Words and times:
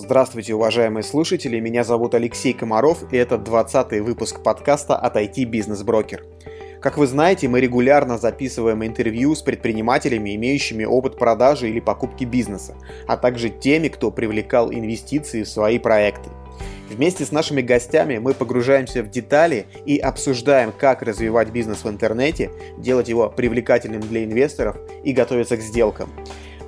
Здравствуйте, 0.00 0.54
уважаемые 0.54 1.02
слушатели, 1.02 1.58
меня 1.58 1.82
зовут 1.82 2.14
Алексей 2.14 2.52
Комаров, 2.52 3.12
и 3.12 3.16
это 3.16 3.34
20-й 3.34 3.98
выпуск 3.98 4.44
подкаста 4.44 4.94
от 4.94 5.16
IT 5.16 5.44
Бизнес 5.46 5.82
Брокер. 5.82 6.24
Как 6.80 6.98
вы 6.98 7.08
знаете, 7.08 7.48
мы 7.48 7.60
регулярно 7.60 8.16
записываем 8.16 8.84
интервью 8.84 9.34
с 9.34 9.42
предпринимателями, 9.42 10.36
имеющими 10.36 10.84
опыт 10.84 11.18
продажи 11.18 11.68
или 11.68 11.80
покупки 11.80 12.22
бизнеса, 12.22 12.76
а 13.08 13.16
также 13.16 13.48
теми, 13.48 13.88
кто 13.88 14.12
привлекал 14.12 14.72
инвестиции 14.72 15.42
в 15.42 15.48
свои 15.48 15.80
проекты. 15.80 16.30
Вместе 16.88 17.24
с 17.24 17.32
нашими 17.32 17.60
гостями 17.60 18.18
мы 18.18 18.34
погружаемся 18.34 19.02
в 19.02 19.10
детали 19.10 19.66
и 19.84 19.98
обсуждаем, 19.98 20.70
как 20.70 21.02
развивать 21.02 21.50
бизнес 21.50 21.82
в 21.82 21.88
интернете, 21.88 22.52
делать 22.78 23.08
его 23.08 23.28
привлекательным 23.28 24.02
для 24.02 24.22
инвесторов 24.22 24.76
и 25.02 25.12
готовиться 25.12 25.56
к 25.56 25.60
сделкам. 25.60 26.08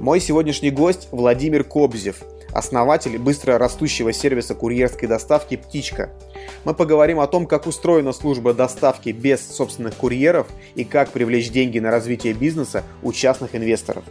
Мой 0.01 0.19
сегодняшний 0.19 0.71
гость 0.71 1.09
Владимир 1.13 1.63
Кобзев, 1.63 2.23
основатель 2.53 3.19
быстро 3.19 3.59
растущего 3.59 4.13
сервиса 4.13 4.55
курьерской 4.55 5.09
доставки 5.09 5.57
«Птичка». 5.57 6.11
Мы 6.65 6.75
поговорим 6.75 7.21
о 7.21 7.27
том, 7.27 7.47
как 7.47 7.67
устроена 7.67 8.13
служба 8.13 8.55
доставки 8.55 9.11
без 9.11 9.41
собственных 9.41 9.95
курьеров 9.95 10.47
и 10.75 10.85
как 10.85 11.11
привлечь 11.11 11.51
деньги 11.51 11.79
на 11.79 11.91
развитие 11.91 12.35
бизнеса 12.35 12.85
у 13.03 13.13
частных 13.13 13.55
инвесторов. 13.55 14.05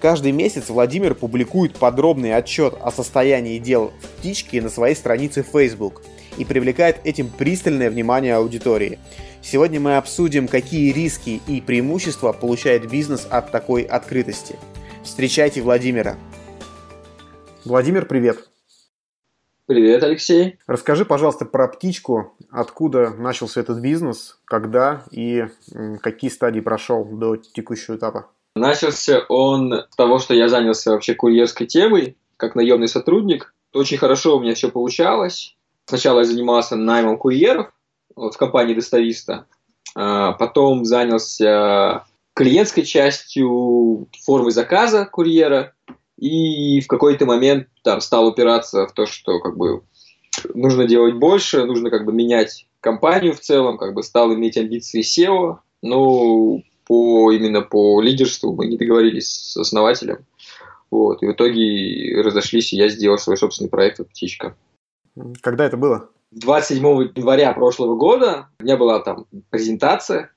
Каждый 0.00 0.30
месяц 0.30 0.68
Владимир 0.68 1.14
публикует 1.14 1.76
подробный 1.76 2.34
отчет 2.34 2.74
о 2.80 2.92
состоянии 2.92 3.58
дел 3.58 3.92
в 4.00 4.06
«Птичке» 4.18 4.62
на 4.62 4.68
своей 4.68 4.94
странице 4.94 5.42
Facebook 5.42 6.02
и 6.36 6.44
привлекает 6.44 6.98
этим 7.02 7.28
пристальное 7.28 7.90
внимание 7.90 8.36
аудитории. 8.36 9.00
Сегодня 9.42 9.80
мы 9.80 9.96
обсудим, 9.96 10.46
какие 10.46 10.92
риски 10.92 11.40
и 11.48 11.60
преимущества 11.60 12.32
получает 12.32 12.88
бизнес 12.88 13.26
от 13.28 13.50
такой 13.50 13.82
открытости. 13.82 14.56
Встречайте 15.02 15.62
Владимира. 15.62 16.16
Владимир, 17.68 18.06
привет. 18.06 18.48
Привет, 19.66 20.02
Алексей. 20.02 20.58
Расскажи, 20.66 21.04
пожалуйста, 21.04 21.44
про 21.44 21.68
птичку. 21.68 22.34
Откуда 22.50 23.10
начался 23.10 23.60
этот 23.60 23.80
бизнес, 23.80 24.40
когда 24.46 25.04
и 25.10 25.44
какие 26.00 26.30
стадии 26.30 26.60
прошел 26.60 27.04
до 27.04 27.36
текущего 27.36 27.96
этапа? 27.96 28.30
Начался 28.54 29.20
он 29.28 29.84
с 29.90 29.96
того, 29.96 30.18
что 30.18 30.32
я 30.32 30.48
занялся 30.48 30.92
вообще 30.92 31.14
курьерской 31.14 31.66
темой, 31.66 32.16
как 32.38 32.54
наемный 32.54 32.88
сотрудник. 32.88 33.54
Очень 33.74 33.98
хорошо 33.98 34.38
у 34.38 34.40
меня 34.40 34.54
все 34.54 34.70
получалось. 34.70 35.54
Сначала 35.84 36.20
я 36.20 36.24
занимался 36.24 36.74
наймом 36.74 37.18
курьеров 37.18 37.70
вот, 38.16 38.34
в 38.34 38.38
компании 38.38 38.72
достависта. 38.72 39.44
А 39.94 40.32
потом 40.32 40.86
занялся 40.86 42.06
клиентской 42.32 42.84
частью 42.84 44.08
формы 44.24 44.52
заказа 44.52 45.04
курьера 45.04 45.74
и 46.18 46.80
в 46.80 46.88
какой-то 46.88 47.26
момент 47.26 47.68
там 47.82 48.00
стал 48.00 48.26
упираться 48.26 48.86
в 48.86 48.92
то, 48.92 49.06
что 49.06 49.38
как 49.38 49.56
бы 49.56 49.82
нужно 50.52 50.86
делать 50.86 51.14
больше, 51.14 51.64
нужно 51.64 51.90
как 51.90 52.04
бы 52.04 52.12
менять 52.12 52.66
компанию 52.80 53.34
в 53.34 53.40
целом, 53.40 53.78
как 53.78 53.94
бы 53.94 54.02
стал 54.02 54.34
иметь 54.34 54.56
амбиции 54.56 55.02
SEO, 55.02 55.58
но 55.82 56.60
по, 56.86 57.30
именно 57.30 57.62
по 57.62 58.00
лидерству 58.00 58.52
мы 58.52 58.66
не 58.66 58.76
договорились 58.76 59.28
с 59.28 59.56
основателем. 59.56 60.26
Вот, 60.90 61.22
и 61.22 61.26
в 61.26 61.32
итоге 61.32 62.20
разошлись, 62.22 62.72
и 62.72 62.76
я 62.76 62.88
сделал 62.88 63.18
свой 63.18 63.36
собственный 63.36 63.68
проект 63.68 64.00
«Птичка». 64.08 64.56
Когда 65.42 65.66
это 65.66 65.76
было? 65.76 66.08
27 66.32 66.84
января 67.16 67.52
прошлого 67.52 67.96
года 67.96 68.48
у 68.60 68.64
меня 68.64 68.76
была 68.76 69.00
там 69.00 69.26
презентация 69.50 70.32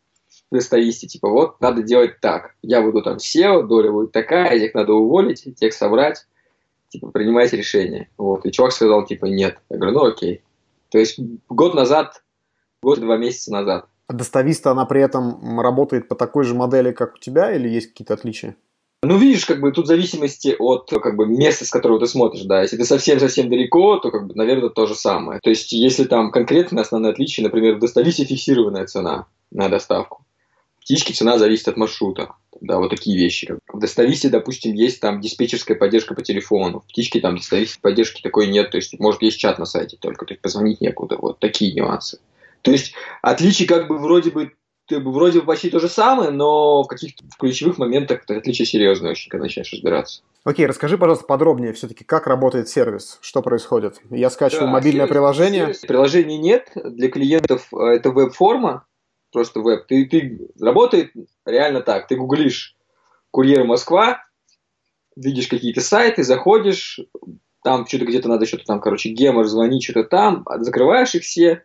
представите, 0.52 1.08
типа, 1.08 1.30
вот, 1.30 1.60
надо 1.62 1.82
делать 1.82 2.20
так. 2.20 2.56
Я 2.62 2.82
буду 2.82 3.02
там 3.02 3.18
SEO, 3.18 3.64
доля 3.64 3.92
будет 3.92 4.12
такая, 4.12 4.52
этих 4.52 4.74
надо 4.76 4.94
уволить, 4.94 5.48
тех 5.56 5.74
собрать, 5.74 6.28
типа, 6.90 7.08
принимайте 7.08 7.58
решение. 7.58 8.10
Вот. 8.18 8.46
И 8.46 8.52
чувак 8.52 8.74
сказал, 8.74 9.06
типа, 9.06 9.26
нет. 9.26 9.58
Я 9.70 9.78
говорю, 9.78 9.94
ну 9.94 10.06
окей. 10.06 10.44
То 10.90 11.00
есть 11.00 11.20
год 11.50 11.74
назад, 11.74 12.22
год 12.84 12.98
и 12.98 13.02
два 13.02 13.18
месяца 13.18 13.52
назад. 13.52 13.86
А 14.08 14.14
достависта, 14.14 14.72
она 14.72 14.86
при 14.86 15.02
этом 15.02 15.62
работает 15.62 16.10
по 16.10 16.16
такой 16.16 16.44
же 16.44 16.54
модели, 16.54 16.92
как 16.92 17.16
у 17.16 17.18
тебя, 17.18 17.56
или 17.56 17.70
есть 17.70 17.88
какие-то 17.88 18.14
отличия? 18.14 18.58
Ну, 19.04 19.18
видишь, 19.18 19.46
как 19.46 19.62
бы 19.62 19.72
тут 19.72 19.86
в 19.86 19.88
зависимости 19.88 20.56
от 20.60 20.90
как 20.90 21.16
бы, 21.16 21.26
места, 21.26 21.66
с 21.66 21.72
которого 21.72 22.00
ты 22.00 22.08
смотришь, 22.08 22.44
да. 22.44 22.62
Если 22.62 22.76
ты 22.76 22.84
совсем-совсем 22.84 23.50
далеко, 23.50 23.98
то, 23.98 24.12
как 24.12 24.28
бы, 24.28 24.36
наверное, 24.36 24.70
то 24.70 24.86
же 24.86 24.96
самое. 24.96 25.40
То 25.42 25.50
есть, 25.50 25.72
если 25.72 26.04
там 26.04 26.30
конкретно 26.30 26.82
основное 26.82 27.12
отличие, 27.12 27.46
например, 27.46 27.76
в 27.76 27.80
достависе 27.80 28.26
фиксированная 28.26 28.86
цена 28.86 29.28
на 29.50 29.70
доставку, 29.70 30.26
птички 30.82 31.14
цена 31.14 31.38
зависит 31.38 31.68
от 31.68 31.78
маршрута. 31.78 32.36
Да, 32.60 32.78
вот 32.78 32.90
такие 32.90 33.18
вещи. 33.18 33.58
В 33.72 33.80
достависе, 33.80 34.30
допустим, 34.30 34.74
есть 34.74 35.00
там 35.00 35.22
диспетчерская 35.22 35.78
поддержка 35.78 36.14
по 36.14 36.22
телефону. 36.22 36.82
В 36.82 36.88
птичке 36.88 37.20
там 37.20 37.38
достависе 37.38 37.80
поддержки 37.82 38.22
такой 38.22 38.48
нет. 38.48 38.72
То 38.72 38.78
есть, 38.78 39.00
может, 39.00 39.22
есть 39.22 39.40
чат 39.40 39.58
на 39.58 39.66
сайте 39.66 39.98
только, 40.00 40.26
то 40.26 40.34
есть 40.34 40.42
позвонить 40.42 40.82
некуда. 40.82 41.18
Вот 41.18 41.40
такие 41.40 41.74
нюансы. 41.74 42.20
То 42.62 42.72
есть, 42.72 42.94
отличие 43.22 43.68
как 43.68 43.88
бы 43.88 43.98
вроде 43.98 44.32
бы 44.32 44.52
вроде 44.90 45.40
бы 45.40 45.46
почти 45.46 45.70
то 45.70 45.80
же 45.80 45.88
самое, 45.88 46.32
но 46.32 46.84
в 46.84 46.88
каких-то 46.88 47.24
ключевых 47.40 47.78
моментах 47.78 48.24
отличие 48.28 48.66
серьезное 48.66 49.12
очень, 49.12 49.30
когда 49.30 49.46
начинаешь 49.46 49.72
разбираться. 49.72 50.22
Окей, 50.44 50.66
расскажи, 50.66 50.98
пожалуйста, 50.98 51.26
подробнее 51.26 51.72
все-таки, 51.72 52.04
как 52.04 52.26
работает 52.28 52.68
сервис, 52.68 53.20
что 53.22 53.42
происходит. 53.42 54.02
Я 54.10 54.30
скачиваю 54.30 54.66
да, 54.66 54.72
мобильное 54.72 55.06
сервис, 55.06 55.12
приложение. 55.12 55.62
Сервис, 55.66 55.80
приложений 55.82 56.38
нет, 56.40 56.72
для 56.76 57.10
клиентов 57.10 57.68
э, 57.72 57.78
это 57.78 58.10
веб-форма, 58.10 58.86
просто 59.32 59.60
веб. 59.60 59.88
Ты, 59.88 60.06
ты 60.06 60.40
работает 60.60 61.12
реально 61.46 61.82
так. 61.82 62.08
Ты 62.08 62.16
гуглишь 62.16 62.76
курьер 63.32 63.64
Москва, 63.64 64.24
видишь 65.16 65.48
какие-то 65.48 65.82
сайты, 65.82 66.24
заходишь, 66.24 67.00
там 67.64 67.86
что-то 67.88 68.06
где-то 68.06 68.30
надо 68.30 68.46
что-то 68.46 68.66
там, 68.66 68.80
короче, 68.80 69.10
гемор, 69.10 69.46
звонить, 69.48 69.84
что-то 69.84 70.04
там, 70.04 70.46
закрываешь 70.60 71.16
их 71.16 71.24
все, 71.24 71.64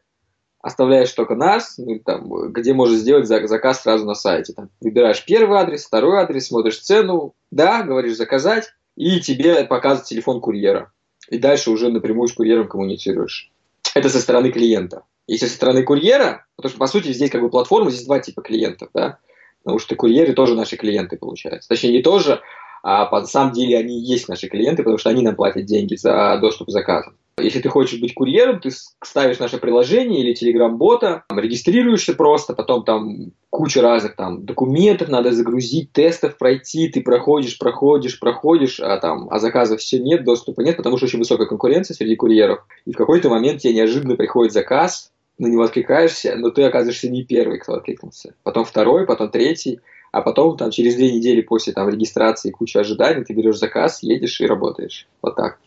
оставляешь 0.61 1.13
только 1.13 1.35
нас, 1.35 1.79
ну, 1.79 2.01
там, 2.01 2.53
где 2.53 2.75
можешь 2.75 2.99
сделать 2.99 3.27
заказ 3.27 3.83
сразу 3.83 4.05
на 4.05 4.15
сайте. 4.15 4.53
Там, 4.53 4.71
выбираешь 4.81 5.25
первый 5.25 5.59
адрес, 5.59 5.85
второй 5.85 6.19
адрес, 6.19 6.47
смотришь 6.47 6.81
цену, 6.81 7.35
да, 7.51 7.83
говоришь 7.83 8.17
заказать, 8.17 8.73
и 8.97 9.21
тебе 9.21 9.65
показывает 9.65 10.09
телефон 10.09 10.41
курьера. 10.41 10.93
И 11.29 11.39
дальше 11.39 11.71
уже 11.71 11.89
напрямую 11.89 12.29
с 12.29 12.33
курьером 12.33 12.69
коммуницируешь. 12.69 13.51
Это 13.95 14.09
со 14.09 14.21
стороны 14.21 14.51
клиента. 14.51 15.03
Если 15.27 15.47
со 15.47 15.55
стороны 15.55 15.83
курьера, 15.83 16.47
потому 16.57 16.71
что, 16.71 16.79
по 16.79 16.87
сути, 16.87 17.13
здесь 17.13 17.31
как 17.31 17.41
бы 17.41 17.51
платформа, 17.51 17.91
здесь 17.91 18.07
два 18.07 18.21
типа 18.21 18.43
клиентов, 18.43 18.91
да, 18.95 19.19
потому 19.63 19.79
что 19.79 19.97
курьеры 19.97 20.33
тоже 20.33 20.55
наши 20.55 20.77
клиенты, 20.77 21.17
получается. 21.17 21.69
Точнее, 21.69 21.93
не 21.93 22.03
тоже, 22.03 22.41
а 22.83 23.07
по, 23.07 23.25
самом 23.25 23.53
деле 23.53 23.77
они 23.77 23.99
и 23.99 24.05
есть 24.05 24.29
наши 24.29 24.47
клиенты, 24.49 24.85
потому 24.85 24.99
что 24.99 25.11
они 25.11 25.23
нам 25.23 25.35
платят 25.35 25.65
деньги 25.65 25.97
за 25.97 26.39
доступ 26.41 26.69
к 26.69 26.71
заказам. 26.71 27.17
Если 27.39 27.61
ты 27.61 27.69
хочешь 27.69 28.01
быть 28.01 28.15
курьером, 28.15 28.61
ты 28.61 28.71
ставишь 29.05 29.41
наше 29.41 29.59
приложение 29.59 30.23
или 30.23 30.33
телеграм-бота, 30.33 31.25
регистрируешься 31.29 32.15
просто, 32.15 32.55
потом 32.55 32.85
там 32.85 33.33
куча 33.51 33.83
разных 33.83 34.17
там 34.17 34.47
документов 34.47 35.09
надо 35.09 35.33
загрузить, 35.33 35.93
тестов 35.93 36.39
пройти, 36.39 36.89
ты 36.89 37.03
проходишь, 37.03 37.59
проходишь, 37.59 38.21
проходишь, 38.21 38.81
а 38.81 38.97
там 38.99 39.29
а 39.31 39.39
заказов 39.39 39.81
все 39.81 39.99
нет, 39.99 40.25
доступа 40.25 40.63
нет, 40.63 40.77
потому 40.77 40.97
что 40.97 41.07
очень 41.07 41.19
высокая 41.19 41.47
конкуренция 41.47 41.95
среди 41.95 42.17
курьеров. 42.17 42.65
И 42.87 42.93
в 42.93 42.97
какой-то 42.97 43.29
момент 43.29 43.61
тебе 43.61 43.75
неожиданно 43.75 44.17
приходит 44.17 44.53
заказ, 44.53 45.11
на 45.39 45.47
него 45.47 45.63
откликаешься, 45.63 46.35
но 46.37 46.51
ты 46.51 46.63
оказываешься 46.63 47.11
не 47.11 47.25
первый, 47.25 47.59
кто 47.59 47.75
откликнулся. 47.75 48.35
Потом 48.43 48.65
второй, 48.65 49.07
потом 49.07 49.31
третий, 49.31 49.81
а 50.13 50.23
потом 50.23 50.57
там 50.57 50.71
через 50.71 50.95
две 50.95 51.13
недели 51.13 51.43
после 51.43 51.73
там 51.73 51.89
регистрации 51.89 52.51
куча 52.51 52.81
ожиданий 52.81 53.25
ты 53.25 53.35
берешь 53.35 53.59
заказ, 53.59 54.03
едешь 54.03 54.41
и 54.41 54.47
работаешь. 54.47 55.09
Вот 55.23 55.37
так. 55.37 55.59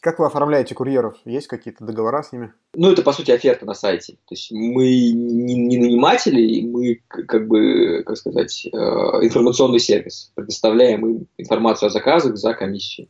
Как 0.00 0.20
вы 0.20 0.26
оформляете 0.26 0.76
курьеров? 0.76 1.16
Есть 1.24 1.48
какие-то 1.48 1.84
договора 1.84 2.22
с 2.22 2.32
ними? 2.32 2.52
Ну, 2.74 2.92
это, 2.92 3.02
по 3.02 3.12
сути, 3.12 3.32
оферта 3.32 3.66
на 3.66 3.74
сайте. 3.74 4.12
То 4.28 4.34
есть 4.34 4.52
мы 4.52 5.10
не, 5.10 5.54
не 5.54 5.76
наниматели, 5.76 6.64
мы, 6.64 7.02
как 7.08 7.48
бы, 7.48 8.04
как 8.06 8.16
сказать, 8.16 8.64
э, 8.64 8.76
информационный 8.76 9.80
сервис. 9.80 10.30
Предоставляем 10.36 11.04
им 11.04 11.26
информацию 11.36 11.88
о 11.88 11.90
заказах 11.90 12.36
за 12.36 12.54
комиссию. 12.54 13.08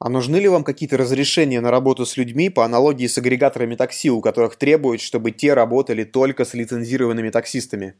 А 0.00 0.08
нужны 0.08 0.36
ли 0.36 0.48
вам 0.48 0.64
какие-то 0.64 0.96
разрешения 0.96 1.60
на 1.60 1.70
работу 1.70 2.06
с 2.06 2.16
людьми 2.16 2.48
по 2.48 2.64
аналогии 2.64 3.06
с 3.06 3.18
агрегаторами 3.18 3.74
такси, 3.74 4.10
у 4.10 4.22
которых 4.22 4.56
требуют, 4.56 5.02
чтобы 5.02 5.30
те 5.30 5.52
работали 5.52 6.04
только 6.04 6.46
с 6.46 6.54
лицензированными 6.54 7.28
таксистами? 7.28 7.96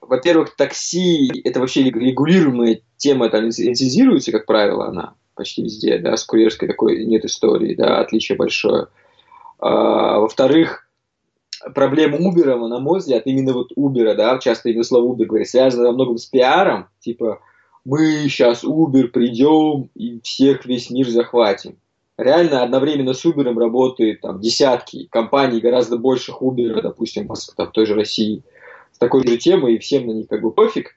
Во-первых, 0.00 0.54
такси– 0.54 1.42
это 1.44 1.58
вообще 1.58 1.82
регулируемая 1.82 2.82
тема, 2.96 3.28
там 3.30 3.46
лицензируется, 3.46 4.30
как 4.30 4.46
правило, 4.46 4.86
она 4.86 5.14
почти 5.34 5.64
везде, 5.64 5.98
да, 5.98 6.16
с 6.16 6.24
курьерской 6.24 6.68
такой 6.68 7.04
нет 7.04 7.24
истории, 7.24 7.74
да, 7.74 7.98
отличие 7.98 8.38
большое. 8.38 8.86
А, 9.58 10.20
во-вторых, 10.20 10.88
проблема 11.74 12.18
Uber, 12.18 12.68
на 12.68 12.78
мой 12.78 13.00
взгляд, 13.00 13.22
именно 13.24 13.54
вот 13.54 13.72
Uber, 13.76 14.14
да, 14.14 14.38
часто 14.38 14.68
именно 14.68 14.84
слово 14.84 15.12
Uber 15.12 15.24
говорят, 15.24 15.48
связано 15.48 15.88
во 15.88 15.92
многом 15.94 16.16
с 16.16 16.26
пиаром, 16.26 16.88
типа, 17.00 17.40
мы 17.84 18.28
сейчас 18.28 18.64
Uber 18.64 19.08
придем 19.08 19.88
и 19.94 20.20
всех 20.20 20.64
весь 20.66 20.90
мир 20.90 21.08
захватим. 21.08 21.78
Реально 22.18 22.62
одновременно 22.62 23.14
с 23.14 23.24
Uber 23.24 23.44
работает 23.58 24.20
там 24.20 24.40
десятки 24.40 25.06
компаний, 25.10 25.60
гораздо 25.60 25.96
больших 25.96 26.42
Uber, 26.42 26.82
допустим, 26.82 27.28
в 27.28 27.66
той 27.72 27.86
же 27.86 27.94
России, 27.94 28.42
с 28.92 28.98
такой 28.98 29.26
же 29.26 29.38
темой, 29.38 29.74
и 29.74 29.78
всем 29.78 30.06
на 30.06 30.12
них 30.12 30.28
как 30.28 30.42
бы 30.42 30.52
пофиг. 30.52 30.96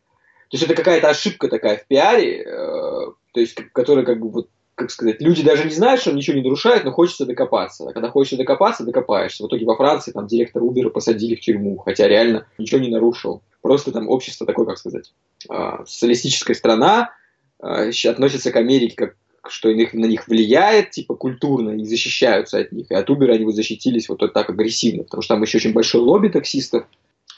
То 0.50 0.58
есть 0.58 0.66
это 0.66 0.76
какая-то 0.76 1.10
ошибка 1.10 1.48
такая 1.48 1.78
в 1.78 1.88
пиаре, 1.88 2.44
э, 2.44 2.46
то 2.46 3.40
есть 3.40 3.56
которая 3.72 4.06
как 4.06 4.20
бы 4.20 4.30
вот 4.30 4.50
как 4.75 4.90
сказать, 4.90 5.22
люди 5.22 5.44
даже 5.44 5.66
не 5.66 5.74
знают, 5.74 6.02
что 6.02 6.12
ничего 6.12 6.36
не 6.36 6.44
нарушает, 6.44 6.84
но 6.84 6.92
хочется 6.92 7.25
докопаться. 7.25 7.88
А 7.88 7.94
когда 7.94 8.10
хочется 8.10 8.38
докопаться, 8.38 8.84
докопаешься. 8.84 9.44
В 9.44 9.48
итоге 9.48 9.66
во 9.66 9.75
Франции 9.75 10.12
там 10.12 10.28
директор 10.28 10.64
Uber 10.64 10.90
посадили 10.90 11.36
в 11.36 11.42
тюрьму, 11.42 11.78
хотя 11.78 12.08
реально 12.08 12.48
ничего 12.58 12.80
не 12.80 12.90
нарушил. 12.90 13.42
Просто 13.62 13.92
там 13.92 14.10
общество 14.10 14.48
такое, 14.48 14.66
как 14.66 14.78
сказать, 14.78 15.14
а, 15.50 15.86
социалистическая 15.86 16.56
страна, 16.56 17.12
а, 17.60 17.90
относится 17.90 18.52
к 18.52 18.56
Америке 18.56 18.96
как 18.96 19.16
что 19.46 19.68
на 19.68 20.06
них 20.06 20.28
влияет, 20.30 20.92
типа, 20.92 21.16
культурно, 21.16 21.72
и 21.72 21.84
защищаются 21.84 22.60
от 22.60 22.72
них. 22.72 22.90
И 22.90 22.94
от 22.94 23.10
Uber 23.10 23.30
они 23.30 23.44
вот 23.44 23.56
защитились 23.56 24.08
вот 24.08 24.20
так 24.34 24.50
агрессивно, 24.50 25.04
потому 25.04 25.22
что 25.22 25.34
там 25.34 25.44
еще 25.44 25.58
очень 25.58 25.74
большой 25.74 26.00
лобби 26.00 26.30
таксистов. 26.30 26.86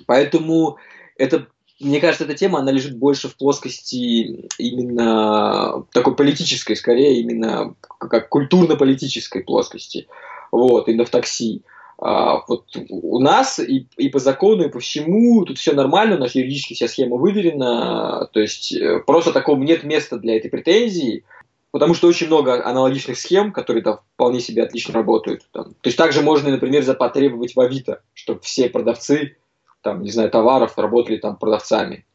Поэтому 0.05 0.77
это 1.17 1.47
мне 1.79 1.99
кажется, 1.99 2.23
эта 2.23 2.35
тема, 2.35 2.59
она 2.59 2.71
лежит 2.71 2.97
больше 2.97 3.27
в 3.27 3.35
плоскости 3.35 4.47
именно 4.57 5.85
такой 5.91 6.15
политической, 6.15 6.75
скорее, 6.75 7.19
именно 7.19 7.75
как 7.99 8.29
культурно-политической 8.29 9.43
плоскости. 9.43 10.07
Вот, 10.51 10.87
именно 10.87 11.05
в 11.05 11.09
такси. 11.09 11.63
А, 11.97 12.43
вот 12.47 12.65
у 12.89 13.19
нас 13.19 13.59
и, 13.59 13.87
и 13.97 14.09
по 14.09 14.19
закону, 14.19 14.65
и 14.65 14.69
по 14.69 14.79
всему 14.79 15.45
тут 15.45 15.57
все 15.57 15.73
нормально, 15.73 16.15
у 16.15 16.19
нас 16.19 16.35
юридически 16.35 16.73
вся 16.73 16.87
схема 16.87 17.17
выверена, 17.17 18.27
то 18.31 18.39
есть 18.39 18.73
э, 18.73 18.99
просто 18.99 19.31
такого 19.31 19.61
нет 19.61 19.83
места 19.83 20.17
для 20.17 20.35
этой 20.35 20.49
претензии, 20.49 21.23
потому 21.71 21.93
что 21.93 22.07
очень 22.07 22.27
много 22.27 22.65
аналогичных 22.65 23.17
схем, 23.17 23.53
которые 23.53 23.81
там 23.81 23.99
вполне 24.13 24.41
себе 24.41 24.63
отлично 24.63 24.93
работают. 24.93 25.43
Там. 25.51 25.73
То 25.73 25.87
есть 25.87 25.97
также 25.97 26.21
можно, 26.21 26.51
например, 26.51 26.83
потребовать 26.95 27.55
в 27.55 27.59
Авито, 27.59 28.01
чтобы 28.13 28.41
все 28.41 28.69
продавцы 28.69 29.37
там, 29.85 30.01
не 30.01 30.09
знаю, 30.09 30.31
товаров 30.31 30.77
работали 30.77 31.17
там 31.17 31.37
продавцами. 31.37 32.05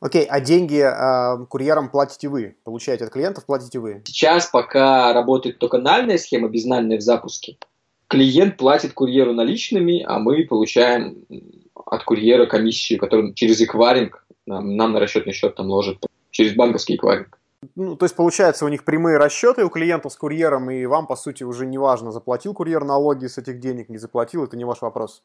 Окей, 0.00 0.24
а 0.24 0.40
деньги 0.40 0.80
э, 0.80 1.46
курьерам 1.46 1.88
платите 1.88 2.28
вы? 2.28 2.54
Получаете 2.62 3.04
от 3.04 3.10
клиентов, 3.10 3.46
платите 3.46 3.80
вы? 3.80 4.02
Сейчас 4.06 4.46
пока 4.46 5.12
работает 5.12 5.58
только 5.58 5.78
нальная 5.78 6.18
схема, 6.18 6.48
безнальная 6.48 6.98
в 6.98 7.00
запуске. 7.00 7.58
Клиент 8.06 8.56
платит 8.56 8.92
курьеру 8.92 9.32
наличными, 9.32 10.04
а 10.06 10.20
мы 10.20 10.46
получаем 10.46 11.26
от 11.74 12.04
курьера 12.04 12.46
комиссию, 12.46 13.00
которую 13.00 13.34
через 13.34 13.60
эквайринг 13.60 14.24
нам, 14.46 14.76
нам 14.76 14.92
на 14.92 15.00
расчетный 15.00 15.32
счет 15.32 15.56
там 15.56 15.66
ложит, 15.66 15.98
через 16.30 16.54
банковский 16.54 16.94
эквайринг. 16.94 17.40
Ну, 17.74 17.96
то 17.96 18.04
есть, 18.04 18.14
получается, 18.14 18.64
у 18.64 18.68
них 18.68 18.84
прямые 18.84 19.18
расчеты 19.18 19.64
у 19.64 19.68
клиентов 19.68 20.12
с 20.12 20.16
курьером, 20.16 20.70
и 20.70 20.86
вам, 20.86 21.08
по 21.08 21.16
сути, 21.16 21.42
уже 21.42 21.66
не 21.66 21.76
важно, 21.76 22.12
заплатил 22.12 22.54
курьер 22.54 22.84
налоги 22.84 23.26
с 23.26 23.36
этих 23.36 23.58
денег, 23.58 23.88
не 23.88 23.98
заплатил, 23.98 24.44
это 24.44 24.56
не 24.56 24.64
ваш 24.64 24.80
вопрос. 24.80 25.24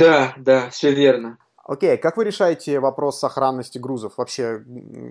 Да, 0.00 0.34
да, 0.36 0.70
все 0.70 0.92
верно. 0.92 1.38
Окей, 1.70 1.96
как 1.98 2.16
вы 2.16 2.24
решаете 2.24 2.80
вопрос 2.80 3.20
сохранности 3.20 3.78
грузов? 3.78 4.14
Вообще, 4.16 4.64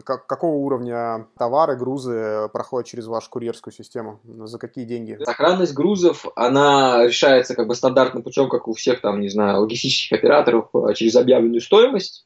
как, 0.04 0.28
какого 0.28 0.56
уровня 0.56 1.28
товары, 1.38 1.78
грузы 1.78 2.50
проходят 2.52 2.86
через 2.86 3.08
вашу 3.08 3.30
курьерскую 3.30 3.74
систему? 3.74 4.20
За 4.26 4.58
какие 4.58 4.84
деньги? 4.84 5.18
Сохранность 5.24 5.74
грузов, 5.74 6.26
она 6.36 7.06
решается 7.06 7.56
как 7.56 7.68
бы 7.68 7.76
стандартным 7.76 8.24
путем, 8.24 8.50
как 8.50 8.68
у 8.68 8.74
всех 8.74 9.00
там, 9.00 9.22
не 9.22 9.30
знаю, 9.30 9.62
логистических 9.62 10.18
операторов, 10.18 10.68
а, 10.74 10.94
через 10.94 11.16
объявленную 11.16 11.62
стоимость. 11.62 12.26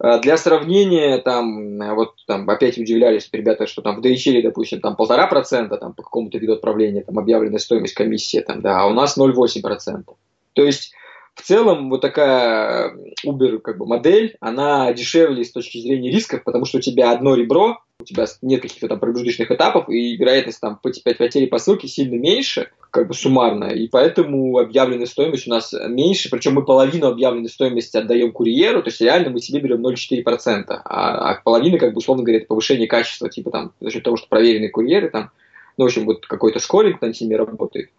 А, 0.00 0.18
для 0.18 0.38
сравнения, 0.38 1.18
там, 1.18 1.78
вот 1.94 2.14
там 2.26 2.50
опять 2.50 2.78
удивлялись 2.78 3.28
ребята, 3.32 3.68
что 3.68 3.80
там 3.80 4.00
в 4.00 4.04
DHL, 4.04 4.42
допустим, 4.42 4.80
там 4.80 4.96
полтора 4.96 5.28
процента 5.28 5.76
там, 5.76 5.92
по 5.92 6.02
какому-то 6.02 6.38
виду 6.38 6.54
отправления, 6.54 7.02
там 7.02 7.16
объявленная 7.16 7.60
стоимость 7.60 7.94
комиссия, 7.94 8.40
там, 8.40 8.60
да, 8.60 8.80
а 8.80 8.86
у 8.86 8.92
нас 8.92 9.16
0,8 9.16 9.62
процента. 9.62 10.14
То 10.54 10.64
есть 10.64 10.94
в 11.36 11.42
целом 11.42 11.90
вот 11.90 12.00
такая 12.00 12.96
Uber 13.24 13.58
как 13.58 13.78
бы 13.78 13.86
модель, 13.86 14.36
она 14.40 14.92
дешевле 14.92 15.44
с 15.44 15.52
точки 15.52 15.78
зрения 15.78 16.10
рисков, 16.10 16.42
потому 16.42 16.64
что 16.64 16.78
у 16.78 16.80
тебя 16.80 17.12
одно 17.12 17.34
ребро, 17.34 17.78
у 18.00 18.04
тебя 18.04 18.24
нет 18.40 18.62
каких-то 18.62 18.88
там 18.88 18.98
промежуточных 18.98 19.50
этапов, 19.50 19.88
и 19.90 20.16
вероятность 20.16 20.60
там 20.60 20.80
потери 20.82 21.46
по 21.46 21.58
ссылке 21.58 21.88
сильно 21.88 22.14
меньше, 22.14 22.70
как 22.90 23.08
бы 23.08 23.14
суммарно, 23.14 23.66
и 23.66 23.86
поэтому 23.86 24.58
объявленная 24.58 25.06
стоимость 25.06 25.46
у 25.46 25.50
нас 25.50 25.74
меньше, 25.88 26.30
причем 26.30 26.54
мы 26.54 26.64
половину 26.64 27.06
объявленной 27.06 27.50
стоимости 27.50 27.98
отдаем 27.98 28.32
курьеру, 28.32 28.82
то 28.82 28.88
есть 28.88 29.02
реально 29.02 29.28
мы 29.28 29.40
себе 29.40 29.60
берем 29.60 29.86
0,4%, 29.86 30.64
а, 30.68 30.80
а 30.84 31.40
половина, 31.44 31.78
как 31.78 31.92
бы, 31.92 31.98
условно 31.98 32.24
говоря, 32.24 32.38
это 32.38 32.48
повышение 32.48 32.88
качества, 32.88 33.28
типа 33.28 33.50
там, 33.50 33.72
за 33.80 33.90
счет 33.90 34.02
того, 34.02 34.16
что 34.16 34.26
проверенные 34.28 34.70
курьеры 34.70 35.10
там, 35.10 35.30
ну, 35.76 35.84
в 35.84 35.88
общем, 35.88 36.06
вот 36.06 36.26
какой-то 36.26 36.60
скоринг 36.60 37.02
над 37.02 37.20
ними 37.20 37.34
работает. 37.34 37.90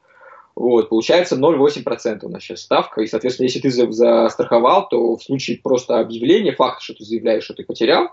Вот, 0.57 0.89
получается 0.89 1.36
0,8% 1.36 2.19
у 2.24 2.30
нас 2.30 2.42
сейчас 2.42 2.62
ставка. 2.62 3.01
И, 3.01 3.07
соответственно, 3.07 3.45
если 3.45 3.59
ты 3.59 3.69
застраховал, 3.69 4.89
то 4.89 5.15
в 5.15 5.24
случае 5.24 5.59
просто 5.62 6.00
объявления, 6.00 6.51
факта, 6.51 6.83
что 6.83 6.95
ты 6.95 7.04
заявляешь, 7.04 7.44
что 7.44 7.54
ты 7.54 7.63
потерял, 7.63 8.09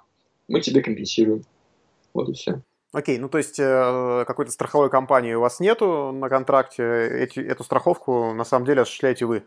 мы 0.46 0.61
тебе 0.61 0.82
компенсируем. 0.82 1.46
Вот 2.12 2.29
и 2.29 2.35
все. 2.35 2.61
Окей, 2.93 3.17
ну 3.17 3.31
то 3.31 3.38
есть 3.38 3.58
э, 3.58 4.25
какой-то 4.26 4.50
страховой 4.52 4.91
компании 4.91 5.32
у 5.32 5.41
вас 5.41 5.58
нету 5.58 6.12
на 6.12 6.29
контракте, 6.29 7.08
эти, 7.08 7.41
эту 7.41 7.64
страховку 7.64 8.35
на 8.35 8.44
самом 8.44 8.67
деле 8.67 8.82
осуществляете 8.82 9.25
вы? 9.25 9.44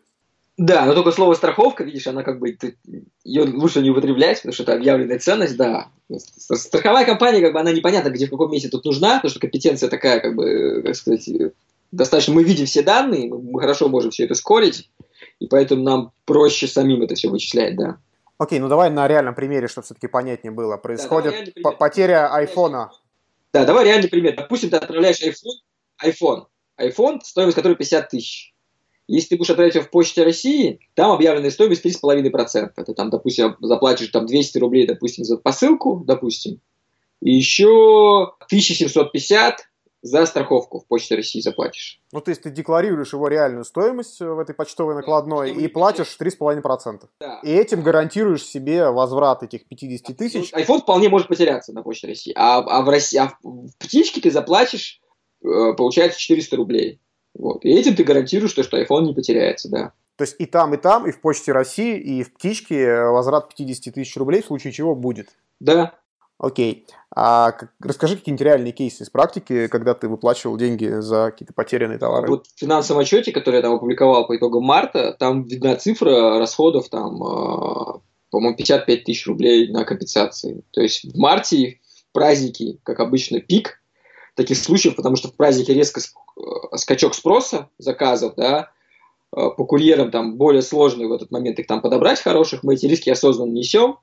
Да, 0.58 0.84
но 0.86 0.96
только 0.96 1.12
слово 1.12 1.36
страховка, 1.36 1.84
видишь, 1.84 2.08
она 2.08 2.24
как 2.24 2.40
бы, 2.40 2.52
ты, 2.54 2.80
ее 3.24 3.44
лучше 3.44 3.82
не 3.82 3.92
употреблять, 3.92 4.38
потому 4.38 4.54
что 4.54 4.64
это 4.64 4.74
объявленная 4.74 5.20
ценность, 5.20 5.56
да. 5.56 5.90
Страховая 6.18 7.06
компания, 7.06 7.42
как 7.42 7.54
бы, 7.54 7.60
она 7.60 7.72
непонятна, 7.72 8.10
где 8.10 8.26
в 8.26 8.32
каком 8.32 8.52
месте 8.52 8.70
тут 8.70 8.86
нужна, 8.86 9.18
потому 9.18 9.30
что 9.30 9.40
компетенция 9.40 9.88
такая, 9.88 10.20
как 10.20 10.36
бы, 10.36 10.82
как 10.84 10.96
сказать, 10.96 11.30
достаточно 11.92 12.34
мы 12.34 12.44
видим 12.44 12.66
все 12.66 12.82
данные, 12.82 13.30
мы 13.30 13.60
хорошо 13.60 13.90
можем 13.90 14.12
все 14.12 14.26
это 14.26 14.36
скорить, 14.36 14.90
и 15.40 15.48
поэтому 15.48 15.84
нам 15.84 16.12
проще 16.26 16.68
самим 16.68 17.02
это 17.02 17.16
все 17.16 17.30
вычислять, 17.30 17.76
да. 17.76 17.98
Окей, 18.38 18.60
ну 18.60 18.68
давай 18.68 18.90
на 18.90 19.08
реальном 19.08 19.34
примере, 19.34 19.68
чтобы 19.68 19.86
все-таки 19.86 20.08
понятнее 20.08 20.52
было. 20.52 20.78
Происходит 20.78 21.54
да, 21.56 21.72
потеря 21.72 22.34
айфона. 22.34 22.92
Да, 23.52 23.66
давай 23.66 23.86
реальный 23.86 24.10
пример. 24.10 24.36
Допустим, 24.36 24.70
ты 24.70 24.78
отправляешь 24.78 25.22
iPhone, 25.24 26.06
iPhone, 26.06 26.46
iPhone, 26.80 27.20
стоимость 27.24 27.56
которого 27.56 27.78
50 27.78 28.10
тысяч. 28.10 28.54
Если 29.08 29.30
ты 29.30 29.38
будешь 29.38 29.50
отправлять 29.50 29.76
его 29.76 29.86
в 29.86 29.90
Почте 29.90 30.24
России, 30.24 30.80
там 30.94 31.12
объявленная 31.12 31.50
стоимость 31.50 31.84
3,5%. 31.84 32.72
Это 32.76 32.94
там, 32.94 33.10
допустим, 33.10 33.56
заплатишь 33.62 34.10
там 34.10 34.28
200 34.28 34.58
рублей, 34.60 34.86
допустим, 34.86 35.24
за 35.24 35.38
посылку, 35.38 36.04
допустим, 36.06 36.60
и 37.22 37.34
еще 37.34 38.34
1750 38.46 39.68
за 40.02 40.26
страховку 40.26 40.80
в 40.80 40.88
Почте 40.88 41.16
России 41.16 41.42
заплатишь. 41.42 42.00
Ну, 42.12 42.22
то 42.22 42.30
есть 42.30 42.44
ты 42.44 42.50
декларируешь 42.50 43.14
его 43.14 43.28
реальную 43.28 43.66
стоимость 43.66 44.20
в 44.20 44.40
этой 44.40 44.54
почтовой 44.54 44.96
накладной 44.96 45.54
да, 45.54 45.62
и 45.62 45.68
платишь 45.68 46.16
3,5%. 46.20 47.02
Да. 47.20 47.40
И 47.44 47.52
этим 47.52 47.82
гарантируешь 47.82 48.44
себе 48.44 48.90
возврат 48.90 49.44
этих 49.44 49.68
50 49.68 50.16
тысяч. 50.16 50.54
iPhone 50.54 50.82
вполне 50.82 51.10
может 51.10 51.28
потеряться 51.28 51.74
на 51.74 51.84
Почте 51.84 52.08
России. 52.08 52.34
А, 52.36 52.60
а, 52.60 52.82
в, 52.84 52.90
России, 52.90 53.18
а 53.18 53.34
в 53.44 53.70
птичке 53.80 54.22
ты 54.22 54.32
заплатишь, 54.32 55.02
э, 55.44 55.74
получается, 55.76 56.20
400 56.20 56.56
рублей. 56.56 57.02
Вот. 57.34 57.66
И 57.66 57.70
этим 57.70 57.96
ты 57.96 58.04
гарантируешь, 58.04 58.52
что, 58.52 58.64
что 58.64 58.82
iPhone 58.82 59.04
не 59.04 59.14
потеряется, 59.14 59.70
да. 59.70 59.94
То 60.16 60.24
есть 60.24 60.36
и 60.40 60.46
там, 60.48 60.74
и 60.74 60.78
там, 60.78 61.08
и 61.08 61.12
в 61.12 61.22
Почте 61.22 61.52
России, 61.52 61.98
и 61.98 62.24
в 62.24 62.34
птичке 62.34 63.02
возврат 63.02 63.50
50 63.50 63.94
тысяч 63.94 64.18
рублей, 64.18 64.42
в 64.42 64.48
случае 64.48 64.74
чего 64.74 64.96
будет. 64.96 65.30
Да, 65.60 65.94
Окей. 66.40 66.86
А 67.16 67.54
расскажи 67.82 68.16
какие-нибудь 68.16 68.46
реальные 68.46 68.74
кейсы 68.74 69.04
из 69.04 69.10
практики, 69.10 69.68
когда 69.68 69.96
ты 69.96 70.08
выплачивал 70.08 70.56
деньги 70.56 71.00
за 71.00 71.32
какие-то 71.32 71.54
потерянные 71.54 71.98
товары. 71.98 72.28
Вот 72.28 72.46
в 72.48 72.60
финансовом 72.60 73.02
отчете, 73.02 73.32
который 73.32 73.56
я 73.56 73.62
там 73.64 73.74
опубликовал 73.74 74.28
по 74.28 74.38
итогам 74.38 74.64
марта, 74.64 75.16
там 75.18 75.44
видна 75.44 75.76
цифра 75.78 76.38
расходов, 76.38 76.90
там, 76.90 77.16
э, 77.24 78.00
по-моему, 78.30 78.56
55 78.56 79.04
тысяч 79.04 79.26
рублей 79.26 79.72
на 79.72 79.84
компенсации. 79.84 80.64
То 80.72 80.82
есть 80.82 81.06
в 81.12 81.18
марте, 81.18 81.80
праздники, 82.12 82.80
как 82.84 83.00
обычно, 83.00 83.40
пик 83.40 83.82
таких 84.36 84.58
случаев, 84.58 84.96
потому 84.96 85.16
что 85.16 85.30
в 85.30 85.36
празднике 85.36 85.74
резко 85.74 86.02
э, 86.02 86.42
скачок 86.76 87.16
спроса 87.16 87.70
заказов, 87.80 88.36
да, 88.36 88.70
э, 89.36 89.50
по 89.58 89.66
курьерам 89.66 90.12
там 90.12 90.38
более 90.38 90.62
сложно 90.62 91.08
в 91.08 91.14
этот 91.14 91.32
момент 91.32 91.58
их 91.58 91.66
там 91.66 91.82
подобрать 91.82 92.22
хороших, 92.22 92.64
мы 92.64 92.76
эти 92.76 92.86
риски 92.86 93.10
осознанно 93.10 93.54
несем, 93.54 93.98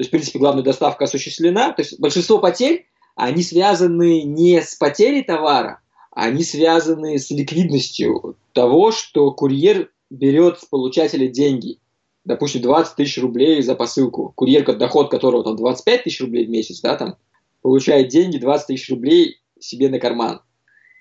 то 0.00 0.02
есть, 0.02 0.08
в 0.08 0.12
принципе, 0.12 0.38
главная 0.38 0.62
доставка 0.62 1.04
осуществлена. 1.04 1.74
То 1.74 1.82
есть, 1.82 2.00
большинство 2.00 2.38
потерь, 2.38 2.86
они 3.16 3.42
связаны 3.42 4.22
не 4.22 4.62
с 4.62 4.74
потерей 4.74 5.22
товара, 5.22 5.82
они 6.10 6.42
связаны 6.42 7.18
с 7.18 7.30
ликвидностью 7.30 8.38
того, 8.54 8.92
что 8.92 9.30
курьер 9.30 9.90
берет 10.08 10.58
с 10.58 10.64
получателя 10.64 11.28
деньги. 11.28 11.80
Допустим, 12.24 12.62
20 12.62 12.96
тысяч 12.96 13.18
рублей 13.18 13.60
за 13.60 13.74
посылку. 13.74 14.32
Курьер, 14.36 14.64
доход 14.74 15.10
которого 15.10 15.44
там 15.44 15.56
25 15.56 16.04
тысяч 16.04 16.22
рублей 16.22 16.46
в 16.46 16.48
месяц, 16.48 16.80
да, 16.80 16.96
там, 16.96 17.16
получает 17.60 18.08
деньги 18.08 18.38
20 18.38 18.68
тысяч 18.68 18.88
рублей 18.88 19.42
себе 19.58 19.90
на 19.90 19.98
карман. 19.98 20.40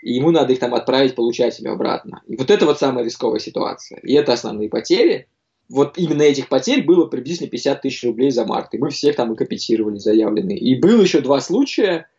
И 0.01 0.11
ему 0.11 0.31
надо 0.31 0.51
их 0.51 0.59
там 0.59 0.75
отправить 0.75 1.15
получателю 1.15 1.71
обратно. 1.71 2.21
И 2.27 2.35
вот 2.35 2.51
это 2.51 2.65
вот 2.65 2.79
самая 2.79 3.05
рисковая 3.05 3.39
ситуация. 3.39 4.01
И 4.01 4.11
это 4.11 4.33
основные 4.33 4.67
потери 4.67 5.29
вот 5.69 5.97
именно 5.97 6.23
этих 6.23 6.49
потерь 6.49 6.83
было 6.83 7.05
приблизительно 7.05 7.49
50 7.49 7.81
тысяч 7.81 8.03
рублей 8.03 8.31
за 8.31 8.45
март. 8.45 8.73
И 8.73 8.79
мы 8.79 8.89
всех 8.89 9.15
там 9.15 9.31
и 9.33 9.35
компенсировали 9.35 9.97
заявленные. 9.97 10.57
И 10.57 10.79
было 10.79 11.01
еще 11.01 11.21
два 11.21 11.39
случая, 11.41 12.09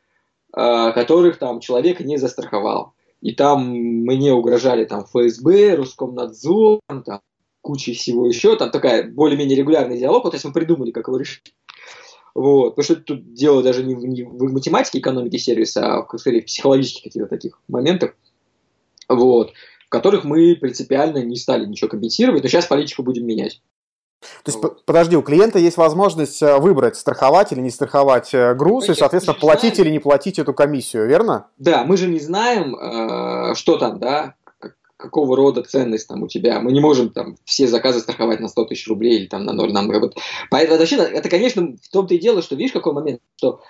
э, 0.56 0.92
которых 0.92 1.38
там 1.38 1.60
человек 1.60 2.00
не 2.00 2.16
застраховал. 2.16 2.94
И 3.20 3.32
там 3.32 3.70
мне 3.70 4.32
угрожали 4.32 4.84
там 4.84 5.04
ФСБ, 5.04 5.74
Роскомнадзор, 5.74 6.80
там 7.04 7.20
куча 7.60 7.92
всего 7.92 8.26
еще. 8.26 8.56
Там 8.56 8.70
такая 8.70 9.10
более-менее 9.10 9.56
регулярный 9.58 9.98
диалог. 9.98 10.24
Вот, 10.24 10.32
есть 10.32 10.44
мы 10.44 10.52
придумали, 10.52 10.92
как 10.92 11.08
его 11.08 11.18
решить. 11.18 11.52
Вот. 12.34 12.76
Потому 12.76 12.84
что 12.84 12.96
тут 12.96 13.34
дело 13.34 13.64
даже 13.64 13.82
не 13.82 13.96
в, 13.96 14.06
не 14.06 14.22
в 14.22 14.52
математике 14.52 15.00
экономики 15.00 15.36
сервиса, 15.36 15.98
а 15.98 16.18
скорее, 16.18 16.42
в 16.42 16.46
психологических 16.46 17.02
каких-то 17.02 17.28
таких 17.28 17.60
моментах, 17.66 18.14
вот, 19.08 19.52
которых 19.90 20.24
мы 20.24 20.56
принципиально 20.56 21.22
не 21.22 21.36
стали 21.36 21.66
ничего 21.66 21.90
компенсировать, 21.90 22.42
но 22.42 22.48
сейчас 22.48 22.66
политику 22.66 23.02
будем 23.02 23.26
менять. 23.26 23.60
То 24.20 24.50
есть, 24.50 24.62
вот. 24.62 24.84
подожди, 24.84 25.16
у 25.16 25.22
клиента 25.22 25.58
есть 25.58 25.78
возможность 25.78 26.42
э, 26.42 26.58
выбрать, 26.58 26.96
страховать 26.96 27.52
или 27.52 27.60
не 27.60 27.70
страховать 27.70 28.34
э, 28.34 28.54
груз, 28.54 28.84
Конечно, 28.84 28.92
и, 28.92 29.00
соответственно, 29.00 29.38
платить 29.38 29.76
знаем. 29.76 29.88
или 29.88 29.92
не 29.94 29.98
платить 29.98 30.38
эту 30.38 30.52
комиссию, 30.52 31.08
верно? 31.08 31.46
Да, 31.58 31.84
мы 31.84 31.96
же 31.96 32.06
не 32.06 32.20
знаем, 32.20 32.76
э, 32.76 33.54
что 33.54 33.78
там, 33.78 33.98
да, 33.98 34.34
какого 34.98 35.36
рода 35.36 35.62
ценность 35.62 36.06
там 36.06 36.22
у 36.22 36.28
тебя. 36.28 36.60
Мы 36.60 36.72
не 36.72 36.80
можем 36.80 37.08
там 37.08 37.36
все 37.44 37.66
заказы 37.66 38.00
страховать 38.00 38.40
на 38.40 38.48
100 38.48 38.66
тысяч 38.66 38.86
рублей 38.88 39.20
или 39.20 39.26
там 39.26 39.44
на 39.44 39.54
ноль. 39.54 39.72
Нам, 39.72 39.88
вот. 39.88 40.16
Поэтому 40.50 40.78
вообще, 40.78 40.96
это, 40.96 41.30
конечно, 41.30 41.74
в 41.82 41.88
том-то 41.90 42.14
и 42.14 42.18
дело, 42.18 42.42
что 42.42 42.56
видишь, 42.56 42.72
какой 42.72 42.92
момент, 42.92 43.20
что 43.36 43.62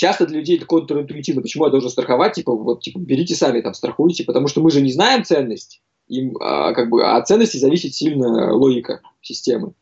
часто 0.00 0.26
для 0.26 0.38
людей 0.38 0.56
это 0.56 0.64
контринтуитивно. 0.64 1.42
Почему 1.42 1.66
я 1.66 1.70
должен 1.70 1.90
страховать? 1.90 2.32
Типа, 2.32 2.56
вот, 2.56 2.80
типа, 2.80 2.98
берите 2.98 3.34
сами, 3.34 3.60
там, 3.60 3.74
страхуйте, 3.74 4.24
потому 4.24 4.48
что 4.48 4.62
мы 4.62 4.70
же 4.70 4.80
не 4.80 4.92
знаем 4.92 5.24
ценность. 5.24 5.82
Им, 6.08 6.38
а, 6.40 6.72
как 6.72 6.88
бы, 6.88 7.04
от 7.04 7.28
ценности 7.28 7.58
зависит 7.58 7.94
сильно 7.94 8.54
логика 8.54 9.02
системы. 9.20 9.74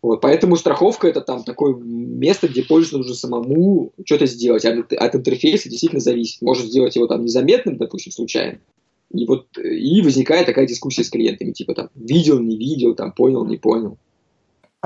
Вот, 0.00 0.22
поэтому 0.22 0.56
страховка 0.56 1.06
это 1.06 1.20
там 1.20 1.44
такое 1.44 1.74
место, 1.74 2.48
где 2.48 2.62
пользователю 2.62 3.00
нужно 3.00 3.14
самому 3.14 3.92
что-то 4.06 4.24
сделать. 4.24 4.64
От, 4.64 4.92
от 4.94 5.14
интерфейса 5.14 5.68
действительно 5.68 6.00
зависит. 6.00 6.40
Может 6.40 6.66
сделать 6.66 6.96
его 6.96 7.06
там 7.06 7.22
незаметным, 7.22 7.76
допустим, 7.76 8.12
случайно. 8.12 8.58
И 9.12 9.26
вот 9.26 9.46
и 9.58 10.00
возникает 10.00 10.46
такая 10.46 10.66
дискуссия 10.66 11.04
с 11.04 11.10
клиентами, 11.10 11.52
типа 11.52 11.74
там 11.74 11.90
видел, 11.94 12.40
не 12.40 12.56
видел, 12.56 12.94
там 12.94 13.12
понял, 13.12 13.44
не 13.44 13.58
понял. 13.58 13.98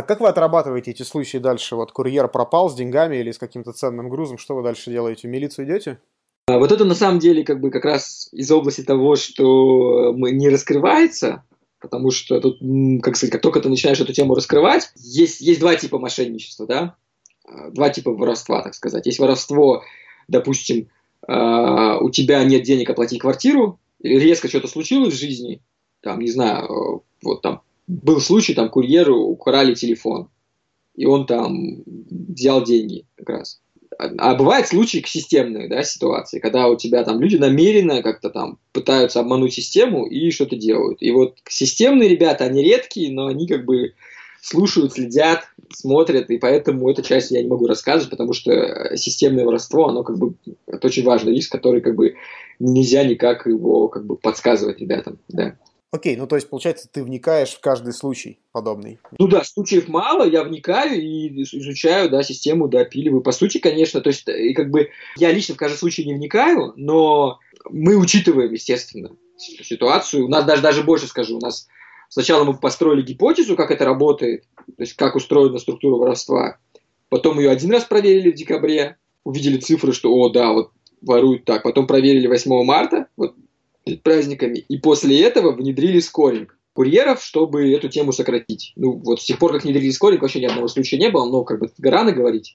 А 0.00 0.02
как 0.02 0.20
вы 0.20 0.28
отрабатываете 0.28 0.92
эти 0.92 1.02
случаи 1.02 1.36
дальше? 1.36 1.76
Вот 1.76 1.92
курьер 1.92 2.26
пропал 2.26 2.70
с 2.70 2.74
деньгами 2.74 3.16
или 3.16 3.32
с 3.32 3.36
каким-то 3.36 3.74
ценным 3.74 4.08
грузом, 4.08 4.38
что 4.38 4.54
вы 4.54 4.62
дальше 4.62 4.90
делаете? 4.90 5.28
В 5.28 5.30
милицию 5.30 5.66
идете? 5.66 6.00
А 6.46 6.58
вот 6.58 6.72
это 6.72 6.86
на 6.86 6.94
самом 6.94 7.18
деле 7.18 7.44
как 7.44 7.60
бы 7.60 7.70
как 7.70 7.84
раз 7.84 8.30
из 8.32 8.50
области 8.50 8.80
того, 8.80 9.16
что 9.16 10.14
мы 10.16 10.30
не 10.30 10.48
раскрывается, 10.48 11.44
потому 11.82 12.12
что 12.12 12.40
тут, 12.40 12.60
как 13.02 13.14
сказать, 13.14 13.30
как 13.30 13.42
только 13.42 13.60
ты 13.60 13.68
начинаешь 13.68 14.00
эту 14.00 14.14
тему 14.14 14.34
раскрывать, 14.34 14.90
есть, 14.96 15.42
есть 15.42 15.60
два 15.60 15.76
типа 15.76 15.98
мошенничества, 15.98 16.66
да, 16.66 16.96
а, 17.44 17.68
два 17.68 17.90
типа 17.90 18.10
воровства, 18.10 18.62
так 18.62 18.74
сказать. 18.74 19.04
Есть 19.04 19.18
воровство, 19.18 19.82
допустим, 20.28 20.88
а, 21.28 21.98
у 21.98 22.08
тебя 22.08 22.42
нет 22.44 22.62
денег 22.62 22.88
оплатить 22.88 23.20
квартиру, 23.20 23.78
резко 24.02 24.48
что-то 24.48 24.66
случилось 24.66 25.12
в 25.12 25.20
жизни, 25.20 25.60
там, 26.00 26.20
не 26.20 26.30
знаю, 26.30 26.64
э, 26.64 27.00
вот 27.22 27.42
там 27.42 27.60
был 27.90 28.20
случай, 28.20 28.54
там 28.54 28.68
курьеру 28.70 29.18
украли 29.18 29.74
телефон, 29.74 30.28
и 30.94 31.06
он 31.06 31.26
там 31.26 31.82
взял 31.86 32.62
деньги 32.62 33.06
как 33.16 33.28
раз. 33.30 33.60
А 33.98 34.34
бывают 34.34 34.68
случаи 34.68 35.04
системные 35.04 35.68
да, 35.68 35.82
ситуации, 35.82 36.38
когда 36.38 36.68
у 36.68 36.76
тебя 36.76 37.04
там 37.04 37.20
люди 37.20 37.36
намеренно 37.36 38.02
как-то 38.02 38.30
там 38.30 38.58
пытаются 38.72 39.20
обмануть 39.20 39.52
систему 39.52 40.06
и 40.06 40.30
что-то 40.30 40.56
делают. 40.56 41.02
И 41.02 41.10
вот 41.10 41.36
системные 41.48 42.08
ребята, 42.08 42.44
они 42.44 42.62
редкие, 42.62 43.12
но 43.12 43.26
они 43.26 43.46
как 43.46 43.64
бы 43.64 43.92
слушают, 44.40 44.94
следят, 44.94 45.44
смотрят, 45.70 46.30
и 46.30 46.38
поэтому 46.38 46.88
эту 46.88 47.02
часть 47.02 47.30
я 47.30 47.42
не 47.42 47.48
могу 47.48 47.66
рассказывать, 47.66 48.10
потому 48.10 48.32
что 48.32 48.96
системное 48.96 49.44
воровство, 49.44 49.88
оно 49.88 50.02
как 50.02 50.18
бы, 50.18 50.34
это 50.66 50.86
очень 50.86 51.04
важный 51.04 51.34
риск, 51.34 51.52
который 51.52 51.82
как 51.82 51.94
бы 51.94 52.14
нельзя 52.58 53.04
никак 53.04 53.46
его 53.46 53.88
как 53.88 54.06
бы 54.06 54.16
подсказывать 54.16 54.80
ребятам, 54.80 55.18
да. 55.28 55.56
Окей, 55.92 56.16
ну 56.16 56.28
то 56.28 56.36
есть, 56.36 56.48
получается, 56.48 56.88
ты 56.90 57.02
вникаешь 57.02 57.50
в 57.50 57.60
каждый 57.60 57.92
случай 57.92 58.38
подобный. 58.52 59.00
Ну 59.18 59.26
да, 59.26 59.42
случаев 59.42 59.88
мало, 59.88 60.22
я 60.22 60.44
вникаю 60.44 61.02
и 61.02 61.42
изучаю, 61.42 62.08
да, 62.08 62.22
систему, 62.22 62.68
допиливаю. 62.68 63.22
По 63.22 63.32
сути, 63.32 63.58
конечно, 63.58 64.00
то 64.00 64.10
есть, 64.10 64.28
и 64.28 64.54
как 64.54 64.70
бы 64.70 64.90
я 65.16 65.32
лично 65.32 65.56
в 65.56 65.58
каждый 65.58 65.78
случай 65.78 66.04
не 66.04 66.14
вникаю, 66.14 66.72
но 66.76 67.40
мы 67.68 67.96
учитываем, 67.96 68.52
естественно, 68.52 69.10
ситуацию. 69.36 70.26
У 70.26 70.28
нас 70.28 70.44
даже, 70.44 70.62
даже 70.62 70.84
больше 70.84 71.08
скажу, 71.08 71.38
у 71.38 71.40
нас 71.40 71.66
сначала 72.08 72.44
мы 72.44 72.56
построили 72.56 73.02
гипотезу, 73.02 73.56
как 73.56 73.72
это 73.72 73.84
работает, 73.84 74.44
то 74.66 74.82
есть 74.82 74.94
как 74.94 75.16
устроена 75.16 75.58
структура 75.58 75.96
воровства. 75.96 76.58
Потом 77.08 77.40
ее 77.40 77.50
один 77.50 77.72
раз 77.72 77.82
проверили 77.82 78.30
в 78.30 78.36
декабре, 78.36 78.96
увидели 79.24 79.58
цифры, 79.58 79.92
что, 79.92 80.12
о, 80.12 80.28
да, 80.28 80.52
вот 80.52 80.70
воруют 81.00 81.44
так. 81.44 81.64
Потом 81.64 81.88
проверили 81.88 82.28
8 82.28 82.62
марта, 82.64 83.08
вот 83.16 83.34
праздниками, 83.96 84.58
и 84.58 84.78
после 84.78 85.22
этого 85.22 85.52
внедрили 85.52 86.00
скоринг 86.00 86.56
курьеров, 86.72 87.22
чтобы 87.22 87.72
эту 87.72 87.88
тему 87.88 88.12
сократить. 88.12 88.72
Ну, 88.76 88.92
вот 88.92 89.20
с 89.20 89.24
тех 89.24 89.38
пор, 89.38 89.52
как 89.52 89.64
внедрили 89.64 89.90
скоринг, 89.90 90.22
вообще 90.22 90.40
ни 90.40 90.46
одного 90.46 90.68
случая 90.68 90.98
не 90.98 91.10
было, 91.10 91.28
но 91.28 91.44
как 91.44 91.60
бы 91.60 91.70
рано 91.82 92.12
говорить, 92.12 92.54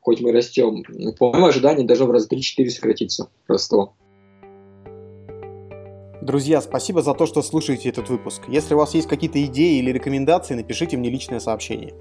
хоть 0.00 0.20
мы 0.20 0.32
растем. 0.32 0.82
По 1.18 1.30
моим 1.32 1.44
ожиданиям, 1.44 1.86
должно 1.86 2.06
в 2.06 2.10
раз 2.10 2.28
3-4 2.28 2.68
сократиться 2.70 3.30
роство. 3.46 3.94
Друзья, 6.22 6.60
спасибо 6.60 7.00
за 7.00 7.14
то, 7.14 7.24
что 7.24 7.40
слушаете 7.42 7.88
этот 7.88 8.10
выпуск. 8.10 8.42
Если 8.46 8.74
у 8.74 8.78
вас 8.78 8.94
есть 8.94 9.08
какие-то 9.08 9.42
идеи 9.46 9.78
или 9.78 9.90
рекомендации, 9.90 10.54
напишите 10.54 10.98
мне 10.98 11.08
личное 11.08 11.40
сообщение. 11.40 11.94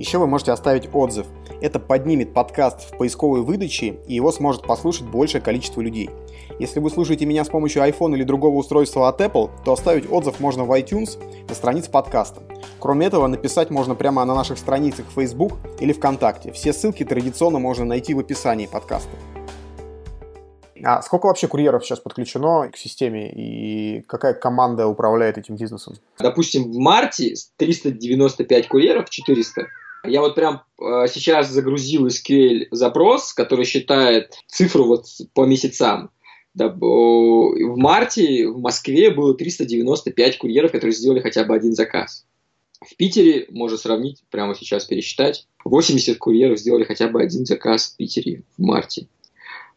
Еще 0.00 0.16
вы 0.16 0.26
можете 0.26 0.52
оставить 0.52 0.88
отзыв. 0.94 1.26
Это 1.60 1.78
поднимет 1.78 2.32
подкаст 2.32 2.90
в 2.90 2.96
поисковой 2.96 3.42
выдаче, 3.42 3.98
и 4.06 4.14
его 4.14 4.32
сможет 4.32 4.62
послушать 4.62 5.06
большее 5.06 5.42
количество 5.42 5.82
людей. 5.82 6.08
Если 6.58 6.80
вы 6.80 6.88
слушаете 6.88 7.26
меня 7.26 7.44
с 7.44 7.50
помощью 7.50 7.82
iPhone 7.82 8.14
или 8.14 8.24
другого 8.24 8.56
устройства 8.56 9.08
от 9.08 9.20
Apple, 9.20 9.50
то 9.62 9.74
оставить 9.74 10.10
отзыв 10.10 10.40
можно 10.40 10.64
в 10.64 10.72
iTunes 10.72 11.22
на 11.46 11.54
странице 11.54 11.90
подкаста. 11.90 12.40
Кроме 12.78 13.08
этого, 13.08 13.26
написать 13.26 13.68
можно 13.68 13.94
прямо 13.94 14.24
на 14.24 14.34
наших 14.34 14.56
страницах 14.56 15.04
в 15.06 15.12
Facebook 15.12 15.52
или 15.80 15.92
ВКонтакте. 15.92 16.50
Все 16.52 16.72
ссылки 16.72 17.04
традиционно 17.04 17.58
можно 17.58 17.84
найти 17.84 18.14
в 18.14 18.20
описании 18.20 18.68
подкаста. 18.68 19.10
А 20.82 21.02
сколько 21.02 21.26
вообще 21.26 21.46
курьеров 21.46 21.84
сейчас 21.84 22.00
подключено 22.00 22.70
к 22.72 22.78
системе 22.78 23.30
и 23.30 24.00
какая 24.08 24.32
команда 24.32 24.86
управляет 24.86 25.36
этим 25.36 25.56
бизнесом? 25.56 25.96
Допустим, 26.18 26.72
в 26.72 26.78
марте 26.78 27.34
395 27.58 28.68
курьеров, 28.68 29.10
400 29.10 29.66
я 30.04 30.20
вот 30.20 30.34
прям 30.34 30.62
э, 30.80 31.06
сейчас 31.08 31.50
загрузил 31.50 32.06
SQL 32.06 32.66
запрос, 32.70 33.32
который 33.32 33.64
считает 33.64 34.34
цифру 34.46 34.84
вот 34.84 35.06
по 35.34 35.46
месяцам. 35.46 36.10
В 36.54 37.76
марте 37.76 38.48
в 38.48 38.58
Москве 38.58 39.10
было 39.10 39.34
395 39.34 40.38
курьеров, 40.38 40.72
которые 40.72 40.92
сделали 40.92 41.20
хотя 41.20 41.44
бы 41.44 41.54
один 41.54 41.74
заказ. 41.74 42.26
В 42.84 42.96
Питере, 42.96 43.46
можно 43.50 43.76
сравнить, 43.76 44.24
прямо 44.30 44.54
сейчас 44.54 44.86
пересчитать, 44.86 45.46
80 45.64 46.18
курьеров 46.18 46.58
сделали 46.58 46.84
хотя 46.84 47.08
бы 47.08 47.22
один 47.22 47.44
заказ 47.44 47.92
в 47.92 47.96
Питере 47.96 48.42
в 48.56 48.62
марте. 48.62 49.06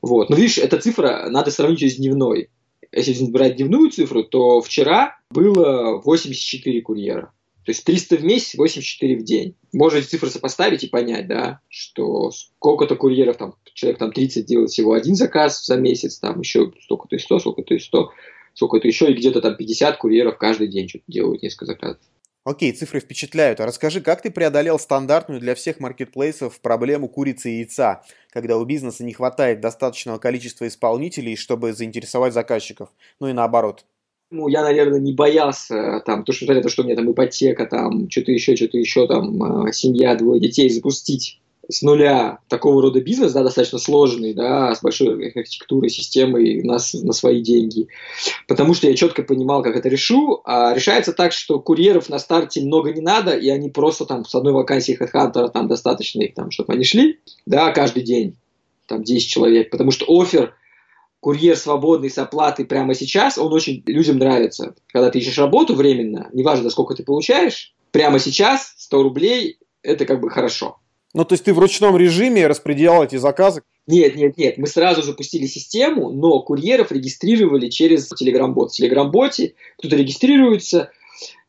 Вот. 0.01 0.30
Но 0.30 0.36
видишь, 0.36 0.58
эта 0.58 0.80
цифра 0.80 1.27
надо 1.30 1.51
сравнить 1.51 1.82
с 1.82 1.98
дневной. 1.98 2.50
Если 2.92 3.25
брать 3.25 3.58
дневную 3.58 3.89
цифру, 3.89 4.24
то 4.24 4.62
вчера 4.62 5.18
было 5.32 6.01
84 6.03 6.82
курьера. 6.82 7.34
То 7.65 7.72
есть 7.72 7.86
300 7.86 8.17
в 8.17 8.24
месяц, 8.24 8.55
84 8.55 9.17
в 9.17 9.24
день. 9.24 9.55
Можно 9.72 9.98
эти 9.98 10.08
цифры 10.08 10.29
сопоставить 10.29 10.84
и 10.84 10.88
понять, 10.88 11.27
да, 11.27 11.62
что 11.70 12.32
сколько-то 12.32 12.96
курьеров, 12.96 13.38
там, 13.38 13.55
человек 13.74 14.00
там 14.00 14.12
30 14.12 14.46
делает 14.46 14.70
всего 14.70 14.93
один 14.93 15.15
заказ 15.15 15.65
за 15.65 15.77
месяц, 15.77 16.20
там 16.20 16.39
еще 16.39 16.72
столько-то 16.82 17.15
и 17.15 17.20
100, 17.20 17.39
столько-то 17.39 17.74
и 17.74 17.79
100, 17.79 18.12
сколько-то 18.53 18.88
еще, 18.88 19.10
и 19.10 19.15
где-то 19.15 19.41
там 19.41 19.55
50 19.55 19.98
курьеров 19.98 20.38
каждый 20.38 20.67
день 20.67 20.89
что-то 20.89 21.05
делают, 21.08 21.41
несколько 21.41 21.65
заказов. 21.65 22.01
Окей, 22.46 22.74
цифры 22.74 23.00
впечатляют. 23.00 23.62
А 23.62 23.65
расскажи, 23.65 24.01
как 24.01 24.22
ты 24.22 24.29
преодолел 24.29 24.77
стандартную 24.77 25.39
для 25.39 25.55
всех 25.55 25.79
маркетплейсов 25.79 26.60
проблему 26.60 27.08
курицы 27.08 27.50
и 27.50 27.58
яйца, 27.60 28.03
когда 28.32 28.58
у 28.58 28.65
бизнеса 28.65 29.05
не 29.05 29.13
хватает 29.13 29.62
достаточного 29.62 30.17
количества 30.17 30.67
исполнителей, 30.67 31.38
чтобы 31.38 31.72
заинтересовать 31.72 32.34
заказчиков? 32.34 32.89
Ну 33.22 33.29
и 33.29 33.34
наоборот 33.34 33.86
ну, 34.32 34.48
я, 34.48 34.63
наверное, 34.63 35.00
не 35.00 35.13
боялся, 35.13 36.01
там, 36.06 36.24
то, 36.24 36.34
что, 36.34 36.46
то, 36.46 36.70
что 36.70 36.82
у 36.82 36.86
меня 36.86 36.96
там 36.96 37.12
ипотека, 37.12 37.65
там, 37.65 38.10
что-то 38.10 38.32
еще, 38.32 38.56
что-то 38.56 38.77
еще, 38.77 39.08
там, 39.08 39.68
э, 39.68 39.74
семья, 39.74 40.15
двое 40.15 40.42
детей, 40.42 40.70
запустить 40.70 41.39
с 41.70 41.82
нуля 41.82 42.39
такого 42.50 42.82
рода 42.82 43.00
бизнес, 43.00 43.32
да, 43.32 43.44
достаточно 43.44 43.80
сложный, 43.80 44.34
да, 44.34 44.75
с 44.75 44.82
большой 44.82 45.30
архитектурой, 45.30 45.89
системой 45.89 46.62
на, 46.63 46.77
на 47.03 47.13
свои 47.13 47.42
деньги. 47.42 47.88
Потому 48.48 48.74
что 48.74 48.88
я 48.88 48.96
четко 48.96 49.24
понимал, 49.24 49.63
как 49.63 49.75
это 49.75 49.88
решу. 49.88 50.42
А 50.46 50.74
решается 50.74 51.13
так, 51.13 51.32
что 51.32 51.60
курьеров 51.60 52.10
на 52.10 52.20
старте 52.20 52.62
много 52.62 52.92
не 52.92 53.01
надо, 53.01 53.32
и 53.32 53.50
они 53.50 53.70
просто 53.70 54.06
там 54.06 54.25
с 54.25 54.36
одной 54.36 54.53
вакансии 54.53 54.98
HeadHunter 55.00 55.50
там 55.50 55.68
достаточно 55.68 56.22
их 56.22 56.34
там, 56.34 56.51
чтобы 56.51 56.74
они 56.74 56.84
шли, 56.84 57.20
да, 57.46 57.72
каждый 57.72 58.03
день, 58.03 58.36
там 58.88 59.03
10 59.03 59.30
человек. 59.30 59.70
Потому 59.70 59.92
что 59.92 60.06
офер 60.10 60.53
курьер 61.24 61.56
свободный 61.56 62.10
с 62.10 62.18
оплатой 62.18 62.65
прямо 62.65 62.94
сейчас, 62.94 63.38
он 63.38 63.53
очень 63.53 63.82
людям 63.88 64.18
нравится. 64.18 64.75
Когда 64.92 65.10
ты 65.10 65.20
ищешь 65.20 65.38
работу 65.38 65.74
временно, 65.74 66.30
неважно, 66.34 66.70
сколько 66.70 66.96
ты 66.96 67.03
получаешь, 67.03 67.74
прямо 67.92 68.20
сейчас 68.20 68.74
100 68.77 69.03
рублей– 69.03 69.58
это 69.84 70.06
как 70.06 70.20
бы 70.20 70.30
хорошо. 70.30 70.80
Ну, 71.13 71.24
то 71.24 71.34
есть 71.34 71.46
ты 71.46 71.53
в 71.53 71.60
ручном 71.60 71.96
режиме 71.96 72.46
распределял 72.46 73.03
эти 73.06 73.15
заказы? 73.15 73.63
Нет, 73.88 74.18
нет, 74.18 74.38
нет. 74.38 74.58
Мы 74.58 74.68
сразу 74.68 75.01
запустили 75.01 75.46
систему, 75.46 76.12
но 76.12 76.42
курьеров 76.42 76.92
регистрировали 76.92 77.70
через 77.70 78.12
Telegram-бот. 78.12 78.74
В 78.74 78.82
Telegram-боте 78.82 79.53
кто-то 79.77 79.96
регистрируется, 79.96 80.92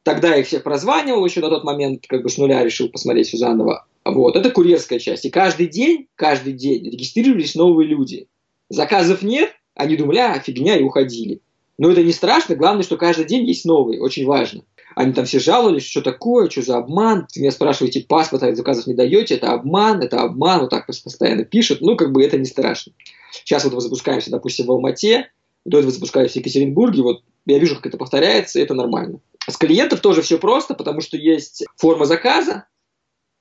тогда 0.04 0.34
я 0.34 0.36
их 0.36 0.46
всех 0.46 0.62
прозванивал 0.62 1.24
еще 1.24 1.40
на 1.40 1.48
тот 1.48 1.64
момент, 1.64 2.04
как 2.06 2.22
бы 2.22 2.28
с 2.28 2.38
нуля 2.38 2.62
решил 2.62 2.90
посмотреть 2.90 3.26
все 3.26 3.38
заново. 3.38 3.86
Вот, 4.04 4.36
это 4.36 4.50
курьерская 4.50 5.00
часть. 5.00 5.24
И 5.24 5.30
каждый 5.30 5.66
день, 5.66 6.06
каждый 6.14 6.52
день 6.52 6.84
регистрировались 6.84 7.56
новые 7.56 7.88
люди. 7.88 8.28
Заказов 8.68 9.22
нет, 9.22 9.50
они 9.74 9.96
думали, 9.96 10.18
а, 10.18 10.38
фигня, 10.40 10.76
и 10.76 10.82
уходили. 10.82 11.40
Но 11.78 11.90
это 11.90 12.02
не 12.02 12.12
страшно, 12.12 12.54
главное, 12.54 12.84
что 12.84 12.96
каждый 12.96 13.24
день 13.24 13.44
есть 13.46 13.64
новые, 13.64 14.00
очень 14.00 14.26
важно. 14.26 14.62
Они 14.94 15.12
там 15.12 15.24
все 15.24 15.40
жаловались, 15.40 15.84
что 15.84 16.02
такое, 16.02 16.48
что 16.48 16.62
за 16.62 16.76
обман. 16.76 17.26
Меня 17.34 17.50
спрашиваете, 17.50 18.04
паспорт, 18.08 18.44
а 18.44 18.54
заказов 18.54 18.86
не 18.86 18.94
даете, 18.94 19.34
это 19.34 19.52
обман, 19.52 20.00
это 20.00 20.20
обман, 20.20 20.60
вот 20.60 20.70
так 20.70 20.86
постоянно 20.86 21.44
пишут. 21.44 21.80
Ну, 21.80 21.96
как 21.96 22.12
бы 22.12 22.22
это 22.22 22.38
не 22.38 22.44
страшно. 22.44 22.92
Сейчас 23.32 23.64
вот 23.64 23.74
мы 23.74 23.80
запускаемся, 23.80 24.30
допустим, 24.30 24.66
в 24.66 24.70
Алмате, 24.70 25.30
до 25.64 25.78
этого 25.78 25.92
запускались 25.92 26.32
в 26.32 26.36
Екатеринбурге, 26.36 27.02
вот 27.02 27.22
я 27.46 27.58
вижу, 27.58 27.74
как 27.76 27.86
это 27.86 27.96
повторяется, 27.96 28.60
это 28.60 28.74
нормально. 28.74 29.18
С 29.48 29.56
клиентов 29.56 30.00
тоже 30.00 30.22
все 30.22 30.38
просто, 30.38 30.74
потому 30.74 31.00
что 31.00 31.16
есть 31.16 31.64
форма 31.76 32.04
заказа, 32.04 32.66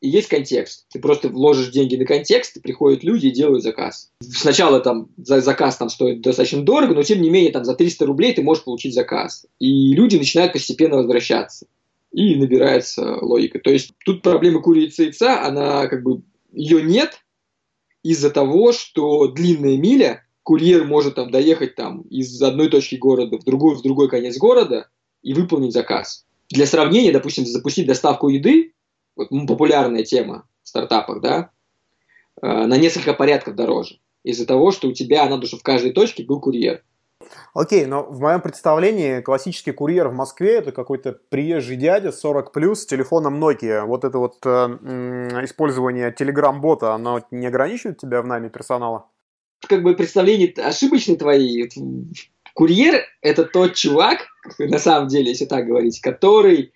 и 0.04 0.10
есть 0.10 0.28
контекст. 0.28 0.86
Ты 0.92 1.00
просто 1.00 1.30
вложишь 1.30 1.70
деньги 1.70 1.96
на 1.96 2.04
контекст, 2.04 2.62
приходят 2.62 3.06
люди 3.06 3.28
и 3.28 3.32
делают 3.32 3.64
заказ. 3.64 4.12
Сначала 4.20 4.82
там 4.82 5.08
за 5.16 5.40
заказ 5.40 5.78
там 5.78 5.88
стоит 5.88 6.20
достаточно 6.20 6.62
дорого, 6.62 6.94
но 6.94 7.04
тем 7.04 7.22
не 7.22 7.30
менее 7.30 7.54
там 7.54 7.64
за 7.64 7.74
300 7.74 8.06
рублей 8.06 8.34
ты 8.34 8.44
можешь 8.44 8.66
получить 8.66 8.94
заказ. 8.94 9.46
И 9.60 9.94
люди 9.94 10.18
начинают 10.18 10.52
постепенно 10.52 10.98
возвращаться. 10.98 11.68
И 12.12 12.36
набирается 12.36 13.18
логика. 13.22 13.60
То 13.60 13.72
есть 13.72 13.94
тут 14.04 14.22
проблема 14.22 14.62
курицы 14.62 15.04
и 15.04 15.06
яйца, 15.06 15.42
она 15.42 15.88
как 15.88 16.04
бы 16.04 16.22
ее 16.52 16.82
нет 16.82 17.22
из-за 18.04 18.30
того, 18.30 18.74
что 18.74 19.28
длинная 19.28 19.78
миля, 19.78 20.26
курьер 20.44 20.84
может 20.84 21.16
там 21.16 21.32
доехать 21.32 21.76
там 21.76 22.02
из 22.10 22.42
одной 22.42 22.68
точки 22.68 22.96
города 22.96 23.38
в 23.38 23.46
другой, 23.46 23.78
в 23.78 23.82
другой 23.82 24.10
конец 24.10 24.38
города 24.38 24.90
и 25.22 25.34
выполнить 25.34 25.72
заказ. 25.72 26.26
Для 26.50 26.66
сравнения, 26.66 27.14
допустим, 27.14 27.46
запустить 27.46 27.88
доставку 27.88 28.28
еды 28.28 28.74
вот, 29.16 29.30
популярная 29.48 30.04
тема 30.04 30.48
в 30.64 30.68
стартапах, 30.68 31.22
да, 31.22 31.52
э, 32.42 32.48
на 32.48 32.78
несколько 32.78 33.14
порядков 33.14 33.56
дороже. 33.56 34.00
Из-за 34.24 34.46
того, 34.46 34.72
что 34.72 34.88
у 34.88 34.94
тебя 34.94 35.28
надо, 35.28 35.48
чтобы 35.48 35.62
в 35.62 35.64
каждой 35.64 35.92
точке 35.92 36.24
был 36.24 36.40
курьер. 36.40 36.84
Окей, 37.54 37.86
но 37.86 38.04
в 38.04 38.20
моем 38.20 38.42
представлении 38.42 39.22
классический 39.22 39.72
курьер 39.72 40.10
в 40.10 40.14
Москве 40.14 40.56
это 40.56 40.72
какой-то 40.72 41.20
приезжий 41.30 41.78
дядя 41.78 42.12
40 42.12 42.52
плюс 42.52 42.82
с 42.82 42.86
телефоном 42.86 43.44
Nokia. 43.44 43.86
Вот 43.86 44.04
это 44.04 44.18
вот 44.18 44.38
э, 44.46 44.50
использование 45.44 46.12
телеграм-бота, 46.12 46.94
оно 46.94 47.22
не 47.32 47.48
ограничивает 47.48 48.00
тебя 48.00 48.22
в 48.22 48.28
найме 48.28 48.50
персонала? 48.50 49.08
Как 49.68 49.84
бы 49.84 49.96
представление 49.96 50.52
ошибочные 50.58 51.18
твои. 51.18 51.70
Курьер 52.54 53.04
это 53.22 53.46
тот 53.46 53.76
чувак, 53.76 54.28
на 54.60 54.80
самом 54.80 55.08
деле, 55.08 55.30
если 55.30 55.46
так 55.46 55.66
говорить, 55.66 56.02
который 56.02 56.74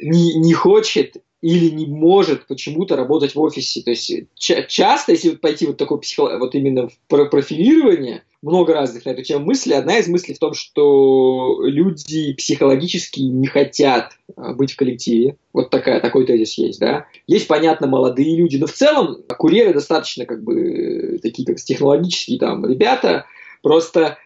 не, 0.00 0.34
не 0.34 0.52
хочет 0.52 1.16
или 1.42 1.70
не 1.70 1.86
может 1.86 2.46
почему-то 2.46 2.96
работать 2.96 3.34
в 3.34 3.40
офисе. 3.40 3.82
То 3.82 3.90
есть 3.90 4.12
ча- 4.34 4.62
часто, 4.62 5.12
если 5.12 5.30
пойти 5.30 5.66
вот 5.66 5.76
такое 5.76 5.98
психо... 5.98 6.38
вот 6.38 6.54
именно 6.54 6.88
в 6.88 6.98
профилирование, 7.08 8.24
много 8.42 8.74
разных 8.74 9.04
на 9.04 9.10
эту 9.10 9.22
тему 9.22 9.44
мыслей. 9.44 9.74
Одна 9.74 9.98
из 9.98 10.08
мыслей 10.08 10.34
в 10.34 10.38
том, 10.38 10.54
что 10.54 11.60
люди 11.62 12.32
психологически 12.34 13.20
не 13.20 13.46
хотят 13.46 14.12
а, 14.36 14.54
быть 14.54 14.72
в 14.72 14.76
коллективе. 14.76 15.36
Вот 15.52 15.70
такая, 15.70 16.00
такой 16.00 16.26
тезис 16.26 16.56
есть, 16.56 16.80
да. 16.80 17.06
Есть, 17.26 17.48
понятно, 17.48 17.86
молодые 17.86 18.36
люди, 18.36 18.56
но 18.56 18.66
в 18.66 18.72
целом 18.72 19.18
курьеры 19.36 19.74
достаточно 19.74 20.26
как 20.26 20.44
бы 20.44 21.18
такие 21.22 21.46
как 21.46 21.56
технологические 21.56 22.38
там 22.38 22.64
ребята. 22.64 23.26
Просто 23.62 24.18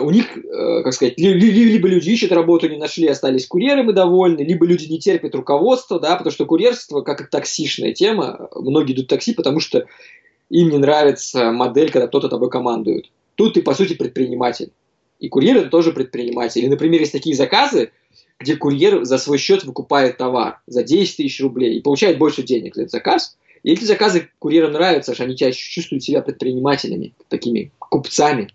у 0.00 0.10
них, 0.10 0.36
э, 0.36 0.82
как 0.82 0.92
сказать, 0.92 1.14
либо 1.18 1.88
люди 1.88 2.10
ищут 2.10 2.32
работу, 2.32 2.68
не 2.68 2.76
нашли, 2.76 3.06
остались 3.06 3.46
курьерами 3.46 3.92
довольны, 3.92 4.42
либо 4.42 4.66
люди 4.66 4.86
не 4.86 4.98
терпят 4.98 5.34
руководство, 5.34 6.00
да, 6.00 6.16
потому 6.16 6.32
что 6.32 6.46
курьерство, 6.46 7.02
как 7.02 7.20
и 7.20 7.30
таксишная 7.30 7.92
тема, 7.92 8.48
многие 8.54 8.94
идут 8.94 9.06
в 9.06 9.08
такси, 9.08 9.32
потому 9.32 9.60
что 9.60 9.86
им 10.48 10.70
не 10.70 10.78
нравится 10.78 11.52
модель, 11.52 11.90
когда 11.90 12.08
кто-то 12.08 12.28
тобой 12.28 12.50
командует. 12.50 13.10
Тут 13.36 13.54
ты, 13.54 13.62
по 13.62 13.74
сути, 13.74 13.94
предприниматель. 13.94 14.72
И 15.20 15.28
курьер 15.28 15.58
это 15.58 15.68
тоже 15.68 15.92
предприниматель. 15.92 16.64
И, 16.64 16.68
например, 16.68 17.00
есть 17.00 17.12
такие 17.12 17.36
заказы, 17.36 17.92
где 18.40 18.56
курьер 18.56 19.04
за 19.04 19.18
свой 19.18 19.38
счет 19.38 19.64
выкупает 19.64 20.16
товар 20.16 20.60
за 20.66 20.82
10 20.82 21.16
тысяч 21.16 21.40
рублей 21.40 21.78
и 21.78 21.82
получает 21.82 22.18
больше 22.18 22.42
денег 22.42 22.74
за 22.74 22.82
этот 22.82 22.92
заказ. 22.92 23.36
И 23.62 23.72
эти 23.72 23.84
заказы 23.84 24.30
курьерам 24.38 24.72
нравятся, 24.72 25.14
что 25.14 25.24
они 25.24 25.36
тебя 25.36 25.52
чувствуют 25.52 26.02
себя 26.02 26.22
предпринимателями, 26.22 27.12
такими 27.28 27.70
купцами. 27.78 28.48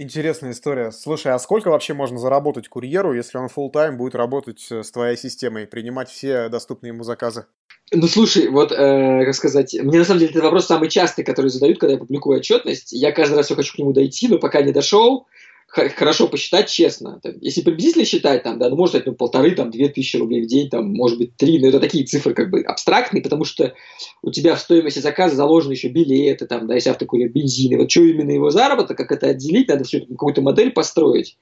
Интересная 0.00 0.52
история. 0.52 0.92
Слушай, 0.92 1.32
а 1.32 1.40
сколько 1.40 1.70
вообще 1.70 1.92
можно 1.92 2.18
заработать 2.18 2.68
курьеру, 2.68 3.14
если 3.14 3.36
он 3.36 3.46
full 3.46 3.68
тайм 3.72 3.96
будет 3.96 4.14
работать 4.14 4.64
э, 4.70 4.84
с 4.84 4.92
твоей 4.92 5.16
системой, 5.16 5.66
принимать 5.66 6.08
все 6.08 6.48
доступные 6.48 6.90
ему 6.90 7.02
заказы? 7.02 7.46
Ну, 7.90 8.06
слушай, 8.06 8.46
вот, 8.46 8.70
э, 8.70 9.24
как 9.24 9.34
сказать, 9.34 9.74
мне 9.74 9.98
на 9.98 10.04
самом 10.04 10.20
деле 10.20 10.30
этот 10.30 10.44
вопрос 10.44 10.66
самый 10.68 10.88
частый, 10.88 11.24
который 11.24 11.50
задают, 11.50 11.80
когда 11.80 11.94
я 11.94 11.98
публикую 11.98 12.38
отчетность. 12.38 12.92
Я 12.92 13.10
каждый 13.10 13.34
раз 13.34 13.46
все 13.46 13.56
хочу 13.56 13.74
к 13.74 13.78
нему 13.78 13.92
дойти, 13.92 14.28
но 14.28 14.38
пока 14.38 14.62
не 14.62 14.70
дошел 14.70 15.26
хорошо 15.68 16.28
посчитать 16.28 16.70
честно. 16.70 17.20
Если 17.40 17.60
приблизительно 17.60 18.04
считать, 18.04 18.42
там, 18.42 18.58
да, 18.58 18.70
ну, 18.70 18.76
может, 18.76 19.04
ну, 19.06 19.14
полторы, 19.14 19.50
там, 19.52 19.70
две 19.70 19.88
тысячи 19.88 20.16
рублей 20.16 20.42
в 20.42 20.46
день, 20.46 20.70
там, 20.70 20.92
может 20.92 21.18
быть, 21.18 21.36
три, 21.36 21.60
но 21.60 21.68
это 21.68 21.78
такие 21.78 22.04
цифры 22.04 22.32
как 22.32 22.50
бы 22.50 22.62
абстрактные, 22.62 23.22
потому 23.22 23.44
что 23.44 23.74
у 24.22 24.30
тебя 24.30 24.54
в 24.54 24.60
стоимости 24.60 25.00
заказа 25.00 25.36
заложены 25.36 25.72
еще 25.72 25.88
билеты, 25.88 26.46
там, 26.46 26.66
да, 26.66 26.74
если 26.74 26.90
автокурьер, 26.90 27.28
бензин, 27.28 27.72
и 27.72 27.76
вот 27.76 27.90
что 27.90 28.02
именно 28.02 28.30
его 28.30 28.50
заработок, 28.50 28.96
как 28.96 29.12
это 29.12 29.28
отделить, 29.28 29.68
надо 29.68 29.84
все 29.84 30.00
какую-то 30.00 30.40
модель 30.40 30.70
построить. 30.70 31.36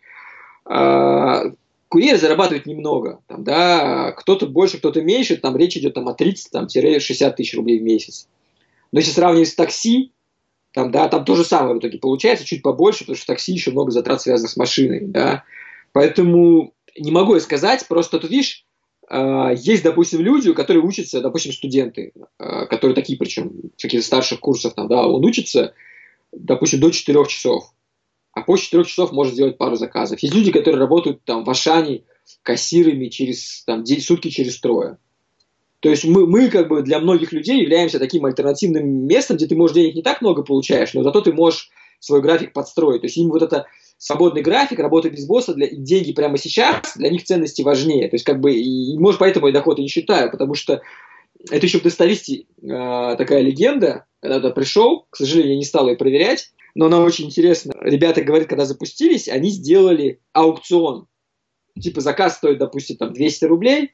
А, 0.65 1.45
курьер 1.89 2.19
зарабатывает 2.19 2.67
немного, 2.67 3.21
там, 3.29 3.45
да, 3.45 4.11
кто-то 4.13 4.47
больше, 4.47 4.79
кто-то 4.79 5.03
меньше, 5.03 5.37
там 5.37 5.57
речь 5.57 5.77
идет 5.77 5.95
там, 5.95 6.09
о 6.09 6.17
30-60 6.17 7.35
тысяч 7.37 7.55
рублей 7.55 7.79
в 7.79 7.83
месяц. 7.83 8.29
Но 8.91 8.99
если 8.99 9.13
сравнивать 9.13 9.49
с 9.49 9.55
такси, 9.55 10.13
там, 10.77 10.91
да, 10.91 11.09
там 11.09 11.25
то 11.25 11.35
же 11.35 11.43
самое 11.43 11.75
в 11.75 11.79
итоге 11.79 11.97
получается, 11.97 12.45
чуть 12.45 12.61
побольше, 12.61 13.05
потому 13.05 13.17
что 13.17 13.25
в 13.25 13.29
такси 13.29 13.55
еще 13.55 13.71
много 13.71 13.91
затрат 13.93 14.21
связанных 14.21 14.51
с 14.51 14.57
машиной, 14.59 15.07
да. 15.07 15.43
Поэтому 15.93 16.75
не 16.99 17.11
могу 17.11 17.33
я 17.33 17.41
сказать, 17.41 17.89
просто 17.89 18.19
тут, 18.19 18.31
видишь, 18.31 18.67
э, 19.09 19.55
есть, 19.57 19.83
допустим, 19.83 20.21
люди, 20.21 20.53
которые 20.53 20.85
учатся, 20.85 21.23
допустим, 21.23 21.53
студенты, 21.53 22.13
э, 22.39 22.67
которые 22.67 22.95
такие, 22.95 23.19
причем, 23.19 23.53
каких-то 23.81 24.07
старших 24.07 24.41
курсов, 24.41 24.75
там, 24.75 24.87
да, 24.87 25.09
он 25.09 25.25
учится, 25.25 25.73
допустим, 26.31 26.81
до 26.81 26.91
4 26.91 27.25
часов, 27.25 27.73
а 28.33 28.43
после 28.43 28.67
4 28.67 28.85
часов 28.85 29.13
может 29.13 29.33
сделать 29.33 29.57
пару 29.57 29.77
заказов. 29.77 30.19
Есть 30.19 30.35
люди, 30.35 30.53
которые 30.53 30.79
работают 30.79 31.25
там 31.25 31.45
в 31.45 31.49
Ашане 31.49 32.03
кассирами 32.43 33.09
через 33.09 33.65
там, 33.65 33.83
день, 33.83 34.03
сутки 34.03 34.29
через 34.29 34.61
трое. 34.61 34.99
То 35.87 35.91
есть 35.91 36.05
мы, 36.05 36.27
мы 36.27 36.49
как 36.49 36.67
бы 36.67 36.83
для 36.83 36.99
многих 36.99 37.31
людей 37.31 37.63
являемся 37.63 38.01
таким 38.01 38.25
альтернативным 38.25 39.07
местом, 39.07 39.37
где 39.37 39.47
ты, 39.47 39.55
можешь 39.55 39.77
денег 39.77 39.95
не 39.95 40.03
так 40.03 40.21
много 40.21 40.43
получаешь, 40.43 40.95
но 40.95 41.05
зато 41.05 41.21
ты 41.21 41.33
можешь 41.33 41.71
свой 42.01 42.21
график 42.21 42.53
подстроить. 42.53 43.03
То 43.03 43.07
есть 43.07 43.17
им 43.17 43.29
вот 43.29 43.41
это 43.41 43.67
свободный 43.97 44.43
график, 44.43 44.81
работа 44.81 45.11
без 45.11 45.29
босса, 45.29 45.55
для, 45.55 45.69
деньги 45.69 46.13
прямо 46.13 46.39
сейчас, 46.39 46.97
для 46.97 47.09
них 47.09 47.23
ценности 47.23 47.63
важнее. 47.63 48.09
То 48.09 48.17
есть 48.17 48.25
как 48.25 48.41
бы, 48.41 48.53
и, 48.53 48.99
может 48.99 49.21
поэтому 49.21 49.47
я 49.47 49.53
доход 49.53 49.79
и 49.79 49.83
не 49.83 49.89
считаю, 49.89 50.29
потому 50.33 50.55
что 50.55 50.83
это 51.53 51.65
еще 51.65 51.79
в 51.79 51.85
достависте 51.85 52.47
э, 52.61 52.67
такая 52.67 53.43
легенда, 53.43 54.07
когда 54.19 54.41
туда 54.41 54.51
пришел, 54.51 55.07
к 55.11 55.17
сожалению, 55.17 55.53
я 55.53 55.59
не 55.59 55.65
стал 55.65 55.89
ее 55.89 55.95
проверять, 55.95 56.51
но 56.75 56.87
она 56.87 56.99
очень 56.99 57.27
интересна. 57.27 57.75
Ребята 57.81 58.23
говорят, 58.23 58.49
когда 58.49 58.65
запустились, 58.65 59.29
они 59.29 59.51
сделали 59.51 60.19
аукцион. 60.33 61.07
Типа 61.81 62.01
заказ 62.01 62.39
стоит, 62.39 62.59
допустим, 62.59 62.97
там 62.97 63.13
200 63.13 63.45
рублей, 63.45 63.93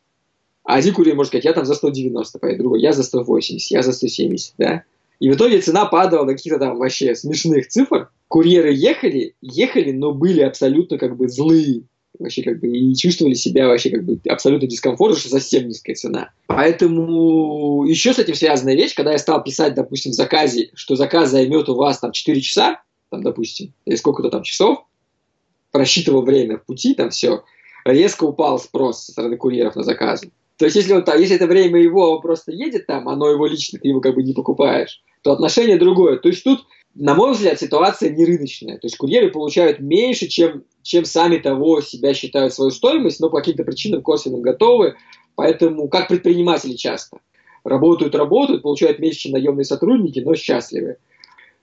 а 0.64 0.76
один 0.76 0.94
курьер 0.94 1.16
может 1.16 1.28
сказать, 1.28 1.44
я 1.44 1.52
там 1.52 1.64
за 1.64 1.74
190 1.74 2.38
пойду, 2.38 2.62
другой, 2.62 2.80
я 2.80 2.92
за 2.92 3.02
180, 3.02 3.70
я 3.70 3.82
за 3.82 3.92
170, 3.92 4.54
да. 4.58 4.84
И 5.18 5.30
в 5.30 5.34
итоге 5.34 5.60
цена 5.60 5.86
падала 5.86 6.26
до 6.26 6.32
каких-то 6.32 6.58
там 6.58 6.78
вообще 6.78 7.14
смешных 7.14 7.68
цифр. 7.68 8.10
Курьеры 8.26 8.72
ехали, 8.72 9.34
ехали, 9.40 9.92
но 9.92 10.12
были 10.12 10.40
абсолютно 10.40 10.98
как 10.98 11.16
бы 11.16 11.28
злые. 11.28 11.82
Вообще 12.18 12.42
как 12.42 12.60
бы 12.60 12.68
и 12.68 12.94
чувствовали 12.94 13.34
себя 13.34 13.68
вообще 13.68 13.90
как 13.90 14.04
бы 14.04 14.20
абсолютно 14.28 14.66
дискомфортно, 14.66 15.18
что 15.18 15.28
совсем 15.28 15.68
низкая 15.68 15.94
цена. 15.94 16.30
Поэтому 16.46 17.84
еще 17.84 18.12
с 18.12 18.18
этим 18.18 18.34
связанная 18.34 18.74
вещь, 18.74 18.94
когда 18.94 19.12
я 19.12 19.18
стал 19.18 19.42
писать, 19.42 19.74
допустим, 19.74 20.12
в 20.12 20.16
заказе, 20.16 20.70
что 20.74 20.96
заказ 20.96 21.30
займет 21.30 21.68
у 21.68 21.74
вас 21.74 22.00
там 22.00 22.12
4 22.12 22.40
часа, 22.40 22.82
там, 23.10 23.22
допустим, 23.22 23.72
или 23.86 23.94
сколько-то 23.94 24.28
там 24.28 24.42
часов, 24.42 24.84
просчитывал 25.70 26.22
время 26.22 26.58
в 26.58 26.64
пути, 26.64 26.94
там 26.94 27.10
все, 27.10 27.44
резко 27.84 28.24
упал 28.24 28.58
спрос 28.58 29.04
со 29.04 29.12
стороны 29.12 29.36
курьеров 29.36 29.76
на 29.76 29.84
заказы. 29.84 30.30
То 30.56 30.66
есть, 30.66 30.76
если, 30.76 30.92
он, 30.92 31.04
там, 31.04 31.18
если 31.18 31.36
это 31.36 31.46
время 31.46 31.80
его, 31.80 32.10
он 32.10 32.20
просто 32.20 32.52
едет 32.52 32.86
там, 32.86 33.08
оно 33.08 33.30
его 33.30 33.46
лично, 33.46 33.78
ты 33.78 33.88
его 33.88 34.00
как 34.00 34.14
бы 34.14 34.22
не 34.22 34.32
покупаешь, 34.32 35.02
то 35.22 35.32
отношение 35.32 35.78
другое. 35.78 36.18
То 36.18 36.28
есть, 36.28 36.44
тут, 36.44 36.66
на 36.94 37.14
мой 37.14 37.32
взгляд, 37.32 37.58
ситуация 37.58 38.10
не 38.10 38.24
рыночная. 38.24 38.78
То 38.78 38.86
есть, 38.86 38.96
курьеры 38.96 39.30
получают 39.30 39.80
меньше, 39.80 40.28
чем, 40.28 40.64
чем 40.82 41.04
сами 41.04 41.38
того 41.38 41.80
себя 41.80 42.14
считают 42.14 42.54
свою 42.54 42.70
стоимость, 42.70 43.20
но 43.20 43.30
по 43.30 43.38
каким-то 43.38 43.64
причинам 43.64 44.02
косвенным 44.02 44.42
готовы. 44.42 44.94
Поэтому, 45.34 45.88
как 45.88 46.08
предприниматели 46.08 46.74
часто, 46.74 47.18
работают, 47.64 48.14
работают, 48.14 48.62
получают 48.62 48.98
меньше, 48.98 49.20
чем 49.20 49.32
наемные 49.32 49.64
сотрудники, 49.64 50.20
но 50.20 50.34
счастливы. 50.34 50.96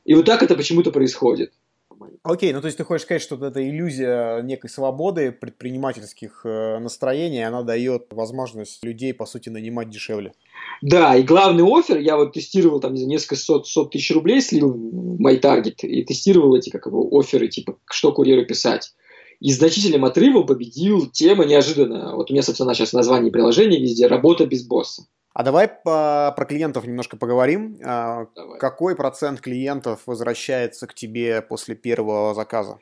И 0.06 0.16
вот 0.16 0.26
так 0.26 0.42
это 0.42 0.56
почему-то 0.56 0.92
происходит. 0.92 1.52
Нормально. 2.00 2.20
Окей, 2.24 2.54
ну 2.54 2.62
то 2.62 2.68
есть 2.68 2.78
ты 2.78 2.84
хочешь 2.84 3.04
сказать, 3.04 3.22
что 3.22 3.36
вот 3.36 3.46
эта 3.46 3.68
иллюзия 3.68 4.42
некой 4.42 4.70
свободы 4.70 5.32
предпринимательских 5.32 6.42
э, 6.46 6.80
настроений, 6.80 7.46
она 7.46 7.64
дает 7.64 8.08
возможность 8.12 8.84
людей, 8.84 9.14
по 9.14 9.26
сути, 9.26 9.50
нанимать 9.50 9.90
дешевле. 9.90 10.34
Да, 10.82 11.16
и 11.16 11.24
главный 11.24 11.64
офер, 11.64 11.98
я 11.98 12.18
вот 12.18 12.34
тестировал 12.34 12.80
там 12.80 12.94
несколько 12.94 13.36
сот, 13.36 13.68
сот 13.68 13.92
тысяч 13.92 14.12
рублей, 14.12 14.42
слил 14.42 14.72
в 14.72 15.22
MyTarget 15.22 15.82
и 15.84 16.04
тестировал 16.04 16.56
эти 16.56 16.70
как 16.70 16.86
его 16.86 17.08
оферы, 17.18 17.48
типа, 17.48 17.78
что 17.86 18.12
курьеру 18.12 18.46
писать. 18.46 18.94
И 19.40 19.54
значительным 19.54 20.04
отрывом 20.04 20.46
победил 20.46 21.10
тема 21.10 21.46
неожиданно. 21.46 22.16
Вот 22.16 22.30
у 22.30 22.34
меня, 22.34 22.42
собственно, 22.42 22.74
сейчас 22.74 22.92
название 22.92 23.32
приложения 23.32 23.80
везде 23.80 24.08
«Работа 24.08 24.46
без 24.46 24.68
босса». 24.68 25.04
А 25.34 25.44
давай 25.44 25.68
по, 25.68 26.34
про 26.36 26.46
клиентов 26.46 26.86
немножко 26.86 27.18
поговорим. 27.18 27.80
А, 27.84 28.28
давай. 28.36 28.60
Какой 28.60 28.96
процент 28.96 29.42
клиентов 29.42 30.02
возвращается 30.06 30.88
к 30.88 30.94
тебе 30.94 31.42
после 31.42 31.76
первого 31.76 32.34
заказа? 32.34 32.80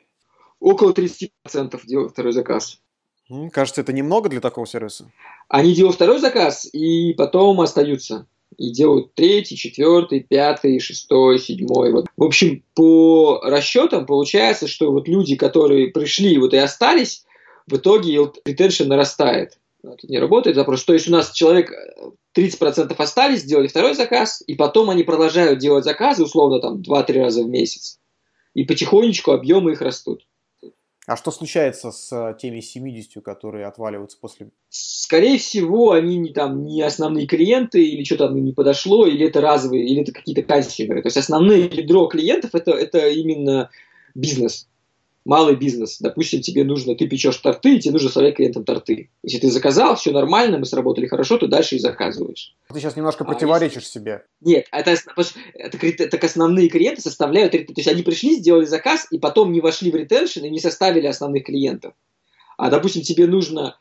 Около 0.60 0.92
30% 0.92 1.30
делают 1.84 2.12
второй 2.12 2.32
заказ. 2.32 2.80
Кажется, 3.52 3.82
это 3.82 3.92
немного 3.92 4.28
для 4.28 4.40
такого 4.40 4.66
сервиса. 4.66 5.10
Они 5.48 5.74
делают 5.74 5.96
второй 5.96 6.18
заказ 6.18 6.66
и 6.72 7.12
потом 7.12 7.60
остаются. 7.60 8.26
И 8.56 8.72
делают 8.72 9.14
третий, 9.14 9.56
четвертый, 9.56 10.20
пятый, 10.20 10.80
шестой, 10.80 11.38
седьмой. 11.38 11.92
Вот. 11.92 12.06
В 12.16 12.24
общем, 12.24 12.64
по 12.74 13.40
расчетам 13.44 14.06
получается, 14.06 14.66
что 14.66 14.90
вот 14.90 15.06
люди, 15.06 15.36
которые 15.36 15.88
пришли 15.88 16.38
вот 16.38 16.54
и 16.54 16.56
остались, 16.56 17.24
в 17.66 17.76
итоге 17.76 18.18
ретеншн 18.46 18.84
нарастает. 18.84 19.58
Это 19.82 20.08
не 20.08 20.18
работает 20.18 20.56
запрос. 20.56 20.84
То 20.84 20.92
есть 20.92 21.08
у 21.08 21.12
нас 21.12 21.30
человек 21.32 21.70
30% 22.36 22.94
остались, 22.96 23.40
сделали 23.40 23.68
второй 23.68 23.94
заказ, 23.94 24.42
и 24.46 24.54
потом 24.54 24.90
они 24.90 25.04
продолжают 25.04 25.58
делать 25.58 25.84
заказы, 25.84 26.24
условно, 26.24 26.60
там 26.60 26.82
2-3 26.82 27.12
раза 27.22 27.44
в 27.44 27.48
месяц. 27.48 28.00
И 28.54 28.64
потихонечку 28.64 29.32
объемы 29.32 29.72
их 29.72 29.80
растут. 29.80 30.26
А 31.06 31.16
что 31.16 31.30
случается 31.30 31.90
с 31.90 32.12
э, 32.12 32.36
теми 32.38 32.60
70, 32.60 33.24
которые 33.24 33.66
отваливаются 33.66 34.18
после? 34.20 34.50
Скорее 34.68 35.38
всего, 35.38 35.92
они 35.92 36.18
не, 36.18 36.34
там, 36.34 36.64
не 36.64 36.82
основные 36.82 37.26
клиенты, 37.26 37.82
или 37.82 38.04
что-то 38.04 38.26
им 38.26 38.44
не 38.44 38.52
подошло, 38.52 39.06
или 39.06 39.26
это 39.26 39.40
разовые, 39.40 39.86
или 39.86 40.02
это 40.02 40.12
какие-то 40.12 40.42
консюмеры. 40.42 41.00
То 41.00 41.06
есть 41.06 41.16
основные 41.16 41.64
ядро 41.64 42.08
клиентов 42.08 42.54
это, 42.54 42.72
это 42.72 43.08
именно 43.08 43.70
бизнес 44.14 44.68
малый 45.28 45.56
бизнес. 45.56 45.98
Допустим, 46.00 46.40
тебе 46.40 46.64
нужно, 46.64 46.94
ты 46.94 47.06
печешь 47.06 47.36
торты, 47.36 47.76
и 47.76 47.80
тебе 47.80 47.92
нужно 47.92 48.08
составлять 48.08 48.36
клиентам 48.36 48.64
торты. 48.64 49.10
Если 49.22 49.38
ты 49.38 49.50
заказал, 49.50 49.94
все 49.94 50.10
нормально, 50.10 50.56
мы 50.56 50.64
сработали 50.64 51.06
хорошо, 51.06 51.36
то 51.36 51.46
дальше 51.46 51.76
и 51.76 51.78
заказываешь. 51.78 52.56
Ты 52.72 52.80
сейчас 52.80 52.96
немножко 52.96 53.24
а 53.24 53.26
противоречишь 53.26 53.82
если... 53.82 53.98
себе. 53.98 54.24
Нет, 54.40 54.66
это, 54.72 54.92
это, 55.54 55.86
это, 55.86 56.08
так 56.08 56.24
основные 56.24 56.70
клиенты 56.70 57.02
составляют, 57.02 57.52
то 57.52 57.58
есть 57.58 57.88
они 57.88 58.02
пришли, 58.02 58.36
сделали 58.36 58.64
заказ, 58.64 59.06
и 59.10 59.18
потом 59.18 59.52
не 59.52 59.60
вошли 59.60 59.90
в 59.90 59.94
ретеншн 59.94 60.44
и 60.44 60.50
не 60.50 60.60
составили 60.60 61.06
основных 61.06 61.44
клиентов. 61.44 61.92
А, 62.56 62.70
допустим, 62.70 63.02
тебе 63.02 63.26
нужно 63.26 63.76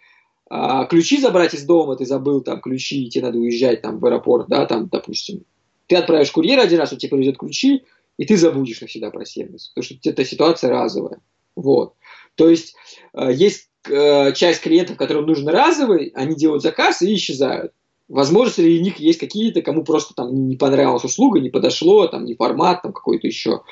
а, 0.50 0.84
ключи 0.86 1.22
забрать 1.22 1.54
из 1.54 1.64
дома, 1.64 1.96
ты 1.96 2.06
забыл 2.06 2.42
там 2.42 2.60
ключи, 2.60 3.06
и 3.06 3.10
тебе 3.10 3.24
надо 3.24 3.38
уезжать 3.38 3.82
там 3.82 4.00
в 4.00 4.06
аэропорт, 4.06 4.48
да, 4.50 4.66
там, 4.66 4.90
допустим. 4.90 5.46
Ты 5.88 5.96
отправишь 5.96 6.32
курьера 6.32 6.64
один 6.64 6.80
раз, 6.80 6.92
он 6.92 7.00
тебе 7.00 7.12
привезет 7.12 7.38
ключи, 7.38 7.86
и 8.18 8.26
ты 8.26 8.36
забудешь 8.36 8.82
навсегда 8.82 9.12
про 9.12 9.24
сервис, 9.24 9.70
потому 9.70 9.86
что 9.86 10.10
эта 10.10 10.26
ситуация 10.26 10.70
разовая. 10.72 11.22
Вот. 11.58 11.96
То 12.36 12.48
есть 12.48 12.76
э, 13.14 13.34
есть 13.34 13.70
э, 13.90 14.32
часть 14.34 14.62
клиентов, 14.62 14.96
которым 14.96 15.26
нужен 15.26 15.50
разовый, 15.50 16.14
они 16.16 16.36
делают 16.36 16.62
заказ 16.62 17.02
и 17.02 17.16
исчезают. 17.16 17.74
Возможно, 18.08 18.54
среди 18.54 18.82
них 18.82 18.98
есть 18.98 19.20
какие-то, 19.20 19.62
кому 19.62 19.84
просто 19.84 20.14
там 20.14 20.48
не 20.48 20.56
понравилась 20.56 21.04
услуга, 21.04 21.40
не 21.42 21.50
подошло, 21.50 22.08
там 22.08 22.26
не 22.26 22.36
формат, 22.36 22.84
там 22.84 22.94
какой-то 22.94 23.28
еще. 23.28 23.64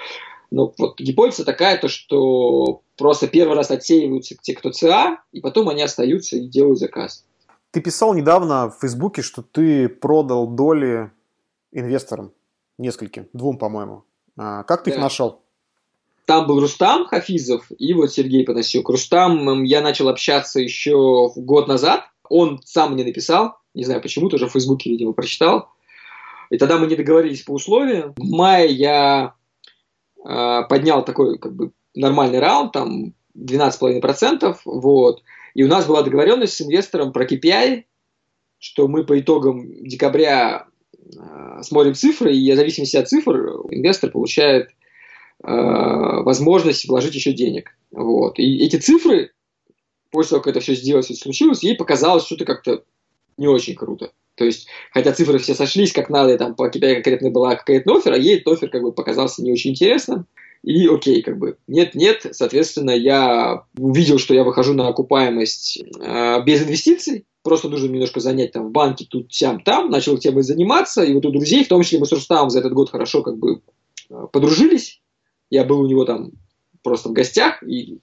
Но 0.49 0.73
вот 0.77 0.99
гипотеза 0.99 1.45
такая, 1.45 1.77
то, 1.77 1.87
что 1.87 2.81
просто 2.97 3.27
первый 3.27 3.55
раз 3.55 3.71
отсеиваются 3.71 4.35
те, 4.41 4.55
кто 4.55 4.71
ЦА, 4.71 5.19
и 5.31 5.41
потом 5.41 5.69
они 5.69 5.83
остаются 5.83 6.37
и 6.37 6.47
делают 6.47 6.79
заказ. 6.79 7.23
Ты 7.71 7.81
писал 7.81 8.15
недавно 8.15 8.71
в 8.71 8.79
Фейсбуке, 8.81 9.21
что 9.21 9.43
ты 9.43 9.89
продал 9.89 10.47
доли 10.47 11.11
инвесторам, 11.71 12.31
нескольким, 12.77 13.27
двум, 13.31 13.57
по-моему. 13.57 14.05
А, 14.37 14.63
как 14.63 14.83
ты 14.83 14.89
да. 14.89 14.95
их 14.95 15.01
нашел? 15.01 15.44
Там 16.25 16.47
был 16.47 16.59
Рустам 16.59 17.05
Хафизов 17.05 17.71
и 17.77 17.93
вот 17.93 18.11
Сергей 18.11 18.43
Панасюк. 18.43 18.89
Рустам 18.89 19.63
я 19.63 19.81
начал 19.81 20.09
общаться 20.09 20.59
еще 20.59 21.31
год 21.35 21.67
назад. 21.67 22.05
Он 22.29 22.59
сам 22.65 22.93
мне 22.93 23.03
написал, 23.03 23.57
не 23.75 23.83
знаю 23.83 24.01
почему, 24.01 24.29
тоже 24.29 24.47
в 24.47 24.51
Фейсбуке, 24.51 24.89
видимо, 24.89 25.13
прочитал. 25.13 25.69
И 26.49 26.57
тогда 26.57 26.77
мы 26.77 26.87
не 26.87 26.95
договорились 26.95 27.43
по 27.43 27.51
условиям. 27.51 28.13
В 28.17 28.29
мае 28.29 28.71
я 28.71 29.35
э, 30.17 30.61
поднял 30.67 31.05
такой 31.05 31.37
как 31.37 31.55
бы 31.55 31.71
нормальный 31.93 32.39
раунд, 32.39 32.71
там 32.71 33.13
12,5%, 33.37 34.57
вот. 34.65 35.21
И 35.53 35.63
у 35.63 35.67
нас 35.67 35.85
была 35.85 36.01
договоренность 36.01 36.53
с 36.53 36.61
инвестором 36.61 37.13
про 37.13 37.25
KPI, 37.25 37.83
что 38.57 38.87
мы 38.87 39.05
по 39.05 39.19
итогам 39.19 39.83
декабря 39.83 40.67
э, 40.93 41.61
смотрим 41.61 41.93
цифры, 41.93 42.35
и 42.35 42.51
в 42.51 42.55
зависимости 42.55 42.97
от 42.97 43.07
цифр 43.07 43.35
инвестор 43.69 44.09
получает 44.09 44.69
возможность 45.41 46.87
вложить 46.87 47.15
еще 47.15 47.33
денег. 47.33 47.71
Вот. 47.91 48.39
И 48.39 48.65
эти 48.65 48.77
цифры, 48.77 49.31
после 50.11 50.31
того, 50.31 50.41
как 50.41 50.51
это 50.51 50.59
все 50.59 50.75
сделалось 50.75 51.11
и 51.11 51.15
случилось, 51.15 51.63
ей 51.63 51.75
показалось 51.75 52.25
что-то 52.25 52.45
как-то 52.45 52.83
не 53.37 53.47
очень 53.47 53.75
круто. 53.75 54.11
То 54.35 54.43
есть, 54.43 54.67
хотя 54.91 55.13
цифры 55.13 55.39
все 55.39 55.55
сошлись 55.55 55.93
как 55.93 56.09
надо, 56.09 56.37
там 56.37 56.55
по 56.55 56.67
KPI 56.67 56.95
конкретно 56.95 57.29
была 57.31 57.55
какая-то 57.55 57.95
офер, 57.95 58.13
а 58.13 58.17
ей 58.17 58.37
этот 58.37 58.53
офер 58.53 58.69
как 58.69 58.81
бы 58.81 58.91
показался 58.91 59.41
не 59.41 59.51
очень 59.51 59.71
интересным. 59.71 60.27
И 60.63 60.87
окей, 60.87 61.21
как 61.21 61.37
бы, 61.37 61.57
нет-нет, 61.67 62.25
соответственно, 62.31 62.89
я 62.89 63.65
увидел, 63.77 64.17
что 64.17 64.33
я 64.33 64.43
выхожу 64.43 64.73
на 64.73 64.87
окупаемость 64.87 65.83
э, 66.01 66.43
без 66.43 66.63
инвестиций, 66.63 67.25
просто 67.43 67.69
нужно 67.69 67.87
немножко 67.87 68.19
занять 68.19 68.53
там 68.53 68.69
в 68.69 68.71
банке, 68.71 69.05
тут, 69.07 69.31
сям, 69.31 69.61
там, 69.61 69.91
начал 69.91 70.17
темой 70.17 70.41
заниматься, 70.41 71.03
и 71.03 71.13
вот 71.13 71.23
у 71.27 71.31
друзей, 71.31 71.63
в 71.63 71.67
том 71.67 71.83
числе 71.83 71.99
мы 71.99 72.07
с 72.07 72.11
Рустамом 72.11 72.49
за 72.49 72.59
этот 72.59 72.73
год 72.73 72.89
хорошо 72.89 73.21
как 73.21 73.37
бы 73.37 73.61
э, 74.09 74.27
подружились, 74.31 75.03
я 75.49 75.63
был 75.63 75.81
у 75.81 75.87
него 75.87 76.05
там 76.05 76.31
просто 76.83 77.09
в 77.09 77.13
гостях 77.13 77.61
и 77.63 77.99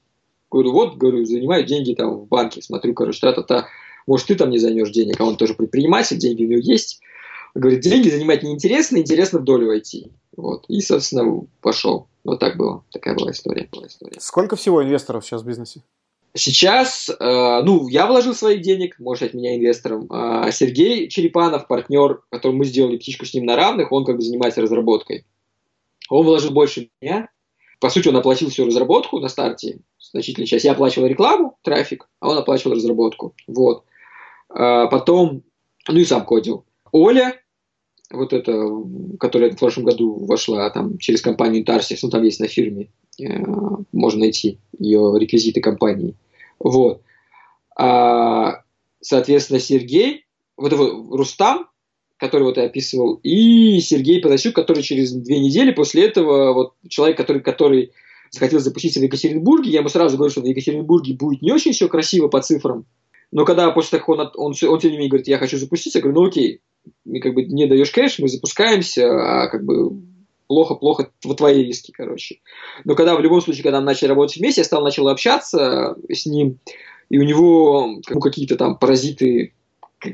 говорю, 0.51 0.73
вот, 0.73 0.97
говорю, 0.97 1.25
занимаю 1.25 1.65
деньги 1.65 1.95
там 1.95 2.19
в 2.19 2.29
банке, 2.29 2.63
смотрю, 2.63 2.95
короче, 2.95 3.21
та-та-та, 3.21 3.69
может, 4.07 4.27
ты 4.27 4.35
там 4.35 4.51
не 4.51 4.59
займешь 4.59 4.91
денег, 4.91 5.21
а 5.21 5.25
он 5.25 5.37
тоже 5.37 5.55
предприниматель, 5.55 6.19
деньги 6.19 6.45
у 6.45 6.49
него 6.49 6.61
есть. 6.61 7.01
Говорит, 7.55 7.81
деньги 7.81 8.09
занимать 8.09 8.43
неинтересно, 8.43 8.99
интересно 8.99 9.39
в 9.39 9.45
долю 9.45 9.69
войти. 9.69 10.11
Вот. 10.37 10.65
И, 10.69 10.81
собственно, 10.81 11.43
пошел. 11.61 12.09
Вот 12.25 12.41
так 12.41 12.57
было. 12.57 12.83
Такая 12.91 13.15
была 13.15 13.31
история. 13.31 13.69
Была 13.71 13.87
история. 13.87 14.19
Сколько 14.21 14.57
всего 14.57 14.83
инвесторов 14.83 15.25
сейчас 15.25 15.43
в 15.43 15.47
бизнесе? 15.47 15.83
Сейчас, 16.35 17.11
э, 17.11 17.63
ну, 17.63 17.89
я 17.89 18.07
вложил 18.07 18.35
своих 18.35 18.63
денег, 18.63 18.99
может 18.99 19.23
от 19.23 19.35
меня 19.35 19.55
инвестором. 19.55 20.07
А 20.09 20.51
Сергей 20.51 21.09
Черепанов, 21.09 21.67
партнер, 21.67 22.23
которым 22.31 22.57
мы 22.59 22.65
сделали 22.65 22.97
птичку 22.97 23.27
с 23.27 23.35
ним 23.35 23.45
на 23.45 23.55
равных, 23.55 23.93
он 23.93 24.07
как 24.07 24.17
бы 24.17 24.23
занимается 24.23 24.63
разработкой. 24.63 25.27
Он 26.09 26.25
вложил 26.25 26.51
больше 26.51 26.91
меня. 27.01 27.29
По 27.81 27.91
сути, 27.91 28.09
он 28.09 28.17
оплатил 28.17 28.49
всю 28.51 28.67
разработку 28.67 29.19
на 29.19 29.29
старте, 29.29 29.81
значительную 29.99 30.47
часть. 30.47 30.65
Я 30.65 30.73
оплачивал 30.73 31.07
рекламу, 31.07 31.59
трафик, 31.63 32.09
а 32.21 32.31
он 32.31 32.39
оплачивал 32.39 32.77
разработку. 32.77 33.35
Вот. 33.47 33.85
А 34.49 34.87
потом, 34.87 35.43
ну 35.89 35.99
и 35.99 36.05
сам 36.05 36.25
кодил. 36.25 36.65
Оля, 36.93 37.41
вот 38.11 38.33
эта, 38.33 38.53
которая 39.19 39.51
в 39.51 39.59
прошлом 39.59 39.85
году 39.85 40.25
вошла 40.27 40.69
там 40.71 40.99
через 40.99 41.23
компанию 41.23 41.65
Tarsis, 41.65 41.99
ну 42.03 42.11
там 42.11 42.23
есть 42.23 42.41
на 42.41 42.47
фирме, 42.47 42.91
э, 43.19 43.25
можно 43.93 44.21
найти 44.21 44.59
ее 44.79 45.15
реквизиты 45.19 45.61
компании. 45.61 46.15
Вот. 46.59 47.03
А, 47.77 48.63
соответственно, 49.01 49.59
Сергей, 49.59 50.27
вот 50.57 50.73
его 50.73 51.17
Рустам, 51.17 51.69
который 52.23 52.45
вот 52.45 52.57
я 52.57 52.67
описывал, 52.67 53.19
и 53.25 53.81
Сергей 53.81 54.21
Панасюк, 54.21 54.55
который 54.55 54.85
через 54.85 55.13
две 55.13 55.41
недели 55.41 55.73
после 55.73 56.05
этого, 56.05 56.53
вот 56.53 56.75
человек, 56.89 57.17
который, 57.17 57.43
который 57.43 57.91
захотел 58.31 58.61
запуститься 58.61 59.01
в 59.01 59.03
Екатеринбурге, 59.03 59.73
я 59.73 59.81
ему 59.81 59.89
сразу 59.89 60.17
говорю, 60.17 60.31
что 60.31 60.41
в 60.41 60.45
Екатеринбурге 60.45 61.15
будет 61.15 61.43
не 61.43 61.51
очень 61.51 61.73
все 61.73 61.89
красиво 61.89 62.29
по 62.29 62.41
цифрам, 62.41 62.87
но 63.33 63.45
когда 63.45 63.69
после 63.73 63.99
того, 63.99 64.15
он, 64.15 64.21
он, 64.21 64.31
он, 64.37 64.69
он 64.69 64.79
тем 64.79 64.93
не 64.93 64.99
менее 64.99 65.11
говорит, 65.11 65.27
я 65.27 65.39
хочу 65.39 65.59
запуститься, 65.59 65.99
я 65.99 66.03
говорю, 66.05 66.21
ну 66.21 66.29
окей, 66.29 66.61
мне 67.05 67.19
как 67.19 67.35
бы 67.35 67.43
не 67.43 67.67
даешь 67.67 67.91
кэш, 67.91 68.21
мы 68.21 68.29
запускаемся, 68.29 69.09
а 69.11 69.49
как 69.49 69.65
бы 69.65 69.91
плохо-плохо 70.47 71.11
в 71.25 71.35
твои 71.35 71.65
риски, 71.65 71.91
короче. 71.91 72.39
Но 72.85 72.95
когда 72.95 73.17
в 73.17 73.21
любом 73.21 73.41
случае, 73.41 73.65
когда 73.65 73.81
мы 73.81 73.87
начали 73.87 74.11
работать 74.11 74.37
вместе, 74.37 74.61
я 74.61 74.65
стал 74.65 74.85
начал 74.85 75.09
общаться 75.09 75.97
с 76.09 76.25
ним, 76.25 76.61
и 77.09 77.19
у 77.19 77.23
него 77.25 78.01
ну, 78.09 78.21
какие-то 78.21 78.57
там 78.57 78.79
паразиты 78.79 79.55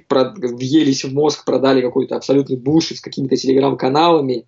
въелись 0.08 1.04
в 1.04 1.12
мозг, 1.12 1.44
продали 1.44 1.80
какой-то 1.80 2.16
абсолютный 2.16 2.56
бушит 2.56 2.98
с 2.98 3.00
какими-то 3.00 3.36
телеграм-каналами. 3.36 4.46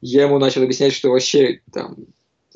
Я 0.00 0.24
ему 0.24 0.38
начал 0.38 0.62
объяснять, 0.62 0.92
что 0.92 1.10
вообще 1.10 1.60
там 1.72 1.96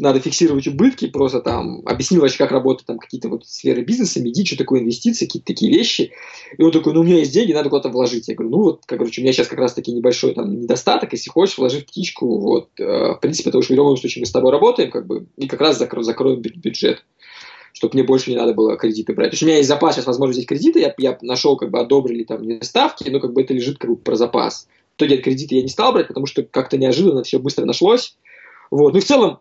надо 0.00 0.20
фиксировать 0.20 0.66
убытки, 0.66 1.06
просто 1.06 1.40
там 1.40 1.82
объяснил 1.86 2.22
вообще, 2.22 2.38
как 2.38 2.50
работают 2.50 2.86
там 2.86 2.98
какие-то 2.98 3.28
вот 3.28 3.46
сферы 3.46 3.82
бизнеса, 3.82 4.20
меди, 4.20 4.44
что 4.44 4.56
такое 4.56 4.80
инвестиции, 4.80 5.26
какие-то 5.26 5.46
такие 5.46 5.72
вещи. 5.72 6.12
И 6.56 6.62
он 6.62 6.72
такой, 6.72 6.94
ну, 6.94 7.00
у 7.00 7.04
меня 7.04 7.18
есть 7.18 7.32
деньги, 7.32 7.52
надо 7.52 7.68
куда-то 7.68 7.90
вложить. 7.90 8.28
Я 8.28 8.34
говорю, 8.34 8.50
ну, 8.50 8.62
вот, 8.62 8.82
короче, 8.86 9.20
у 9.20 9.24
меня 9.24 9.32
сейчас 9.32 9.48
как 9.48 9.58
раз 9.58 9.74
таки 9.74 9.92
небольшой 9.92 10.34
там 10.34 10.60
недостаток, 10.60 11.12
если 11.12 11.30
хочешь, 11.30 11.58
вложи 11.58 11.80
в 11.80 11.86
птичку, 11.86 12.38
вот, 12.38 12.70
э, 12.78 12.84
в 12.84 13.18
принципе, 13.20 13.50
потому 13.50 13.62
что 13.62 13.74
в 13.74 13.76
любом 13.76 13.96
случае 13.96 14.22
мы 14.22 14.26
с 14.26 14.32
тобой 14.32 14.52
работаем, 14.52 14.90
как 14.90 15.06
бы, 15.06 15.26
и 15.36 15.46
как 15.46 15.60
раз 15.60 15.78
закро 15.78 16.02
закроем 16.02 16.40
бюджет 16.40 17.04
чтобы 17.72 17.94
мне 17.94 18.02
больше 18.02 18.30
не 18.30 18.36
надо 18.36 18.54
было 18.54 18.76
кредиты 18.76 19.12
брать. 19.12 19.30
То 19.30 19.34
есть 19.34 19.42
у 19.42 19.46
меня 19.46 19.56
есть 19.56 19.68
запас, 19.68 19.94
сейчас 19.94 20.06
возможно 20.06 20.32
взять 20.32 20.46
кредиты, 20.46 20.80
я, 20.80 20.94
я 20.98 21.18
нашел, 21.22 21.56
как 21.56 21.70
бы 21.70 21.80
одобрили 21.80 22.24
там 22.24 22.42
не 22.42 22.60
ставки, 22.62 23.08
но 23.08 23.20
как 23.20 23.32
бы 23.32 23.42
это 23.42 23.54
лежит 23.54 23.78
как 23.78 23.90
бы 23.90 23.96
про 23.96 24.16
запас. 24.16 24.68
В 24.94 25.02
итоге 25.02 25.18
кредиты 25.18 25.56
я 25.56 25.62
не 25.62 25.68
стал 25.68 25.92
брать, 25.92 26.08
потому 26.08 26.26
что 26.26 26.42
как-то 26.42 26.76
неожиданно 26.76 27.22
все 27.22 27.38
быстро 27.38 27.64
нашлось. 27.64 28.16
Вот. 28.70 28.92
Ну 28.92 28.98
и 28.98 29.02
в 29.02 29.06
целом, 29.06 29.40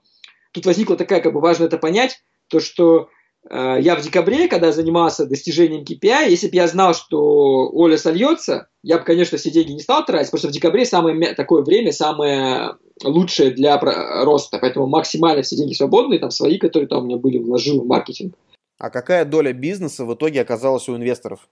тут 0.51 0.65
возникла 0.65 0.95
такая, 0.95 1.21
как 1.21 1.33
бы 1.33 1.41
важно 1.41 1.65
это 1.65 1.77
понять, 1.77 2.21
то 2.47 2.59
что 2.59 3.09
я 3.49 3.95
в 3.95 4.01
декабре, 4.01 4.47
когда 4.47 4.71
занимался 4.71 5.25
достижением 5.25 5.83
KPI, 5.83 6.29
если 6.29 6.49
бы 6.49 6.55
я 6.55 6.67
знал, 6.67 6.93
что 6.93 7.69
Оля 7.71 7.97
сольется, 7.97 8.69
я 8.83 8.99
бы, 8.99 9.03
конечно, 9.03 9.37
все 9.37 9.49
деньги 9.49 9.71
не 9.71 9.79
стал 9.79 10.05
тратить, 10.05 10.27
потому 10.27 10.39
что 10.39 10.47
в 10.49 10.51
декабре 10.51 10.85
самое 10.85 11.33
такое 11.33 11.63
время, 11.63 11.91
самое 11.91 12.75
лучшее 13.03 13.51
для 13.51 13.79
роста, 13.79 14.59
поэтому 14.59 14.87
максимально 14.87 15.41
все 15.41 15.55
деньги 15.55 15.73
свободные, 15.73 16.19
там 16.19 16.29
свои, 16.29 16.59
которые 16.59 16.87
там 16.87 17.03
у 17.03 17.07
меня 17.07 17.17
были, 17.17 17.39
вложил 17.39 17.81
в 17.81 17.87
маркетинг. 17.87 18.35
А 18.77 18.89
какая 18.89 19.25
доля 19.25 19.51
бизнеса 19.51 20.05
в 20.05 20.13
итоге 20.13 20.41
оказалась 20.41 20.87
у 20.87 20.95
инвесторов? 20.95 21.49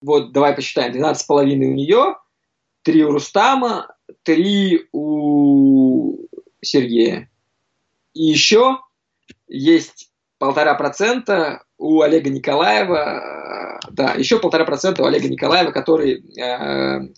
Вот 0.00 0.32
давай 0.32 0.54
посчитаем, 0.54 0.92
12,5 0.94 1.42
у 1.42 1.72
нее, 1.72 2.16
3 2.82 3.04
у 3.04 3.10
Рустама, 3.10 3.94
3 4.22 4.88
у 4.92 6.18
Сергея. 6.62 7.30
И 8.14 8.24
еще 8.24 8.78
есть 9.46 10.10
полтора 10.38 10.74
процента 10.74 11.62
у 11.78 12.00
Олега 12.00 12.30
Николаева, 12.30 13.80
да, 13.90 14.14
еще 14.14 14.38
полтора 14.38 14.64
процента 14.64 15.02
у 15.02 15.06
Олега 15.06 15.28
Николаева, 15.28 15.70
который 15.70 16.24
э, 16.38 17.08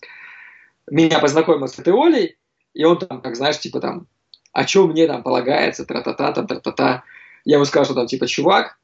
меня 0.89 1.19
познакомил 1.19 1.67
с 1.67 1.79
этой 1.79 1.93
Олей, 1.93 2.37
и 2.73 2.83
он 2.83 2.99
там, 2.99 3.21
как 3.21 3.35
знаешь, 3.35 3.59
типа 3.59 3.79
там, 3.79 4.07
а 4.53 4.65
что 4.65 4.87
мне 4.87 5.07
там 5.07 5.23
полагается, 5.23 5.85
тра-та-та, 5.85 6.31
там, 6.31 6.47
тра-та-та. 6.47 7.03
Я 7.45 7.55
ему 7.55 7.65
сказал, 7.65 7.85
что 7.85 7.93
там, 7.93 8.07
типа, 8.07 8.27
чувак, 8.27 8.77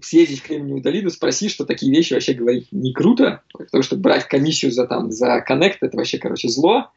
съездить 0.00 0.40
в 0.40 0.46
Кремниевую 0.46 0.82
долину, 0.82 1.10
спроси, 1.10 1.48
что 1.48 1.66
такие 1.66 1.94
вещи 1.94 2.14
вообще 2.14 2.32
говорить 2.32 2.68
не 2.72 2.92
круто, 2.92 3.42
потому 3.52 3.82
что 3.82 3.96
брать 3.96 4.26
комиссию 4.26 4.72
за, 4.72 4.86
там, 4.86 5.10
за 5.10 5.40
коннект, 5.42 5.82
это 5.82 5.96
вообще, 5.96 6.18
короче, 6.18 6.48
зло. 6.48 6.90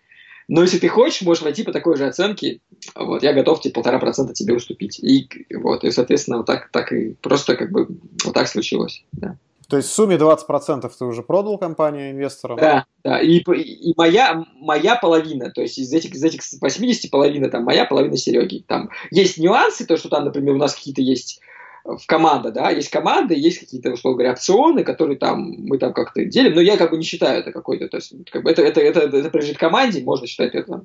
Но 0.48 0.62
если 0.62 0.78
ты 0.78 0.88
хочешь, 0.88 1.22
можешь 1.22 1.44
войти 1.44 1.64
по 1.64 1.72
такой 1.72 1.98
же 1.98 2.06
оценке, 2.06 2.60
вот, 2.96 3.24
я 3.24 3.34
готов 3.34 3.62
тебе 3.62 3.74
полтора 3.74 4.00
процента 4.00 4.34
тебе 4.34 4.54
уступить. 4.54 5.00
И 5.00 5.28
вот, 5.56 5.84
и, 5.84 5.92
соответственно, 5.92 6.38
вот 6.38 6.46
так, 6.46 6.70
так 6.72 6.92
и 6.92 7.16
просто 7.22 7.56
как 7.56 7.72
бы 7.72 7.88
вот 8.24 8.34
так 8.34 8.48
случилось, 8.48 9.04
да. 9.12 9.38
То 9.68 9.78
есть 9.78 9.90
в 9.90 9.94
сумме 9.94 10.16
20% 10.16 10.92
ты 10.98 11.06
уже 11.06 11.24
продал 11.24 11.58
компанию 11.58 12.12
инвесторам? 12.12 12.58
Да, 12.58 12.86
да. 13.04 13.20
И, 13.20 13.40
и 13.40 13.94
моя, 13.98 14.46
моя 14.60 14.96
половина, 14.96 15.50
то 15.50 15.62
есть 15.62 15.80
из 15.80 15.92
этих, 15.92 16.14
из 16.14 16.24
этих 16.24 16.42
80 16.62 17.10
половина, 17.10 17.50
там, 17.50 17.64
моя 17.64 17.86
половина 17.86 18.16
Сереги. 18.16 18.64
Там 18.68 18.90
есть 19.10 19.40
нюансы, 19.40 19.86
то, 19.88 19.98
что 19.98 20.10
там, 20.10 20.26
например, 20.26 20.54
у 20.56 20.60
нас 20.60 20.76
какие-то 20.76 21.02
есть 21.02 21.42
в 21.86 22.06
команда, 22.08 22.52
да, 22.52 22.72
есть 22.72 22.90
команды, 22.90 23.36
есть 23.36 23.60
какие-то, 23.60 23.92
условно 23.92 24.18
говоря, 24.18 24.34
опционы, 24.34 24.84
которые 24.84 25.18
там 25.18 25.56
мы 25.60 25.78
там 25.78 25.94
как-то 25.94 26.26
делим, 26.26 26.56
но 26.56 26.62
я 26.62 26.78
как 26.78 26.90
бы 26.90 26.98
не 26.98 27.04
считаю 27.04 27.40
это 27.40 27.52
какой-то, 27.52 27.88
то 27.88 27.98
есть 27.98 28.14
как 28.32 28.44
бы 28.44 28.50
это, 28.50 28.64
это, 28.64 28.82
это, 28.82 29.02
это 29.02 29.30
принадлежит 29.30 29.60
команде, 29.60 30.04
можно 30.04 30.26
считать 30.26 30.56
это. 30.56 30.84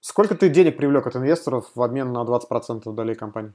Сколько 0.00 0.34
ты 0.34 0.50
денег 0.50 0.76
привлек 0.76 1.06
от 1.06 1.16
инвесторов 1.16 1.70
в 1.74 1.82
обмен 1.82 2.12
на 2.12 2.22
20% 2.24 2.92
долей 2.92 3.14
компании? 3.14 3.52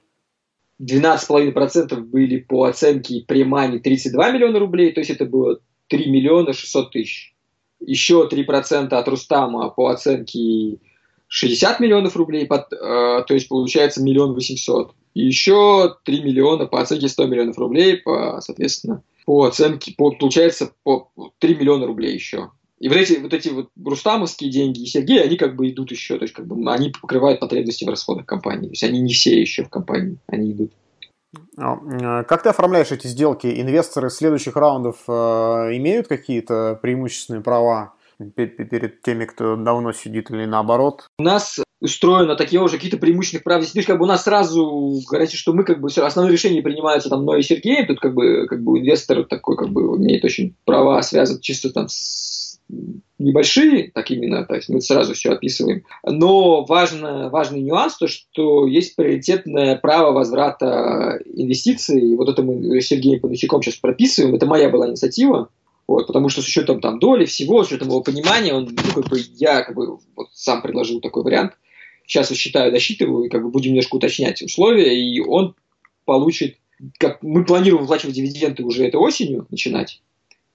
12,5% 0.82 1.96
были 2.02 2.38
по 2.38 2.66
оценке 2.66 3.24
премани 3.28 3.80
32 3.80 4.32
миллиона 4.32 4.60
рублей, 4.60 4.94
то 4.94 5.02
есть 5.02 5.12
это 5.12 5.26
было 5.26 5.60
3 5.90 6.10
миллиона 6.10 6.54
600 6.54 6.92
тысяч. 6.92 7.36
Еще 7.80 8.28
3% 8.32 8.88
от 8.90 9.08
Рустама 9.08 9.70
по 9.70 9.90
оценке 9.90 10.80
60 11.28 11.80
миллионов 11.80 12.16
рублей, 12.16 12.46
под, 12.46 12.72
э, 12.74 13.24
то 13.28 13.34
есть 13.34 13.50
получается 13.50 14.02
миллион 14.02 14.34
восемьсот. 14.34 14.94
И 15.14 15.26
еще 15.26 15.96
3 16.04 16.22
миллиона 16.22 16.68
по 16.68 16.80
оценке 16.80 17.08
100 17.08 17.26
миллионов 17.26 17.58
рублей, 17.58 17.98
по, 17.98 18.40
соответственно, 18.42 19.02
по 19.26 19.46
оценке, 19.46 19.94
по, 19.98 20.12
получается 20.12 20.72
по 20.84 21.12
3 21.40 21.56
миллиона 21.56 21.88
рублей 21.88 22.14
еще. 22.14 22.52
И 22.80 22.90
вот 22.90 22.98
эти 22.98 23.14
вот 23.14 23.34
эти 23.34 23.50
вот 23.50 23.70
рустамовские 23.84 24.52
деньги 24.52 24.82
и 24.82 24.86
Сергей, 24.86 25.22
они 25.24 25.36
как 25.36 25.56
бы 25.56 25.70
идут 25.70 25.90
еще, 25.92 26.18
то 26.18 26.24
есть 26.24 26.34
как 26.34 26.46
бы 26.46 26.72
они 26.72 26.92
покрывают 27.02 27.40
потребности 27.40 27.84
в 27.84 27.90
расходах 27.90 28.26
компании. 28.26 28.68
То 28.68 28.74
есть 28.74 28.84
они 28.84 29.00
не 29.00 29.14
все 29.14 29.40
еще 29.40 29.64
в 29.64 29.70
компании, 29.70 30.20
они 30.28 30.52
идут. 30.52 30.72
А, 31.58 31.76
э, 31.76 32.24
как 32.26 32.44
ты 32.44 32.50
оформляешь 32.50 32.92
эти 32.92 33.08
сделки? 33.08 33.48
Инвесторы 33.48 34.10
следующих 34.12 34.56
раундов 34.56 34.98
э, 35.08 35.12
имеют 35.78 36.08
какие-то 36.08 36.78
преимущественные 36.82 37.42
права 37.42 37.94
перед 38.36 39.02
теми, 39.02 39.26
кто 39.26 39.56
давно 39.56 39.92
сидит 39.92 40.32
или 40.32 40.46
наоборот? 40.46 41.08
У 41.20 41.24
нас 41.24 41.60
устроено 41.80 42.36
такие 42.36 42.62
уже 42.62 42.76
какие-то 42.76 42.98
преимущественных 42.98 43.44
прав. 43.44 43.64
Здесь 43.64 43.86
как 43.86 44.00
бы 44.00 44.06
у 44.06 44.08
нас 44.08 44.24
сразу 44.24 45.00
говорится, 45.08 45.38
что 45.38 45.54
мы 45.54 45.64
как 45.64 45.80
бы 45.80 45.90
все 45.90 46.04
основные 46.04 46.34
решения 46.34 46.62
принимаются 46.62 47.10
там 47.10 47.22
мной 47.22 47.40
и 47.40 47.44
Сергеем, 47.44 47.86
тут 47.88 48.00
как 48.00 48.14
бы 48.14 48.48
как 48.48 48.64
бы 48.64 48.80
инвестор 48.80 49.24
такой 49.26 49.58
как 49.58 49.70
бы 49.70 49.82
имеет 49.98 50.26
очень 50.26 50.56
права 50.66 51.02
связаны 51.02 51.40
чисто 51.40 51.72
там 51.72 51.88
с 51.88 52.60
небольшие, 53.20 53.92
так 53.94 54.12
именно, 54.12 54.46
то 54.46 54.56
есть 54.56 54.70
мы 54.70 54.82
сразу 54.82 55.14
все 55.14 55.32
описываем. 55.32 55.84
Но 56.04 56.66
важно, 56.66 57.30
важный 57.30 57.62
нюанс, 57.62 57.98
то, 57.98 58.08
что 58.08 58.68
есть 58.68 58.96
приоритетное 58.96 59.78
право 59.78 60.12
возврата 60.12 61.20
инвестиций, 61.26 62.02
и 62.02 62.16
вот 62.16 62.30
это 62.30 62.44
мы 62.44 62.82
с 62.82 62.88
Сергеем 62.88 63.22
Панучаком 63.22 63.62
сейчас 63.64 63.76
прописываем, 63.76 64.36
это 64.36 64.46
моя 64.46 64.70
была 64.70 64.90
инициатива, 64.90 65.50
вот, 65.88 66.08
потому 66.08 66.28
что 66.28 66.42
с 66.42 66.48
учетом 66.48 66.82
там 66.82 67.00
доли, 67.00 67.26
всего, 67.26 67.64
с 67.64 67.68
учетом 67.68 67.88
его 67.88 68.02
понимания, 68.02 68.54
он, 68.54 68.66
ну, 68.66 68.94
как 68.94 69.10
бы, 69.10 69.20
я 69.36 69.62
как 69.64 69.74
бы 69.74 70.00
вот 70.16 70.28
сам 70.34 70.62
предложил 70.62 71.00
такой 71.00 71.24
вариант. 71.24 71.54
Сейчас 72.06 72.30
считаю, 72.32 72.72
досчитываю, 72.72 73.26
и 73.26 73.30
как 73.30 73.42
бы 73.42 73.50
будем 73.50 73.72
немножко 73.72 73.96
уточнять 73.96 74.42
условия, 74.42 74.98
и 74.98 75.20
он 75.22 75.56
получит, 76.06 76.58
как 77.00 77.24
мы 77.24 77.46
планируем 77.46 77.84
выплачивать 77.84 78.16
дивиденды 78.16 78.64
уже 78.64 78.86
этой 78.86 78.98
осенью 78.98 79.48
начинать. 79.50 80.02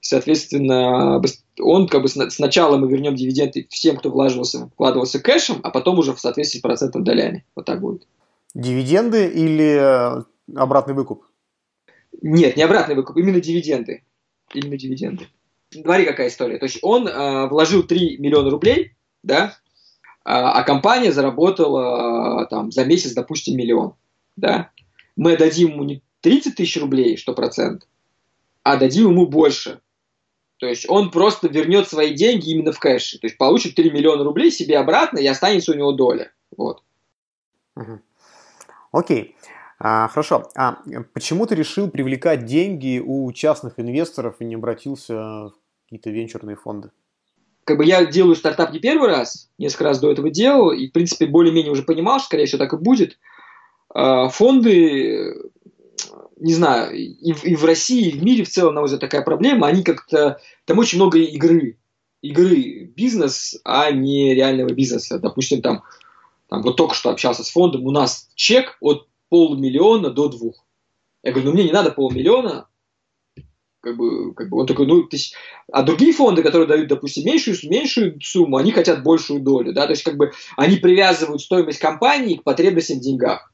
Соответственно, 0.00 1.22
он 1.60 1.88
как 1.88 2.02
бы 2.02 2.08
сначала 2.08 2.76
мы 2.76 2.90
вернем 2.90 3.14
дивиденды 3.14 3.66
всем, 3.70 3.96
кто 3.96 4.10
вложился, 4.10 4.68
вкладывался 4.68 5.20
кэшем, 5.20 5.60
а 5.62 5.70
потом 5.70 5.98
уже 5.98 6.14
в 6.14 6.20
соответствии 6.20 6.58
с 6.58 6.62
процентом 6.62 7.04
долями. 7.04 7.44
Вот 7.54 7.66
так 7.66 7.80
будет. 7.80 8.06
Дивиденды 8.54 9.28
или 9.28 10.18
э, 10.18 10.24
обратный 10.54 10.94
выкуп? 10.94 11.24
Нет, 12.20 12.56
не 12.56 12.62
обратный 12.62 12.94
выкуп, 12.94 13.16
именно 13.16 13.40
дивиденды 13.40 14.02
именно 14.54 14.76
дивиденды. 14.76 15.26
Смотри, 15.70 16.04
какая 16.04 16.28
история. 16.28 16.58
То 16.58 16.64
есть 16.64 16.78
он 16.82 17.08
э, 17.08 17.48
вложил 17.48 17.82
3 17.82 18.18
миллиона 18.18 18.50
рублей, 18.50 18.94
да, 19.22 19.56
а, 20.24 20.52
а 20.52 20.62
компания 20.62 21.12
заработала 21.12 22.42
э, 22.42 22.46
там 22.48 22.70
за 22.70 22.84
месяц, 22.84 23.12
допустим, 23.12 23.56
миллион, 23.56 23.94
да. 24.36 24.70
Мы 25.16 25.36
дадим 25.36 25.72
ему 25.72 25.84
не 25.84 26.02
30 26.20 26.56
тысяч 26.56 26.80
рублей, 26.80 27.16
что 27.16 27.34
процент, 27.34 27.88
а 28.62 28.76
дадим 28.76 29.10
ему 29.10 29.26
больше. 29.26 29.80
То 30.58 30.66
есть 30.66 30.88
он 30.88 31.10
просто 31.10 31.48
вернет 31.48 31.88
свои 31.88 32.14
деньги 32.14 32.50
именно 32.50 32.70
в 32.70 32.78
кэше. 32.78 33.18
То 33.18 33.26
есть 33.26 33.36
получит 33.36 33.74
3 33.74 33.90
миллиона 33.90 34.22
рублей 34.22 34.52
себе 34.52 34.78
обратно 34.78 35.18
и 35.18 35.26
останется 35.26 35.72
у 35.72 35.74
него 35.74 35.90
доля. 35.92 36.30
Вот. 36.56 36.82
Окей. 38.92 39.34
А, 39.84 40.06
хорошо. 40.06 40.48
А 40.54 40.76
почему 41.12 41.44
ты 41.44 41.56
решил 41.56 41.90
привлекать 41.90 42.44
деньги 42.44 43.02
у 43.04 43.32
частных 43.32 43.80
инвесторов 43.80 44.36
и 44.38 44.44
не 44.44 44.54
обратился 44.54 45.14
в 45.14 45.54
какие-то 45.84 46.10
венчурные 46.10 46.54
фонды? 46.54 46.92
Как 47.64 47.78
бы 47.78 47.84
я 47.84 48.06
делаю 48.06 48.36
стартап 48.36 48.72
не 48.72 48.78
первый 48.78 49.08
раз, 49.08 49.50
несколько 49.58 49.84
раз 49.84 49.98
до 49.98 50.12
этого 50.12 50.30
делал, 50.30 50.70
и, 50.70 50.88
в 50.88 50.92
принципе, 50.92 51.26
более-менее 51.26 51.72
уже 51.72 51.82
понимал, 51.82 52.20
что, 52.20 52.26
скорее 52.26 52.46
всего, 52.46 52.60
так 52.60 52.72
и 52.74 52.76
будет. 52.76 53.18
А, 53.92 54.28
фонды, 54.28 55.34
не 56.38 56.54
знаю, 56.54 56.94
и 56.94 57.32
в, 57.32 57.44
и 57.44 57.56
в 57.56 57.64
России, 57.64 58.08
и 58.08 58.16
в 58.16 58.22
мире 58.22 58.44
в 58.44 58.50
целом, 58.50 58.74
на 58.74 58.82
мой 58.82 58.86
взгляд, 58.86 59.00
такая 59.00 59.22
проблема, 59.22 59.66
они 59.66 59.82
как-то... 59.82 60.40
Там 60.64 60.78
очень 60.78 60.98
много 60.98 61.18
игры. 61.18 61.76
Игры 62.20 62.84
бизнес, 62.84 63.60
а 63.64 63.90
не 63.90 64.32
реального 64.32 64.72
бизнеса. 64.72 65.18
Допустим, 65.18 65.60
там, 65.60 65.82
там 66.48 66.62
вот 66.62 66.76
только 66.76 66.94
что 66.94 67.10
общался 67.10 67.42
с 67.42 67.50
фондом, 67.50 67.84
у 67.84 67.90
нас 67.90 68.30
чек 68.36 68.76
от 68.80 69.08
полмиллиона 69.32 70.10
до 70.10 70.28
двух. 70.28 70.62
Я 71.22 71.32
говорю, 71.32 71.48
ну 71.48 71.54
мне 71.54 71.64
не 71.64 71.72
надо 71.72 71.90
полмиллиона, 71.90 72.68
как 73.80 73.96
бы, 73.96 74.34
как 74.34 74.50
бы 74.50 74.58
он 74.58 74.66
такой, 74.66 74.86
ну, 74.86 75.08
есть, 75.10 75.34
а 75.72 75.82
другие 75.82 76.12
фонды, 76.12 76.42
которые 76.42 76.68
дают, 76.68 76.88
допустим, 76.88 77.24
меньшую, 77.24 77.56
меньшую 77.62 78.20
сумму, 78.20 78.58
они 78.58 78.72
хотят 78.72 79.02
большую 79.02 79.40
долю, 79.40 79.72
да, 79.72 79.86
то 79.86 79.92
есть, 79.92 80.02
как 80.02 80.18
бы, 80.18 80.32
они 80.58 80.76
привязывают 80.76 81.40
стоимость 81.40 81.78
компании 81.78 82.36
к 82.36 82.44
потребностям 82.44 82.98
в 82.98 83.00
деньгах. 83.00 83.50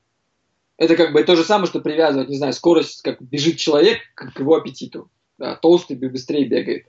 Это 0.79 0.97
как 0.97 1.13
бы 1.13 1.23
то 1.23 1.37
же 1.37 1.45
самое, 1.45 1.69
что 1.69 1.81
привязывать, 1.81 2.29
не 2.29 2.39
знаю, 2.39 2.55
скорость, 2.55 3.03
как 3.03 3.23
бежит 3.23 3.59
человек 3.59 3.99
к 4.17 4.41
его 4.41 4.57
аппетиту. 4.57 5.09
Да, 5.39 5.55
толстый 5.55 5.95
быстрее 5.95 6.45
бегает. 6.45 6.87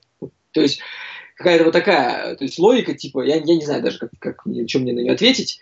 То 0.52 0.62
есть, 0.62 0.80
какая-то 1.36 1.66
вот 1.66 1.74
такая, 1.74 2.36
то 2.36 2.44
есть 2.44 2.58
логика, 2.58 2.96
типа, 2.96 3.24
я, 3.24 3.36
я 3.36 3.56
не 3.56 3.66
знаю 3.66 3.84
даже, 3.84 4.00
как, 4.00 4.10
как, 4.18 4.44
чем 4.66 4.82
мне 4.82 4.94
на 4.94 5.02
нее 5.02 5.14
ответить. 5.14 5.60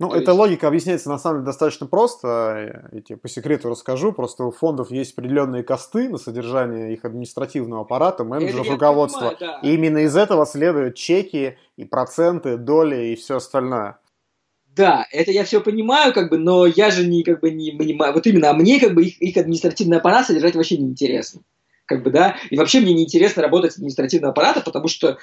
Ну, 0.00 0.08
То 0.08 0.16
эта 0.16 0.30
есть... 0.30 0.38
логика 0.38 0.66
объясняется 0.66 1.10
на 1.10 1.18
самом 1.18 1.40
деле 1.40 1.46
достаточно 1.46 1.86
просто. 1.86 2.88
Я 2.90 3.00
тебе 3.02 3.18
по 3.18 3.28
секрету 3.28 3.68
расскажу. 3.68 4.12
Просто 4.12 4.44
у 4.44 4.50
фондов 4.50 4.90
есть 4.90 5.12
определенные 5.12 5.62
косты 5.62 6.08
на 6.08 6.16
содержание 6.16 6.94
их 6.94 7.04
административного 7.04 7.82
аппарата, 7.82 8.24
менеджеров, 8.24 8.70
руководства. 8.70 9.34
Понимаю, 9.38 9.60
да. 9.62 9.68
И 9.68 9.74
именно 9.74 9.98
из 9.98 10.16
этого 10.16 10.46
следуют 10.46 10.94
чеки 10.94 11.58
и 11.76 11.84
проценты, 11.84 12.56
доли 12.56 13.08
и 13.08 13.14
все 13.14 13.36
остальное. 13.36 13.98
Да, 14.74 15.04
это 15.12 15.32
я 15.32 15.44
все 15.44 15.60
понимаю, 15.60 16.14
как 16.14 16.30
бы, 16.30 16.38
но 16.38 16.64
я 16.64 16.90
же 16.90 17.06
не, 17.06 17.22
как 17.22 17.40
бы, 17.40 17.50
не 17.50 17.72
понимаю. 17.72 18.14
Вот 18.14 18.26
именно, 18.26 18.48
а 18.48 18.54
мне, 18.54 18.80
как 18.80 18.94
бы, 18.94 19.04
их, 19.04 19.20
их 19.20 19.36
административный 19.36 19.98
аппарат 19.98 20.26
содержать 20.26 20.54
вообще 20.54 20.78
неинтересно. 20.78 21.42
Как 21.84 22.02
бы, 22.02 22.10
да, 22.10 22.36
и 22.48 22.56
вообще 22.56 22.80
мне 22.80 22.94
неинтересно 22.94 23.42
работать 23.42 23.72
с 23.72 23.76
административным 23.76 24.30
аппаратом, 24.30 24.62
потому 24.62 24.88
что 24.88 25.18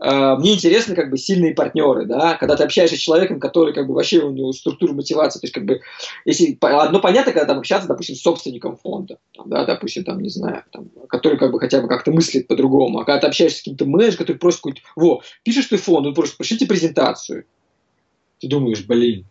мне 0.00 0.54
интересны 0.54 0.94
как 0.94 1.10
бы 1.10 1.18
сильные 1.18 1.54
партнеры, 1.54 2.06
да, 2.06 2.34
когда 2.34 2.54
ты 2.56 2.62
общаешься 2.62 2.96
с 2.96 3.00
человеком, 3.00 3.40
который 3.40 3.74
как 3.74 3.88
бы 3.88 3.94
вообще 3.94 4.20
у 4.20 4.30
него 4.30 4.52
структура 4.52 4.92
мотивации, 4.92 5.40
то 5.40 5.44
есть 5.44 5.54
как 5.54 5.64
бы, 5.64 5.80
если, 6.24 6.56
одно 6.60 7.00
понятно, 7.00 7.32
когда 7.32 7.46
там 7.46 7.58
общаться, 7.58 7.88
допустим, 7.88 8.14
с 8.14 8.22
собственником 8.22 8.76
фонда, 8.76 9.18
там, 9.34 9.48
да, 9.48 9.64
допустим, 9.64 10.04
там, 10.04 10.20
не 10.20 10.28
знаю, 10.28 10.62
там, 10.70 10.88
который 11.08 11.38
как 11.38 11.50
бы 11.50 11.58
хотя 11.58 11.80
бы 11.80 11.88
как-то 11.88 12.12
мыслит 12.12 12.46
по-другому, 12.46 13.00
а 13.00 13.04
когда 13.04 13.20
ты 13.20 13.26
общаешься 13.26 13.58
с 13.58 13.60
каким-то 13.62 13.86
менеджером, 13.86 14.18
который 14.18 14.36
просто 14.36 14.60
какой-то, 14.60 14.80
во, 14.94 15.22
пишешь 15.42 15.66
ты 15.66 15.76
фонд, 15.76 16.06
он 16.06 16.14
просто, 16.14 16.36
пришлите 16.36 16.66
презентацию, 16.66 17.44
ты 18.40 18.48
думаешь, 18.48 18.84
блин, 18.86 19.26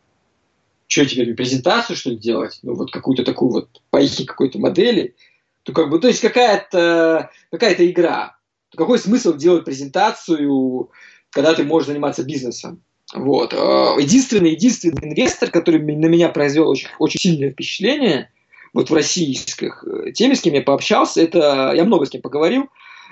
что 0.89 1.06
тебе 1.06 1.34
презентацию, 1.34 1.97
что 1.97 2.12
ли, 2.12 2.17
делать? 2.17 2.60
Ну, 2.63 2.73
вот 2.73 2.91
какую-то 2.91 3.23
такую 3.23 3.51
вот 3.51 3.67
по 3.89 3.99
какой-то 4.25 4.58
модели. 4.58 5.15
То 5.63 5.73
как 5.73 5.89
бы, 5.89 5.99
то 5.99 6.08
есть 6.08 6.21
какая-то 6.21 7.30
какая 7.51 7.73
игра. 7.73 8.37
То 8.69 8.77
какой 8.77 8.99
смысл 8.99 9.36
делать 9.36 9.65
презентацию, 9.65 10.89
когда 11.30 11.53
ты 11.53 11.63
можешь 11.63 11.88
заниматься 11.88 12.23
бизнесом? 12.23 12.82
Вот. 13.13 13.53
А, 13.53 13.95
единственный, 13.97 14.51
единственный 14.51 15.10
инвестор, 15.10 15.49
который 15.49 15.80
на 15.82 16.08
меня 16.08 16.30
произвел 16.30 16.69
очень, 16.69 16.89
очень 16.99 17.19
сильное 17.19 17.51
впечатление, 17.51 18.32
вот 18.73 18.89
в 18.89 18.93
российских 18.93 19.84
э, 19.86 20.12
теме, 20.12 20.36
с 20.36 20.41
кем 20.41 20.53
я 20.53 20.62
пообщался, 20.62 21.21
это, 21.21 21.71
я 21.73 21.86
много 21.86 22.06
с 22.06 22.10
кем 22.10 22.21
поговорил, 22.21 22.69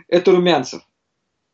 это 0.07 0.31
Румянцев. 0.31 0.81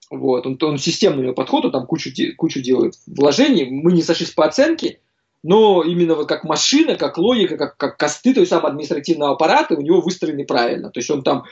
Вот, 0.10 0.46
он, 0.46 0.58
он 0.62 0.78
системный 0.78 1.20
у 1.20 1.24
него 1.24 1.34
подход, 1.34 1.66
он 1.66 1.72
там 1.72 1.86
кучу, 1.88 2.12
кучу 2.36 2.62
делает 2.62 2.96
вложений. 3.08 3.70
Мы 3.70 3.94
не 3.94 4.02
сошлись 4.02 4.32
по 4.32 4.46
оценке, 4.46 5.00
но 5.44 5.84
именно 5.84 6.16
вот 6.16 6.28
как 6.28 6.44
машина, 6.44 6.96
как 6.96 7.18
логика, 7.18 7.58
как, 7.58 7.78
как 7.78 7.98
косты 7.98 8.34
той 8.34 8.46
самой 8.46 8.72
административного 8.72 9.34
аппарата 9.34 9.76
у 9.76 9.82
него 9.82 10.02
выстроены 10.02 10.46
правильно. 10.46 10.90
То 10.90 11.00
есть 11.00 11.10
он 11.10 11.24
там 11.24 11.46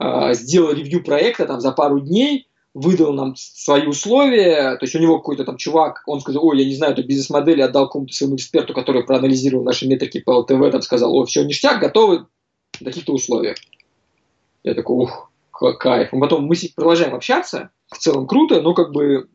э, 0.00 0.34
сделал 0.34 0.72
ревью 0.72 1.02
проекта 1.02 1.46
там, 1.46 1.60
за 1.60 1.72
пару 1.72 2.00
дней, 2.00 2.48
выдал 2.74 3.14
нам 3.14 3.34
свои 3.36 3.86
условия, 3.86 4.76
то 4.76 4.84
есть 4.84 4.94
у 4.94 4.98
него 4.98 5.18
какой-то 5.18 5.44
там 5.44 5.56
чувак, 5.56 6.02
он 6.06 6.20
сказал, 6.20 6.44
ой, 6.44 6.58
я 6.60 6.66
не 6.66 6.74
знаю 6.74 6.92
эту 6.92 7.06
бизнес-модель, 7.06 7.62
отдал 7.62 7.86
какому-то 7.86 8.12
своему 8.12 8.36
эксперту, 8.36 8.74
который 8.74 9.04
проанализировал 9.04 9.64
наши 9.64 9.88
метрики 9.88 10.20
по 10.20 10.40
ЛТВ, 10.40 10.70
там 10.70 10.82
сказал, 10.82 11.14
о, 11.14 11.24
все, 11.24 11.44
ништяк, 11.44 11.80
готовы 11.80 12.26
в 12.78 12.84
каких-то 12.84 13.14
условиях. 13.14 13.56
Я 14.62 14.74
такой, 14.74 15.04
ух, 15.04 15.30
кайф. 15.78 16.12
И 16.12 16.20
потом 16.20 16.44
мы 16.44 16.54
продолжаем 16.74 17.14
общаться, 17.14 17.70
в 17.88 17.98
целом 17.98 18.26
круто, 18.26 18.60
но 18.60 18.74
как 18.74 18.92
бы 18.92 19.28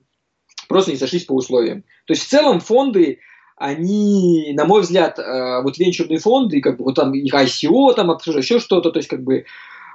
просто 0.67 0.91
не 0.91 0.97
сошлись 0.97 1.25
по 1.25 1.33
условиям. 1.33 1.81
То 2.05 2.13
есть 2.13 2.23
в 2.23 2.29
целом 2.29 2.59
фонды, 2.59 3.19
они, 3.57 4.53
на 4.53 4.65
мой 4.65 4.81
взгляд, 4.81 5.17
э, 5.19 5.61
вот 5.63 5.77
венчурные 5.77 6.19
фонды, 6.19 6.61
как 6.61 6.77
бы 6.77 6.85
вот 6.85 6.95
там 6.95 7.13
их 7.13 7.33
ICO, 7.33 7.93
там 7.95 8.09
еще 8.11 8.59
что-то, 8.59 8.91
то 8.91 8.99
есть 8.99 9.09
как 9.09 9.23
бы 9.23 9.45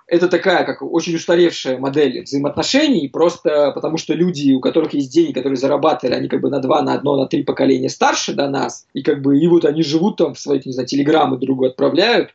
это 0.07 0.29
такая, 0.29 0.64
как 0.64 0.83
очень 0.83 1.16
устаревшая 1.16 1.79
модель 1.79 2.23
взаимоотношений, 2.23 3.09
просто 3.09 3.73
потому 3.73 3.97
что 3.97 4.14
люди, 4.14 4.53
у 4.53 4.61
которых 4.61 4.95
есть 4.95 5.12
деньги, 5.12 5.33
которые 5.33 5.57
зарабатывали, 5.57 6.14
они 6.14 6.29
как 6.29 6.40
бы 6.40 6.49
на 6.49 6.61
два, 6.61 6.83
на 6.83 6.95
одно, 6.95 7.16
на 7.16 7.27
три 7.27 7.42
поколения 7.42 7.88
старше 7.88 8.33
до 8.33 8.49
нас, 8.49 8.87
и 8.95 9.03
как 9.03 9.21
бы, 9.21 9.38
и 9.38 9.47
вот 9.49 9.64
они 9.64 9.83
живут 9.83 10.16
там 10.19 10.35
в 10.35 10.38
свои, 10.38 10.61
не 10.64 10.73
знаю, 10.73 10.87
телеграммы 10.87 11.38
другу 11.38 11.66
отправляют, 11.66 12.35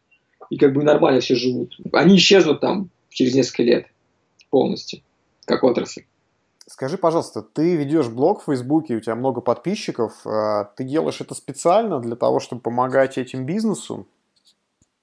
и 0.50 0.58
как 0.58 0.74
бы 0.74 0.84
нормально 0.84 1.22
все 1.22 1.36
живут. 1.36 1.78
Они 1.94 2.18
исчезнут 2.18 2.60
там 2.60 2.90
через 3.10 3.34
несколько 3.34 3.64
лет 3.64 3.86
полностью, 4.50 5.00
как 5.46 5.64
отрасль. 5.64 6.04
Скажи, 6.68 6.98
пожалуйста, 6.98 7.42
ты 7.42 7.76
ведешь 7.76 8.08
блог 8.08 8.42
в 8.42 8.46
Фейсбуке, 8.46 8.96
у 8.96 9.00
тебя 9.00 9.16
много 9.16 9.42
подписчиков. 9.42 10.14
А 10.26 10.66
ты 10.76 10.84
делаешь 10.84 11.20
это 11.20 11.36
специально 11.36 12.00
для 12.00 12.16
того, 12.16 12.40
чтобы 12.40 12.62
помогать 12.62 13.18
этим 13.18 13.46
бизнесу? 13.46 14.08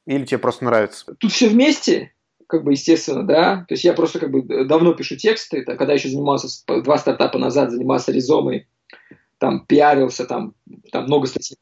Или 0.07 0.25
тебе 0.25 0.39
просто 0.39 0.65
нравится? 0.65 1.15
Тут 1.19 1.33
все 1.33 1.49
вместе, 1.49 2.13
как 2.49 2.65
бы, 2.65 2.73
естественно, 2.73 3.23
да. 3.23 3.65
То 3.69 3.75
есть 3.75 3.85
я 3.85 3.93
просто 3.93 4.19
как 4.19 4.33
бы 4.33 4.65
давно 4.65 4.95
пишу 4.95 5.17
тексты. 5.17 5.59
Это, 5.59 5.77
когда 5.77 5.93
еще 5.93 6.09
занимался, 6.09 6.49
два 6.67 6.99
стартапа 6.99 7.39
назад 7.39 7.71
занимался 7.71 8.11
резомой, 8.11 8.67
там 9.39 9.65
пиарился, 9.67 10.25
там, 10.25 10.55
там 10.91 11.05
много 11.05 11.27
статей. 11.27 11.59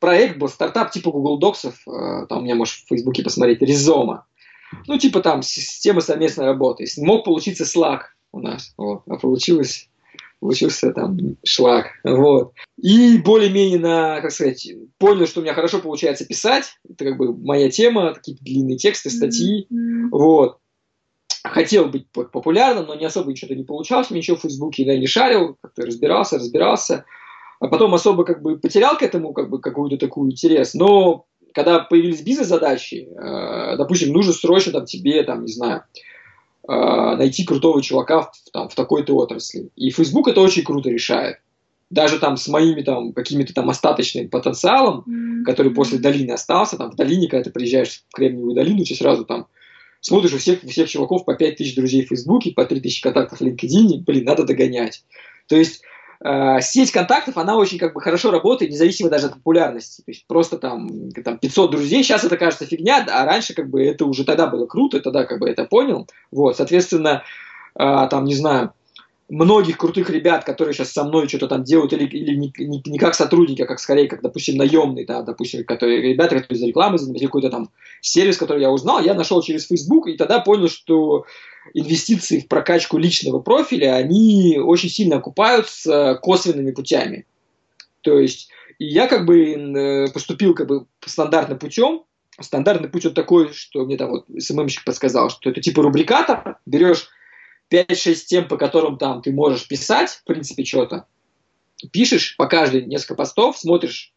Проект 0.00 0.38
был 0.38 0.48
стартап 0.48 0.90
типа 0.90 1.12
Google 1.12 1.38
Docs, 1.40 1.68
э, 1.68 2.26
там 2.26 2.38
у 2.38 2.42
меня 2.42 2.56
можешь 2.56 2.82
в 2.82 2.88
Фейсбуке 2.88 3.22
посмотреть, 3.22 3.60
Резома. 3.62 4.26
Ну, 4.86 4.98
типа 4.98 5.20
там 5.20 5.42
система 5.42 6.00
совместной 6.00 6.46
работы. 6.46 6.86
Мог 6.96 7.24
получиться 7.24 7.64
Slack 7.64 8.00
у 8.32 8.40
нас, 8.40 8.74
вот, 8.76 9.02
а 9.06 9.16
получилось 9.16 9.87
получился 10.40 10.92
там 10.92 11.16
шлак, 11.44 11.86
вот. 12.04 12.52
И 12.80 13.18
более-менее 13.18 13.78
на, 13.78 14.20
как 14.20 14.30
сказать, 14.30 14.70
понял, 14.98 15.26
что 15.26 15.40
у 15.40 15.42
меня 15.42 15.54
хорошо 15.54 15.80
получается 15.80 16.24
писать, 16.24 16.74
это 16.88 17.04
как 17.04 17.18
бы 17.18 17.36
моя 17.36 17.70
тема, 17.70 18.14
такие 18.14 18.36
длинные 18.40 18.76
тексты, 18.76 19.10
статьи, 19.10 19.66
mm-hmm. 19.72 20.08
вот. 20.10 20.58
Хотел 21.44 21.86
быть 21.86 22.08
популярным, 22.10 22.86
но 22.86 22.94
не 22.94 23.04
особо 23.04 23.30
ничего 23.30 23.54
не 23.54 23.64
получалось, 23.64 24.10
ничего 24.10 24.36
в 24.36 24.42
Фейсбуке 24.42 24.82
я 24.84 24.98
не 24.98 25.06
шарил, 25.06 25.56
как-то 25.62 25.86
разбирался, 25.86 26.36
разбирался, 26.36 27.04
а 27.60 27.68
потом 27.68 27.94
особо 27.94 28.24
как 28.24 28.42
бы 28.42 28.58
потерял 28.58 28.96
к 28.98 29.02
этому 29.02 29.32
как 29.32 29.48
бы 29.48 29.60
какую-то 29.60 29.96
такую 29.96 30.30
интерес, 30.30 30.74
но 30.74 31.26
когда 31.54 31.80
появились 31.80 32.22
бизнес-задачи, 32.22 33.08
э, 33.10 33.76
допустим, 33.76 34.12
нужно 34.12 34.32
срочно 34.32 34.72
там 34.72 34.84
тебе, 34.84 35.22
там, 35.24 35.42
не 35.42 35.52
знаю, 35.52 35.82
э, 35.82 36.17
найти 36.68 37.44
крутого 37.44 37.82
чувака 37.82 38.22
в, 38.22 38.32
там, 38.52 38.68
в 38.68 38.74
такой-то 38.74 39.16
отрасли. 39.16 39.70
И 39.74 39.90
Facebook 39.90 40.28
это 40.28 40.40
очень 40.40 40.62
круто 40.62 40.90
решает. 40.90 41.38
Даже 41.90 42.18
там 42.18 42.36
с 42.36 42.46
моими 42.48 42.82
там 42.82 43.14
какими-то 43.14 43.54
там 43.54 43.70
остаточным 43.70 44.28
потенциалом, 44.28 45.04
mm-hmm. 45.08 45.44
который 45.44 45.72
после 45.72 45.98
долины 45.98 46.32
остался, 46.32 46.76
там 46.76 46.90
в 46.90 46.96
долине, 46.96 47.28
когда 47.28 47.44
ты 47.44 47.50
приезжаешь 47.50 48.04
в 48.10 48.14
Кремниевую 48.14 48.54
долину, 48.54 48.84
ты 48.84 48.94
сразу 48.94 49.24
там 49.24 49.46
смотришь 50.00 50.34
у 50.34 50.38
всех, 50.38 50.62
у 50.62 50.68
всех 50.68 50.90
чуваков 50.90 51.24
по 51.24 51.34
5 51.34 51.56
тысяч 51.56 51.74
друзей 51.74 52.04
в 52.04 52.08
Фейсбуке, 52.08 52.52
по 52.52 52.66
3 52.66 52.80
тысячи 52.80 53.02
контактов 53.02 53.40
в 53.40 53.42
LinkedIn, 53.42 54.02
блин, 54.04 54.24
надо 54.24 54.44
догонять. 54.44 55.04
То 55.48 55.56
есть 55.56 55.80
э, 56.24 56.60
сеть 56.60 56.92
контактов, 56.92 57.36
она 57.36 57.56
очень 57.56 57.78
как 57.78 57.94
бы 57.94 58.00
хорошо 58.00 58.30
работает, 58.30 58.70
независимо 58.70 59.10
даже 59.10 59.26
от 59.26 59.34
популярности. 59.34 60.02
То 60.02 60.10
есть 60.10 60.26
просто 60.26 60.58
там, 60.58 61.10
там 61.10 61.38
500 61.38 61.70
друзей, 61.70 62.02
сейчас 62.02 62.24
это 62.24 62.36
кажется 62.36 62.66
фигня, 62.66 63.06
а 63.10 63.24
раньше 63.24 63.54
как 63.54 63.68
бы 63.70 63.84
это 63.84 64.04
уже 64.04 64.24
тогда 64.24 64.46
было 64.46 64.66
круто, 64.66 65.00
тогда 65.00 65.24
как 65.24 65.40
бы 65.40 65.48
это 65.48 65.64
понял. 65.64 66.06
Вот, 66.30 66.56
соответственно, 66.56 67.22
э, 67.78 68.06
там, 68.10 68.24
не 68.24 68.34
знаю, 68.34 68.72
многих 69.28 69.76
крутых 69.76 70.08
ребят, 70.10 70.44
которые 70.44 70.72
сейчас 70.72 70.92
со 70.92 71.04
мной 71.04 71.28
что-то 71.28 71.48
там 71.48 71.62
делают, 71.62 71.92
или, 71.92 72.04
или 72.04 72.34
не, 72.34 72.52
не, 72.58 72.82
не 72.84 72.98
как 72.98 73.14
сотрудники, 73.14 73.62
а 73.62 73.66
как 73.66 73.78
скорее, 73.78 74.08
как, 74.08 74.22
допустим, 74.22 74.56
наемные, 74.56 75.04
да, 75.04 75.22
допустим, 75.22 75.64
которые, 75.64 76.00
ребята, 76.00 76.36
которые 76.36 76.58
за 76.58 76.66
рекламой 76.66 76.98
занимаются, 76.98 77.26
какой-то 77.26 77.50
там 77.50 77.70
сервис, 78.00 78.38
который 78.38 78.62
я 78.62 78.70
узнал, 78.70 79.02
я 79.02 79.14
нашел 79.14 79.42
через 79.42 79.66
Facebook, 79.66 80.08
и 80.08 80.16
тогда 80.16 80.40
понял, 80.40 80.68
что 80.68 81.26
инвестиции 81.74 82.40
в 82.40 82.48
прокачку 82.48 82.96
личного 82.96 83.40
профиля, 83.40 83.94
они 83.94 84.58
очень 84.58 84.88
сильно 84.88 85.16
окупаются 85.16 86.18
косвенными 86.22 86.70
путями. 86.70 87.26
То 88.00 88.18
есть, 88.18 88.48
и 88.78 88.86
я 88.86 89.08
как 89.08 89.26
бы 89.26 89.52
э, 89.52 90.10
поступил 90.12 90.54
как 90.54 90.68
бы 90.68 90.86
стандартным 91.04 91.58
путем, 91.58 92.04
Стандартный 92.40 92.88
путь 92.88 93.04
вот 93.04 93.14
такой, 93.14 93.52
что 93.52 93.84
мне 93.84 93.96
там 93.96 94.10
вот 94.10 94.26
СММщик 94.38 94.84
подсказал, 94.84 95.28
что 95.28 95.50
это 95.50 95.60
типа 95.60 95.82
рубрикатор, 95.82 96.58
берешь 96.66 97.08
5-6 97.70 98.14
тем, 98.26 98.48
по 98.48 98.56
которым 98.56 98.98
там 98.98 99.22
ты 99.22 99.32
можешь 99.32 99.66
писать, 99.68 100.10
в 100.10 100.24
принципе, 100.24 100.64
что-то. 100.64 101.06
Пишешь 101.92 102.36
по 102.36 102.46
каждой 102.46 102.84
несколько 102.84 103.14
постов, 103.14 103.58
смотришь, 103.58 104.12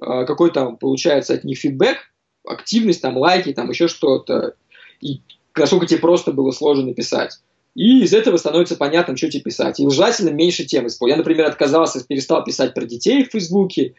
э, 0.00 0.24
какой 0.24 0.50
там 0.50 0.76
получается 0.76 1.34
от 1.34 1.44
них 1.44 1.58
фидбэк, 1.58 1.98
активность, 2.46 3.02
там 3.02 3.16
лайки, 3.16 3.52
там 3.52 3.68
еще 3.68 3.88
что-то. 3.88 4.54
И 5.00 5.20
насколько 5.56 5.86
тебе 5.86 6.00
просто 6.00 6.32
было 6.32 6.50
сложно 6.50 6.86
написать. 6.86 7.40
И 7.74 8.02
из 8.02 8.12
этого 8.12 8.36
становится 8.38 8.76
понятно, 8.76 9.16
что 9.16 9.30
тебе 9.30 9.42
писать. 9.42 9.78
И 9.78 9.88
желательно 9.88 10.30
меньше 10.30 10.64
тем 10.64 10.86
использовать. 10.86 11.18
Я, 11.18 11.24
например, 11.24 11.46
отказался, 11.46 12.04
перестал 12.04 12.42
писать 12.42 12.74
про 12.74 12.84
детей 12.84 13.24
в 13.24 13.30
Фейсбуке, 13.30 13.94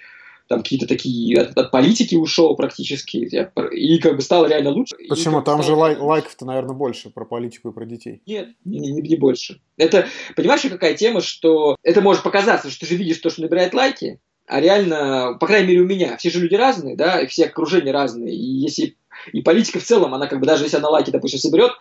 там 0.49 0.63
какие-то 0.63 0.87
такие 0.87 1.39
от, 1.39 1.55
от 1.55 1.69
политики 1.69 2.15
ушел 2.15 2.55
практически, 2.55 3.29
и 3.71 3.99
как 3.99 4.15
бы 4.15 4.21
стало 4.23 4.47
реально 4.47 4.71
лучше. 4.71 4.95
Почему? 5.07 5.43
Там 5.43 5.61
же 5.61 5.73
лайк, 5.73 6.01
лайков-то, 6.01 6.43
наверное, 6.43 6.75
больше 6.75 7.11
про 7.11 7.23
политику 7.23 7.69
и 7.69 7.73
про 7.73 7.85
детей. 7.85 8.23
Нет, 8.25 8.49
не, 8.65 8.79
не, 8.79 8.91
не 8.91 9.15
больше. 9.15 9.61
Это, 9.77 10.07
понимаешь, 10.35 10.61
какая 10.61 10.95
тема, 10.95 11.21
что 11.21 11.75
это 11.83 12.01
может 12.01 12.23
показаться, 12.23 12.71
что 12.71 12.79
ты 12.79 12.87
же 12.87 12.95
видишь 12.95 13.19
то, 13.19 13.29
что 13.29 13.43
набирает 13.43 13.75
лайки, 13.75 14.19
а 14.47 14.59
реально, 14.59 15.37
по 15.39 15.45
крайней 15.45 15.67
мере, 15.67 15.81
у 15.81 15.85
меня, 15.85 16.17
все 16.17 16.31
же 16.31 16.39
люди 16.39 16.55
разные, 16.55 16.95
да, 16.95 17.21
и 17.21 17.27
все 17.27 17.45
окружения 17.45 17.91
разные, 17.91 18.33
и 18.33 18.43
если 18.43 18.97
и 19.31 19.41
политика 19.41 19.79
в 19.79 19.83
целом, 19.83 20.15
она 20.15 20.25
как 20.25 20.39
бы 20.39 20.47
даже 20.47 20.63
если 20.63 20.77
она 20.77 20.89
лайки, 20.89 21.11
допустим, 21.11 21.39
соберет, 21.39 21.73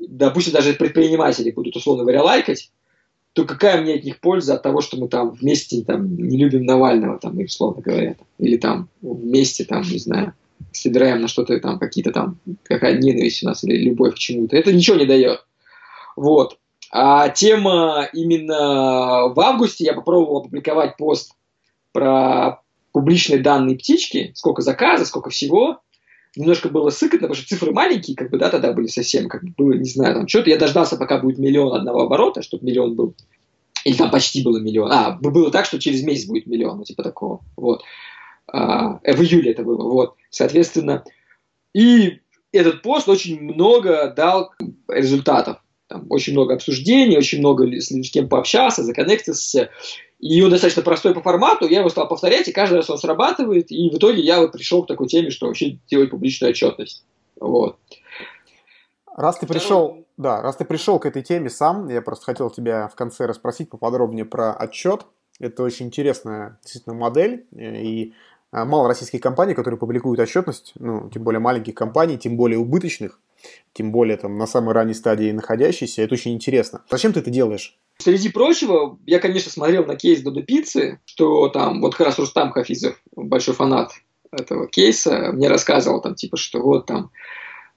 допустим, 0.00 0.52
даже 0.52 0.72
предприниматели 0.72 1.52
будут, 1.52 1.76
условно 1.76 2.02
говоря, 2.02 2.24
лайкать, 2.24 2.72
то 3.32 3.44
какая 3.44 3.80
мне 3.80 3.94
от 3.94 4.04
них 4.04 4.20
польза 4.20 4.54
от 4.54 4.62
того, 4.62 4.80
что 4.80 4.96
мы 4.96 5.08
там 5.08 5.30
вместе 5.30 5.82
там, 5.84 6.16
не 6.16 6.36
любим 6.36 6.64
Навального, 6.64 7.18
там, 7.18 7.38
условно 7.38 7.82
говоря, 7.82 8.14
там, 8.14 8.26
или 8.38 8.56
там 8.56 8.88
вместе, 9.02 9.64
там, 9.64 9.82
не 9.82 9.98
знаю, 9.98 10.34
собираем 10.72 11.20
на 11.20 11.28
что-то 11.28 11.58
там, 11.60 11.78
какие-то 11.78 12.12
там, 12.12 12.38
какая 12.64 12.98
ненависть 12.98 13.42
у 13.42 13.46
нас 13.46 13.62
или 13.64 13.76
любовь 13.76 14.14
к 14.14 14.18
чему-то. 14.18 14.56
Это 14.56 14.72
ничего 14.72 14.96
не 14.96 15.06
дает. 15.06 15.44
Вот. 16.16 16.58
А 16.92 17.28
тема 17.28 18.08
именно 18.12 19.28
в 19.28 19.40
августе 19.40 19.84
я 19.84 19.94
попробовал 19.94 20.38
опубликовать 20.38 20.96
пост 20.96 21.34
про 21.92 22.60
публичные 22.92 23.40
данные 23.40 23.76
птички, 23.76 24.32
сколько 24.34 24.62
заказов, 24.62 25.06
сколько 25.06 25.30
всего. 25.30 25.80
Немножко 26.36 26.68
было 26.68 26.90
сыкотно, 26.90 27.26
потому 27.26 27.34
что 27.34 27.48
цифры 27.48 27.72
маленькие, 27.72 28.16
как 28.16 28.30
бы, 28.30 28.38
да, 28.38 28.50
тогда 28.50 28.72
были 28.72 28.86
совсем, 28.86 29.28
как 29.28 29.42
бы, 29.42 29.76
не 29.78 29.88
знаю, 29.88 30.14
там, 30.14 30.28
что-то. 30.28 30.50
Я 30.50 30.58
дождался, 30.58 30.96
пока 30.96 31.18
будет 31.18 31.38
миллион 31.38 31.74
одного 31.74 32.02
оборота, 32.02 32.42
чтобы 32.42 32.66
миллион 32.66 32.94
был. 32.94 33.14
Или 33.84 33.96
там 33.96 34.10
почти 34.10 34.44
было 34.44 34.58
миллион. 34.58 34.92
А, 34.92 35.12
было 35.12 35.50
так, 35.50 35.64
что 35.64 35.80
через 35.80 36.02
месяц 36.02 36.26
будет 36.26 36.46
миллион, 36.46 36.78
ну, 36.78 36.84
типа 36.84 37.02
такого. 37.02 37.40
Вот. 37.56 37.82
А, 38.46 38.98
в 38.98 39.22
июле 39.22 39.52
это 39.52 39.64
было. 39.64 39.82
Вот. 39.82 40.14
Соответственно, 40.30 41.02
и 41.74 42.20
этот 42.52 42.82
пост 42.82 43.08
очень 43.08 43.40
много 43.40 44.12
дал 44.14 44.52
результатов. 44.88 45.58
Там 45.90 46.06
очень 46.08 46.34
много 46.34 46.54
обсуждений, 46.54 47.18
очень 47.18 47.40
много 47.40 47.66
с 47.66 48.10
кем 48.12 48.28
пообщался, 48.28 48.84
законнектился. 48.84 49.70
И 50.20 50.40
он 50.40 50.50
достаточно 50.50 50.82
простой 50.82 51.14
по 51.14 51.20
формату, 51.20 51.66
я 51.66 51.80
его 51.80 51.88
стал 51.88 52.06
повторять, 52.06 52.46
и 52.46 52.52
каждый 52.52 52.76
раз 52.76 52.90
он 52.90 52.98
срабатывает, 52.98 53.72
и 53.72 53.90
в 53.90 53.96
итоге 53.96 54.22
я 54.22 54.38
вот 54.38 54.52
пришел 54.52 54.84
к 54.84 54.86
такой 54.86 55.08
теме, 55.08 55.30
что 55.30 55.48
вообще 55.48 55.78
делать 55.90 56.10
публичную 56.10 56.52
отчетность. 56.52 57.04
Вот. 57.40 57.76
Раз 59.16 59.38
ты 59.38 59.48
пришел, 59.48 60.06
да, 60.16 60.40
раз 60.40 60.56
ты 60.56 60.64
пришел 60.64 61.00
к 61.00 61.06
этой 61.06 61.22
теме 61.22 61.50
сам, 61.50 61.88
я 61.88 62.02
просто 62.02 62.24
хотел 62.26 62.50
тебя 62.50 62.86
в 62.86 62.94
конце 62.94 63.26
расспросить 63.26 63.68
поподробнее 63.68 64.24
про 64.24 64.52
отчет. 64.52 65.06
Это 65.40 65.64
очень 65.64 65.86
интересная 65.86 66.60
действительно 66.62 66.94
модель, 66.94 67.46
и 67.50 68.12
а, 68.52 68.64
мало 68.64 68.86
российских 68.86 69.20
компаний, 69.20 69.54
которые 69.54 69.78
публикуют 69.78 70.20
отчетность, 70.20 70.72
ну, 70.78 71.10
тем 71.10 71.24
более 71.24 71.40
маленьких 71.40 71.74
компаний, 71.74 72.16
тем 72.16 72.36
более 72.36 72.60
убыточных, 72.60 73.18
тем 73.72 73.92
более 73.92 74.16
там 74.16 74.36
на 74.36 74.46
самой 74.46 74.74
ранней 74.74 74.94
стадии 74.94 75.30
находящиеся. 75.30 76.02
Это 76.02 76.14
очень 76.14 76.32
интересно. 76.32 76.82
Зачем 76.90 77.12
ты 77.12 77.20
это 77.20 77.30
делаешь? 77.30 77.78
Среди 77.98 78.30
прочего, 78.30 78.98
я, 79.06 79.18
конечно, 79.18 79.50
смотрел 79.50 79.84
на 79.84 79.94
кейс 79.94 80.22
Додо 80.22 80.42
Пиццы, 80.42 81.00
что 81.04 81.48
там, 81.48 81.82
вот 81.82 81.94
как 81.94 82.06
раз 82.06 82.18
Рустам 82.18 82.50
Хафизов, 82.50 83.00
большой 83.14 83.54
фанат 83.54 83.92
этого 84.32 84.68
кейса, 84.68 85.32
мне 85.32 85.48
рассказывал 85.48 86.00
там, 86.00 86.14
типа, 86.14 86.36
что 86.36 86.60
вот 86.62 86.86
там 86.86 87.10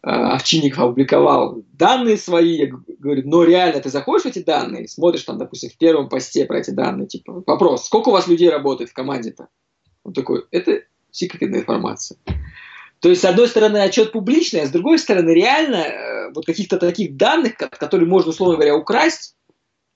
а, 0.01 0.35
Овчинников 0.35 0.79
опубликовал 0.79 1.63
данные 1.73 2.17
свои, 2.17 2.57
я 2.57 2.67
говорю, 2.99 3.23
но 3.25 3.43
реально 3.43 3.81
ты 3.81 3.89
заходишь 3.89 4.23
в 4.23 4.27
эти 4.27 4.39
данные, 4.39 4.87
смотришь 4.87 5.23
там, 5.23 5.37
допустим, 5.37 5.69
в 5.69 5.77
первом 5.77 6.09
посте 6.09 6.45
про 6.45 6.59
эти 6.59 6.71
данные, 6.71 7.07
типа, 7.07 7.43
вопрос, 7.45 7.85
сколько 7.85 8.09
у 8.09 8.11
вас 8.11 8.27
людей 8.27 8.49
работает 8.49 8.91
в 8.91 8.93
команде-то? 8.93 9.47
Он 10.03 10.13
такой, 10.13 10.45
это 10.51 10.83
секретная 11.11 11.61
информация. 11.61 12.17
То 13.03 13.09
есть, 13.09 13.21
с 13.21 13.25
одной 13.25 13.49
стороны, 13.49 13.79
отчет 13.79 14.13
публичный, 14.13 14.61
а 14.61 14.65
с 14.65 14.71
другой 14.71 14.97
стороны, 14.97 15.31
реально 15.31 15.75
э, 15.75 16.31
вот 16.33 16.45
каких-то 16.45 16.77
таких 16.77 17.17
данных, 17.17 17.57
которые 17.57 18.07
можно, 18.07 18.29
условно 18.29 18.55
говоря, 18.55 18.77
украсть, 18.77 19.35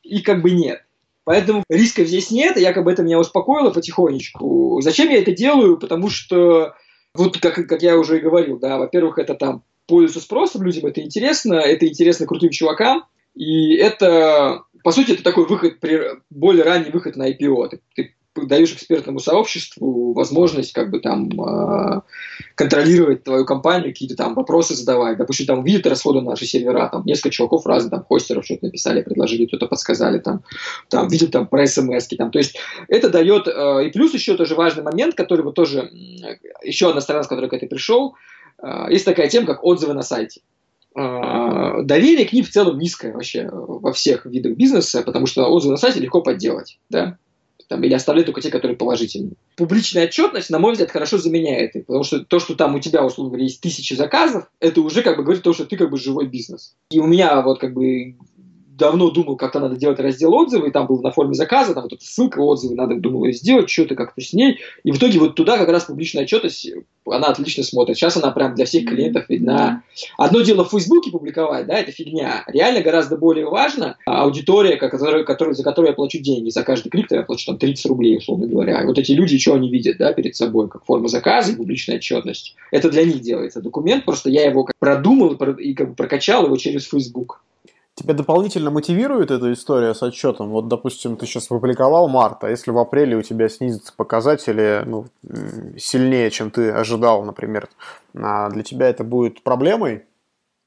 и 0.04 0.22
как 0.22 0.42
бы 0.42 0.52
нет. 0.52 0.84
Поэтому 1.24 1.64
рисков 1.70 2.08
здесь 2.08 2.32
нет, 2.32 2.58
и 2.58 2.62
якобы 2.62 2.92
это 2.92 3.04
меня 3.04 3.18
успокоило 3.18 3.72
потихонечку. 3.72 4.82
Зачем 4.82 5.10
я 5.10 5.20
это 5.20 5.32
делаю? 5.32 5.78
Потому 5.78 6.10
что, 6.10 6.74
вот 7.14 7.38
как, 7.38 7.66
как 7.66 7.82
я 7.82 7.98
уже 7.98 8.18
и 8.18 8.22
говорил, 8.22 8.60
да, 8.60 8.78
во-первых, 8.78 9.20
это 9.20 9.36
там 9.36 9.64
пользуется 9.86 10.20
спросом, 10.20 10.64
людям 10.64 10.86
это 10.86 11.02
интересно, 11.02 11.54
это 11.54 11.88
интересно 11.88 12.26
крутым 12.26 12.50
чувакам, 12.50 13.06
и 13.36 13.74
это, 13.76 14.64
по 14.84 14.92
сути, 14.92 15.14
это 15.14 15.24
такой 15.24 15.46
выход, 15.46 15.78
более 16.30 16.66
ранний 16.66 16.92
выход 16.92 17.16
на 17.16 17.32
IPO. 17.32 17.70
Ты, 17.70 17.82
ты 17.96 18.16
даешь 18.46 18.74
экспертному 18.74 19.20
сообществу 19.20 20.14
возможность 20.14 20.74
как 20.74 20.92
бы 20.92 21.00
там 21.00 21.30
э, 21.30 22.02
контролировать 22.56 23.24
твою 23.24 23.46
компанию, 23.46 23.92
какие-то 23.92 24.16
там 24.16 24.34
вопросы 24.34 24.76
задавать. 24.76 25.18
Допустим, 25.18 25.46
там 25.48 25.64
видят 25.64 25.88
расходы 25.88 26.22
на 26.22 26.32
наши 26.32 26.46
сервера, 26.46 26.90
там 26.92 27.06
несколько 27.06 27.32
чуваков 27.32 27.66
разных, 27.66 27.92
там 27.92 28.04
хостеров 28.04 28.46
что-то 28.46 28.66
написали, 28.66 29.02
предложили, 29.02 29.46
кто-то 29.46 29.68
подсказали, 29.68 30.20
там, 30.20 30.44
там 30.90 31.08
видят 31.08 31.32
там 31.32 31.48
про 31.48 31.66
смс 31.66 32.08
там. 32.08 32.32
То 32.32 32.40
есть 32.40 32.58
это 32.88 33.10
дает, 33.10 33.48
э, 33.48 33.88
и 33.88 33.92
плюс 33.92 34.14
еще 34.14 34.36
тоже 34.36 34.56
важный 34.56 34.84
момент, 34.84 35.16
который 35.16 35.44
вот 35.44 35.56
тоже, 35.56 35.90
еще 36.64 36.90
одна 36.90 37.02
сторона, 37.02 37.24
с 37.24 37.28
которой 37.28 37.50
к 37.50 37.54
этой 37.54 37.68
пришел, 37.68 38.16
э, 38.62 38.88
есть 38.90 39.06
такая 39.06 39.30
тема, 39.30 39.48
как 39.48 39.64
отзывы 39.64 39.94
на 39.94 40.04
сайте 40.04 40.42
доверие 40.98 42.26
к 42.26 42.34
ним 42.34 42.44
в 42.44 42.50
целом 42.50 42.80
низкое 42.80 43.14
вообще 43.14 43.48
во 43.52 43.94
всех 43.94 44.26
видах 44.26 44.54
бизнеса, 44.54 45.04
потому 45.04 45.28
что 45.28 45.46
отзывы 45.46 45.74
на 45.74 45.78
сайте 45.78 46.00
легко 46.00 46.22
подделать. 46.22 46.80
Да? 46.90 47.20
Там, 47.68 47.84
или 47.84 47.94
оставлять 47.94 48.26
только 48.26 48.42
те, 48.42 48.50
которые 48.50 48.78
положительные. 48.78 49.34
Публичная 49.56 50.06
отчетность, 50.06 50.50
на 50.50 50.60
мой 50.60 50.74
взгляд, 50.74 50.92
хорошо 50.92 51.18
заменяет 51.18 51.76
их, 51.76 51.86
потому 51.86 52.04
что 52.04 52.24
то, 52.24 52.40
что 52.40 52.56
там 52.56 52.76
у 52.76 52.80
тебя, 52.80 53.06
условно 53.06 53.32
говоря, 53.32 53.46
есть 53.46 53.62
тысячи 53.62 53.94
заказов, 53.94 54.50
это 54.60 54.82
уже 54.82 55.02
как 55.02 55.18
бы 55.18 55.24
говорит 55.24 55.44
то, 55.44 55.54
что 55.54 55.66
ты 55.66 55.78
как 55.78 55.90
бы 55.90 55.98
живой 55.98 56.28
бизнес. 56.28 56.76
И 56.92 57.00
у 57.00 57.08
меня 57.08 57.42
вот 57.42 57.60
как 57.60 57.74
бы 57.74 58.16
давно 58.78 59.10
думал, 59.10 59.36
как-то 59.36 59.60
надо 59.60 59.76
делать 59.76 60.00
раздел 60.00 60.34
отзывы, 60.34 60.70
и 60.70 60.72
там 60.72 60.88
был 60.88 61.02
на 61.02 61.12
форме 61.12 61.34
заказа, 61.34 61.74
там 61.74 61.84
вот 61.84 61.94
эта 61.94 62.04
ссылка 62.04 62.40
отзывы, 62.40 62.76
надо 62.76 62.96
думал 62.96 63.26
ее 63.26 63.34
сделать, 63.34 63.70
что-то 63.70 63.96
как-то 63.96 64.22
с 64.22 64.34
ней. 64.34 64.60
И 64.84 64.92
в 64.92 64.98
итоге 64.98 65.20
вот 65.20 65.36
туда 65.36 65.58
как 65.58 65.70
раз 65.70 65.86
публичная 65.86 66.24
отчетность, 66.24 66.70
она 67.06 67.28
отлично 67.28 67.64
смотрит. 67.64 67.98
Сейчас 67.98 68.18
она 68.18 68.32
прям 68.32 68.56
для 68.56 68.66
всех 68.66 68.86
клиентов 68.86 69.26
видна. 69.30 69.84
Одно 70.18 70.42
дело 70.42 70.64
в 70.64 70.72
Фейсбуке 70.72 71.12
публиковать, 71.12 71.66
да, 71.68 71.76
это 71.80 71.92
фигня. 71.92 72.44
Реально 72.48 72.82
гораздо 72.82 73.18
более 73.18 73.48
важно 73.48 73.98
аудитория, 74.06 74.78
которая, 74.78 75.24
которая, 75.24 75.56
за 75.56 75.64
которую 75.64 75.90
я 75.90 75.96
плачу 75.96 76.20
деньги. 76.20 76.50
За 76.50 76.64
каждый 76.64 76.90
клик 76.90 77.12
я 77.12 77.24
плачу 77.24 77.46
там 77.48 77.58
30 77.58 77.86
рублей, 77.88 78.18
условно 78.18 78.48
говоря. 78.48 78.82
И 78.82 78.86
вот 78.86 78.98
эти 78.98 79.12
люди, 79.14 79.38
что 79.38 79.54
они 79.54 79.70
видят, 79.70 79.98
да, 79.98 80.14
перед 80.14 80.36
собой, 80.36 80.70
как 80.70 80.86
форма 80.86 81.08
заказа 81.08 81.52
и 81.52 81.56
публичная 81.56 81.98
отчетность. 81.98 82.56
Это 82.72 82.90
для 82.90 83.06
них 83.06 83.22
делается 83.22 83.62
документ, 83.62 84.06
просто 84.06 84.30
я 84.30 84.46
его 84.46 84.68
продумал 84.80 85.34
и 85.34 85.74
как 85.74 85.90
бы 85.90 85.96
прокачал 85.96 86.46
его 86.46 86.58
через 86.58 86.86
Facebook. 86.86 87.42
Тебя 87.98 88.14
дополнительно 88.14 88.70
мотивирует 88.70 89.32
эта 89.32 89.52
история 89.52 89.96
с 89.96 90.04
отчетом? 90.04 90.50
Вот, 90.50 90.68
допустим, 90.68 91.18
ты 91.18 91.26
сейчас 91.26 91.48
опубликовал 91.48 92.08
март, 92.08 92.44
а 92.44 92.50
если 92.50 92.70
в 92.70 92.78
апреле 92.78 93.18
у 93.18 93.24
тебя 93.24 93.50
снизятся 93.50 93.92
показатели 93.92 94.84
ну, 94.86 95.08
сильнее, 95.80 96.30
чем 96.30 96.52
ты 96.52 96.70
ожидал, 96.70 97.26
например, 97.26 97.68
а 98.16 98.52
для 98.52 98.62
тебя 98.62 98.88
это 98.88 99.04
будет 99.04 99.42
проблемой? 99.42 100.04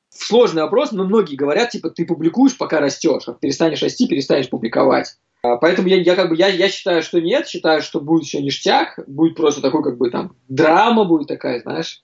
Сложный 0.08 0.62
вопрос, 0.62 0.90
но 0.90 1.04
многие 1.04 1.36
говорят, 1.36 1.70
типа, 1.70 1.90
ты 1.90 2.04
публикуешь, 2.04 2.58
пока 2.58 2.80
растешь, 2.80 3.28
а 3.28 3.34
перестанешь 3.34 3.80
расти, 3.80 4.08
перестанешь 4.08 4.50
публиковать. 4.50 5.14
А, 5.44 5.56
поэтому 5.56 5.86
я, 5.86 6.02
я 6.02 6.16
как 6.16 6.30
бы 6.30 6.36
я, 6.36 6.48
я 6.48 6.68
считаю, 6.68 7.00
что 7.00 7.20
нет, 7.20 7.46
считаю, 7.46 7.80
что 7.80 8.00
будет 8.00 8.24
еще 8.24 8.42
ништяк, 8.42 8.98
будет 9.06 9.36
просто 9.36 9.62
такой 9.62 9.84
как 9.84 9.98
бы 9.98 10.10
там 10.10 10.34
драма 10.48 11.04
будет 11.04 11.28
такая, 11.28 11.60
знаешь, 11.60 12.02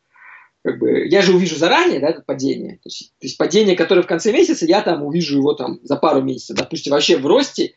как 0.66 0.80
бы, 0.80 1.06
я 1.06 1.22
же 1.22 1.32
увижу 1.32 1.54
заранее, 1.54 2.00
да, 2.00 2.08
это 2.08 2.22
падение. 2.26 2.72
То 2.82 2.86
есть, 2.88 3.12
то 3.20 3.26
есть 3.26 3.38
падение, 3.38 3.76
которое 3.76 4.02
в 4.02 4.08
конце 4.08 4.32
месяца, 4.32 4.66
я 4.66 4.80
там 4.80 5.04
увижу 5.04 5.36
его 5.36 5.54
там 5.54 5.78
за 5.84 5.94
пару 5.94 6.22
месяцев. 6.22 6.56
Допустим, 6.56 6.92
вообще 6.92 7.18
в 7.18 7.24
росте, 7.24 7.74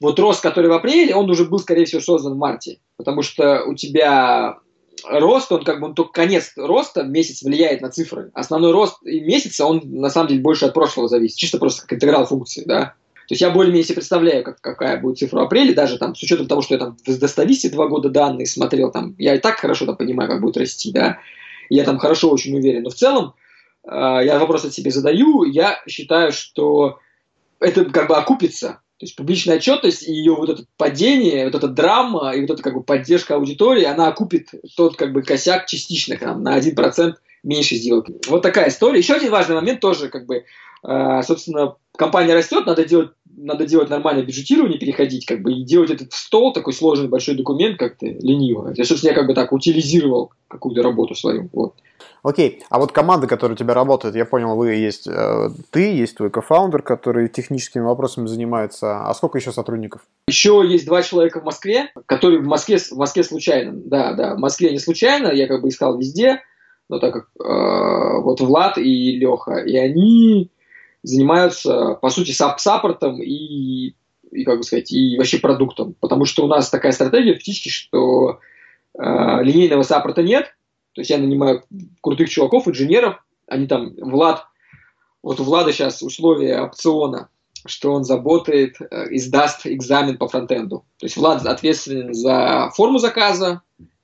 вот 0.00 0.18
рост, 0.18 0.40
который 0.40 0.68
в 0.68 0.72
апреле, 0.72 1.14
он 1.14 1.30
уже 1.30 1.44
был, 1.44 1.60
скорее 1.60 1.84
всего, 1.84 2.00
создан 2.00 2.34
в 2.34 2.38
марте. 2.38 2.80
Потому 2.96 3.22
что 3.22 3.62
у 3.62 3.76
тебя 3.76 4.58
рост, 5.08 5.52
он 5.52 5.62
как 5.62 5.78
бы 5.78 5.86
он 5.86 5.94
только 5.94 6.14
конец 6.14 6.52
роста, 6.56 7.04
месяц 7.04 7.44
влияет 7.44 7.80
на 7.80 7.90
цифры. 7.90 8.32
Основной 8.34 8.72
рост 8.72 8.96
месяца, 9.04 9.64
он 9.64 9.80
на 9.84 10.10
самом 10.10 10.26
деле 10.26 10.40
больше 10.40 10.64
от 10.64 10.74
прошлого 10.74 11.06
зависит. 11.06 11.36
Чисто 11.36 11.58
просто 11.58 11.82
как 11.82 11.92
интеграл 11.92 12.26
функции, 12.26 12.64
да. 12.66 12.94
То 13.28 13.34
есть 13.34 13.42
я 13.42 13.50
более-менее 13.50 13.84
себе 13.84 13.94
представляю, 13.94 14.42
как, 14.42 14.60
какая 14.60 15.00
будет 15.00 15.18
цифра 15.18 15.38
в 15.38 15.42
апреле, 15.44 15.74
даже 15.74 15.96
там 15.96 16.16
с 16.16 16.22
учетом 16.24 16.48
того, 16.48 16.60
что 16.60 16.74
я 16.74 16.80
там 16.80 16.96
в 17.06 17.18
Достависте 17.20 17.70
два 17.70 17.86
года 17.86 18.08
данные 18.08 18.46
смотрел, 18.46 18.90
там, 18.90 19.14
я 19.16 19.36
и 19.36 19.38
так 19.38 19.60
хорошо 19.60 19.86
там 19.86 19.96
понимаю, 19.96 20.28
как 20.28 20.40
будет 20.40 20.56
расти, 20.56 20.90
да 20.90 21.18
я 21.68 21.84
там 21.84 21.98
хорошо 21.98 22.30
очень 22.30 22.56
уверен. 22.56 22.82
Но 22.82 22.90
в 22.90 22.94
целом, 22.94 23.34
э, 23.84 23.88
я 23.90 24.38
вопрос 24.38 24.64
от 24.64 24.74
себе 24.74 24.90
задаю, 24.90 25.44
я 25.44 25.80
считаю, 25.86 26.32
что 26.32 26.98
это 27.60 27.84
как 27.86 28.08
бы 28.08 28.16
окупится. 28.16 28.80
То 28.98 29.06
есть 29.06 29.16
публичная 29.16 29.56
отчетность 29.56 30.06
и 30.06 30.12
ее 30.12 30.34
вот 30.34 30.48
это 30.48 30.64
падение, 30.76 31.44
вот 31.44 31.56
эта 31.56 31.66
драма 31.66 32.32
и 32.36 32.40
вот 32.40 32.50
эта 32.50 32.62
как 32.62 32.74
бы 32.74 32.84
поддержка 32.84 33.34
аудитории, 33.34 33.82
она 33.82 34.06
окупит 34.06 34.50
тот 34.76 34.96
как 34.96 35.12
бы 35.12 35.22
косяк 35.22 35.66
частично 35.66 36.16
там, 36.16 36.44
на 36.44 36.58
1% 36.58 37.14
меньше 37.42 37.74
сделок. 37.74 38.06
Вот 38.28 38.42
такая 38.42 38.68
история. 38.68 38.98
Еще 38.98 39.14
один 39.14 39.32
важный 39.32 39.56
момент 39.56 39.80
тоже, 39.80 40.08
как 40.08 40.26
бы, 40.26 40.44
собственно, 40.82 41.76
компания 41.96 42.34
растет, 42.34 42.66
надо 42.66 42.84
делать, 42.84 43.10
надо 43.36 43.66
делать 43.66 43.90
нормальное 43.90 44.24
бюджетирование, 44.24 44.78
переходить, 44.78 45.26
как 45.26 45.42
бы, 45.42 45.52
и 45.52 45.64
делать 45.64 45.90
этот 45.90 46.12
стол, 46.12 46.52
такой 46.52 46.72
сложный 46.72 47.08
большой 47.08 47.36
документ, 47.36 47.78
как-то 47.78 48.06
лениво. 48.06 48.72
Я, 48.76 48.84
собственно, 48.84 49.10
я 49.10 49.16
как 49.16 49.26
бы 49.26 49.34
так 49.34 49.52
утилизировал 49.52 50.32
какую-то 50.48 50.82
работу 50.82 51.14
свою. 51.14 51.48
Вот. 51.52 51.74
Окей, 52.22 52.62
а 52.70 52.78
вот 52.78 52.92
команда, 52.92 53.26
которая 53.26 53.56
у 53.56 53.58
тебя 53.58 53.74
работает, 53.74 54.14
я 54.14 54.24
понял, 54.24 54.54
вы 54.54 54.74
есть 54.74 55.08
э, 55.08 55.48
ты, 55.70 55.92
есть 55.92 56.16
твой 56.16 56.30
кофаундер, 56.30 56.82
который 56.82 57.28
техническими 57.28 57.82
вопросами 57.82 58.26
занимается. 58.26 59.08
А 59.08 59.12
сколько 59.14 59.38
еще 59.38 59.50
сотрудников? 59.50 60.02
Еще 60.28 60.62
есть 60.64 60.86
два 60.86 61.02
человека 61.02 61.40
в 61.40 61.44
Москве, 61.44 61.90
которые 62.06 62.40
в 62.40 62.46
Москве, 62.46 62.78
в 62.78 62.96
Москве 62.96 63.24
случайно. 63.24 63.72
Да, 63.74 64.12
да, 64.12 64.34
в 64.36 64.38
Москве 64.38 64.70
не 64.70 64.78
случайно, 64.78 65.32
я 65.32 65.48
как 65.48 65.62
бы 65.62 65.68
искал 65.68 65.98
везде, 65.98 66.40
но 66.88 67.00
так 67.00 67.12
как 67.12 67.24
э, 67.44 68.20
вот 68.22 68.40
Влад 68.40 68.78
и 68.78 69.16
Леха, 69.16 69.56
и 69.56 69.76
они 69.76 70.50
занимаются, 71.02 71.94
по 72.00 72.10
сути, 72.10 72.32
сап 72.32 72.60
саппортом 72.60 73.20
и 73.22 73.94
и, 74.32 74.44
как 74.44 74.58
бы 74.58 74.62
сказать, 74.62 74.90
и 74.90 75.16
вообще 75.18 75.38
продуктом. 75.38 75.94
Потому 76.00 76.24
что 76.24 76.44
у 76.44 76.48
нас 76.48 76.70
такая 76.70 76.92
стратегия 76.92 77.34
фактически, 77.34 77.68
что 77.68 78.40
э, 78.98 79.02
линейного 79.42 79.82
саппорта 79.82 80.22
нет. 80.22 80.54
То 80.94 81.02
есть 81.02 81.10
я 81.10 81.18
нанимаю 81.18 81.62
крутых 82.00 82.28
чуваков, 82.28 82.66
инженеров, 82.66 83.22
они 83.46 83.66
там, 83.66 83.94
Влад, 83.96 84.46
вот 85.22 85.40
у 85.40 85.44
Влада 85.44 85.72
сейчас 85.72 86.02
условия 86.02 86.60
опциона, 86.60 87.28
что 87.66 87.92
он 87.92 88.04
заботает, 88.04 88.76
э, 88.80 89.06
издаст 89.10 89.66
экзамен 89.66 90.18
по 90.18 90.28
фронтенду. 90.28 90.84
То 90.98 91.06
есть 91.06 91.16
Влад 91.16 91.44
ответственен 91.46 92.12
за 92.12 92.70
форму 92.74 92.98
заказа, 92.98 93.62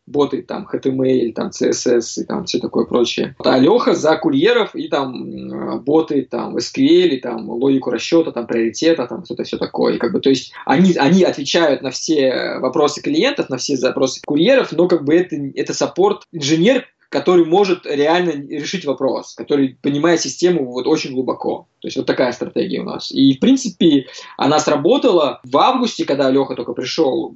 боты, 0.08 0.42
там, 0.42 0.68
HTML, 0.72 1.32
там, 1.32 1.48
CSS 1.48 2.22
и 2.22 2.24
там 2.24 2.44
все 2.44 2.58
такое 2.58 2.84
прочее. 2.84 3.36
А 3.44 3.58
Леха 3.58 3.94
за 3.94 4.16
курьеров 4.16 4.74
и 4.74 4.88
там 4.88 5.84
боты, 5.84 6.26
там, 6.30 6.56
SQL, 6.56 7.08
и, 7.08 7.20
там, 7.20 7.48
логику 7.48 7.90
расчета, 7.90 8.32
там, 8.32 8.46
приоритета, 8.46 9.06
там, 9.06 9.24
что-то 9.24 9.44
все 9.44 9.58
такое. 9.58 9.94
И, 9.94 9.98
как 9.98 10.12
бы, 10.12 10.20
то 10.20 10.30
есть 10.30 10.52
они, 10.64 10.94
они 10.94 11.22
отвечают 11.22 11.82
на 11.82 11.90
все 11.90 12.58
вопросы 12.58 13.02
клиентов, 13.02 13.48
на 13.48 13.56
все 13.56 13.76
запросы 13.76 14.20
курьеров, 14.24 14.72
но 14.72 14.88
как 14.88 15.04
бы 15.04 15.14
это, 15.14 15.36
это 15.54 15.74
саппорт. 15.74 16.22
Инженер 16.32 16.86
который 17.08 17.46
может 17.46 17.86
реально 17.86 18.30
решить 18.30 18.84
вопрос, 18.84 19.34
который 19.34 19.78
понимает 19.80 20.20
систему 20.20 20.70
вот 20.72 20.86
очень 20.86 21.12
глубоко. 21.12 21.66
То 21.80 21.88
есть 21.88 21.96
вот 21.96 22.06
такая 22.06 22.32
стратегия 22.32 22.80
у 22.80 22.84
нас. 22.84 23.10
И, 23.10 23.34
в 23.34 23.40
принципе, 23.40 24.06
она 24.36 24.58
сработала 24.58 25.40
в 25.42 25.56
августе, 25.56 26.04
когда 26.04 26.30
Леха 26.30 26.54
только 26.54 26.74
пришел. 26.74 27.34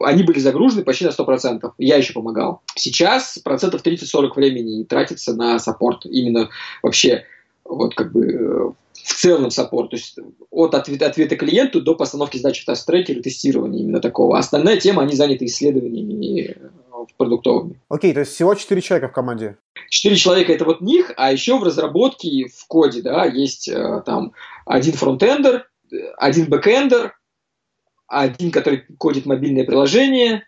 Они 0.00 0.24
были 0.24 0.38
загружены 0.40 0.84
почти 0.84 1.06
на 1.06 1.10
100%. 1.10 1.72
Я 1.78 1.96
еще 1.96 2.12
помогал. 2.12 2.62
Сейчас 2.76 3.38
процентов 3.38 3.82
30-40 3.84 4.34
времени 4.34 4.84
тратится 4.84 5.34
на 5.34 5.58
support. 5.58 6.04
Именно 6.04 6.50
вообще 6.82 7.24
вот 7.64 7.94
как 7.94 8.12
бы 8.12 8.26
э, 8.26 8.70
в 8.92 9.14
целом 9.14 9.50
support, 9.50 9.90
то 9.90 9.96
есть 9.96 10.18
от 10.50 10.74
ответа, 10.74 11.06
ответа 11.06 11.36
клиенту 11.36 11.80
до 11.80 11.94
постановки 11.94 12.36
задачи 12.36 12.62
в 12.62 12.66
task-трекер 12.66 13.18
и 13.18 13.22
тестирования 13.22 13.80
именно 13.80 14.00
такого. 14.00 14.38
Остальная 14.38 14.76
тема, 14.76 15.02
они 15.02 15.14
заняты 15.14 15.46
исследованиями 15.46 16.56
продуктовыми. 17.16 17.80
Окей, 17.88 18.12
то 18.12 18.20
есть 18.20 18.32
всего 18.32 18.54
4 18.54 18.80
человека 18.80 19.08
в 19.08 19.12
команде? 19.12 19.56
4 19.90 20.16
человека 20.16 20.52
это 20.52 20.64
вот 20.64 20.80
них, 20.80 21.12
а 21.16 21.32
еще 21.32 21.58
в 21.58 21.62
разработке, 21.62 22.48
в 22.48 22.66
коде, 22.66 23.02
да, 23.02 23.24
есть 23.24 23.68
э, 23.68 24.02
там 24.06 24.32
один 24.66 24.94
фронтендер, 24.94 25.68
один 26.16 26.46
бэкендер, 26.46 27.16
один, 28.06 28.50
который 28.50 28.84
кодит 28.98 29.26
мобильное 29.26 29.64
приложение, 29.64 30.44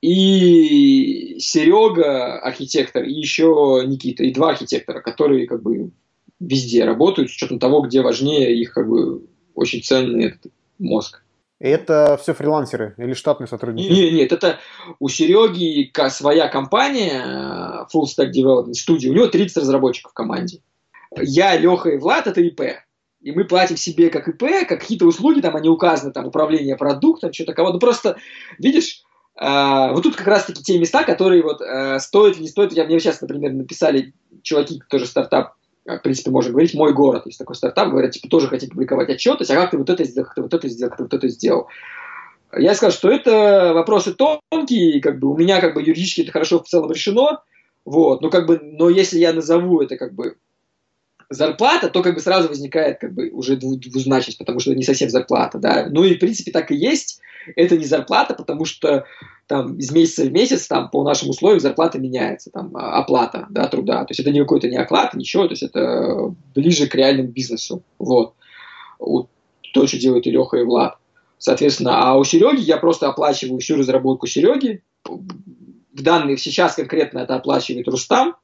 и 0.00 1.36
Серега, 1.38 2.40
архитектор, 2.40 3.04
и 3.04 3.12
еще 3.12 3.82
Никита, 3.86 4.24
и 4.24 4.32
два 4.32 4.50
архитектора, 4.50 5.00
которые 5.00 5.46
как 5.46 5.62
бы 5.62 5.90
везде 6.38 6.84
работают, 6.84 7.30
с 7.30 7.34
учетом 7.34 7.58
того, 7.58 7.82
где 7.82 8.00
важнее 8.00 8.58
их 8.58 8.72
как 8.72 8.88
бы 8.88 9.26
очень 9.54 9.82
ценный 9.82 10.26
этот 10.26 10.52
мозг. 10.78 11.22
Это 11.60 12.18
все 12.20 12.32
фрилансеры 12.32 12.94
или 12.96 13.12
штатные 13.12 13.46
сотрудники? 13.46 13.92
Нет, 13.92 14.12
нет, 14.14 14.32
это 14.32 14.58
у 14.98 15.10
Сереги 15.10 15.92
своя 16.08 16.48
компания, 16.48 17.22
э, 17.22 17.84
Full 17.94 18.04
Stack 18.04 18.32
Development 18.32 18.72
Studio, 18.72 19.10
у 19.10 19.12
него 19.12 19.26
30 19.26 19.58
разработчиков 19.58 20.12
в 20.12 20.14
команде. 20.14 20.62
Я, 21.16 21.56
Леха 21.58 21.90
и 21.90 21.98
Влад– 21.98 22.26
это 22.28 22.40
ИП. 22.40 22.62
И 23.20 23.32
мы 23.32 23.44
платим 23.44 23.76
себе 23.76 24.08
как 24.08 24.26
ИП, 24.28 24.66
как 24.66 24.80
какие-то 24.80 25.04
услуги, 25.04 25.42
там 25.42 25.54
они 25.54 25.68
указаны, 25.68 26.12
там 26.12 26.26
управление 26.26 26.76
продуктом, 26.76 27.30
что-то 27.30 27.52
кого. 27.52 27.72
Ну 27.72 27.78
просто, 27.78 28.16
видишь, 28.58 29.02
э, 29.38 29.92
вот 29.92 30.02
тут 30.02 30.16
как 30.16 30.28
раз-таки 30.28 30.62
те 30.62 30.78
места, 30.78 31.04
которые 31.04 31.42
вот 31.42 31.60
э, 31.60 31.98
стоят, 31.98 32.40
не 32.40 32.48
стоят. 32.48 32.72
Я, 32.72 32.86
мне 32.86 32.98
сейчас, 33.00 33.20
например, 33.20 33.52
написали 33.52 34.14
чуваки, 34.42 34.80
тоже 34.88 35.04
стартап 35.04 35.56
в 35.86 35.98
принципе, 35.98 36.30
можно 36.30 36.52
говорить, 36.52 36.74
мой 36.74 36.92
город, 36.92 37.26
есть 37.26 37.38
такой 37.38 37.56
стартап, 37.56 37.90
говорят, 37.90 38.12
типа, 38.12 38.28
тоже 38.28 38.48
хотим 38.48 38.70
публиковать 38.70 39.08
отчет, 39.08 39.38
то 39.38 39.42
есть, 39.42 39.50
а 39.50 39.54
как 39.54 39.70
ты 39.70 39.78
вот 39.78 39.90
это 39.90 40.04
сделал, 40.04 40.26
как 40.26 40.34
ты 40.34 40.42
вот 40.42 40.54
это 40.54 40.68
сделал, 40.68 40.90
как 40.90 40.98
ты 40.98 41.02
вот 41.04 41.14
это 41.14 41.28
сделал. 41.28 41.68
Я 42.56 42.74
сказал, 42.74 42.92
что 42.92 43.10
это 43.10 43.72
вопросы 43.74 44.14
тонкие, 44.14 45.00
как 45.00 45.18
бы 45.18 45.32
у 45.32 45.36
меня 45.36 45.60
как 45.60 45.74
бы 45.74 45.82
юридически 45.82 46.22
это 46.22 46.32
хорошо 46.32 46.62
в 46.62 46.68
целом 46.68 46.90
решено, 46.90 47.42
вот, 47.84 48.20
но 48.20 48.30
как 48.30 48.46
бы, 48.46 48.58
но 48.60 48.88
если 48.90 49.18
я 49.18 49.32
назову 49.32 49.80
это 49.80 49.96
как 49.96 50.14
бы 50.14 50.36
зарплата, 51.30 51.88
то 51.88 52.02
как 52.02 52.14
бы 52.14 52.20
сразу 52.20 52.48
возникает 52.48 52.98
как 52.98 53.14
бы 53.14 53.30
уже 53.30 53.56
двузначность, 53.56 54.38
потому 54.38 54.58
что 54.58 54.70
это 54.70 54.78
не 54.78 54.84
совсем 54.84 55.08
зарплата, 55.08 55.58
да. 55.58 55.86
Ну 55.88 56.04
и 56.04 56.16
в 56.16 56.18
принципе 56.18 56.50
так 56.50 56.70
и 56.70 56.76
есть. 56.76 57.20
Это 57.56 57.78
не 57.78 57.86
зарплата, 57.86 58.34
потому 58.34 58.66
что 58.66 59.06
там 59.46 59.78
из 59.78 59.90
месяца 59.92 60.24
в 60.24 60.32
месяц 60.32 60.66
там 60.66 60.90
по 60.90 61.02
нашим 61.04 61.30
условиям 61.30 61.60
зарплата 61.60 61.98
меняется, 61.98 62.50
там 62.50 62.76
а, 62.76 62.98
оплата 62.98 63.46
да, 63.48 63.66
труда. 63.68 64.04
То 64.04 64.10
есть 64.10 64.20
это 64.20 64.30
не 64.30 64.40
какой-то 64.40 64.68
не 64.68 64.76
оклад, 64.76 65.14
ничего, 65.14 65.46
то 65.46 65.52
есть 65.52 65.62
это 65.62 66.34
ближе 66.54 66.86
к 66.86 66.94
реальному 66.94 67.30
бизнесу. 67.30 67.82
Вот. 67.98 68.34
вот 68.98 69.28
то, 69.72 69.86
что 69.86 69.98
делают 69.98 70.26
и 70.26 70.30
Леха, 70.30 70.58
и 70.58 70.64
Влад. 70.64 70.96
Соответственно, 71.38 72.02
а 72.02 72.18
у 72.18 72.24
Сереги 72.24 72.60
я 72.60 72.76
просто 72.76 73.08
оплачиваю 73.08 73.60
всю 73.60 73.76
разработку 73.76 74.26
Сереги. 74.26 74.82
В 75.04 76.02
данных 76.02 76.40
сейчас 76.40 76.74
конкретно 76.74 77.20
это 77.20 77.36
оплачивает 77.36 77.88
Рустам, 77.88 78.36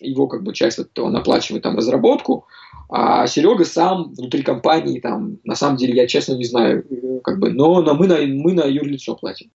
его 0.00 0.26
как 0.26 0.42
бы 0.42 0.52
часть 0.52 0.78
вот 0.78 0.98
он 0.98 1.16
оплачивает 1.16 1.62
там 1.62 1.76
разработку, 1.76 2.46
а 2.88 3.26
Серега 3.26 3.64
сам 3.64 4.12
внутри 4.14 4.42
компании 4.42 5.00
там, 5.00 5.38
на 5.44 5.54
самом 5.54 5.76
деле 5.76 5.94
я 5.94 6.06
честно 6.06 6.34
не 6.34 6.44
знаю, 6.44 6.84
как 7.22 7.38
бы, 7.38 7.50
но, 7.50 7.82
но 7.82 7.94
мы 7.94 8.06
на 8.06 8.16
мы 8.26 8.52
на 8.52 8.64
юрлицо 8.64 9.14
платим. 9.14 9.50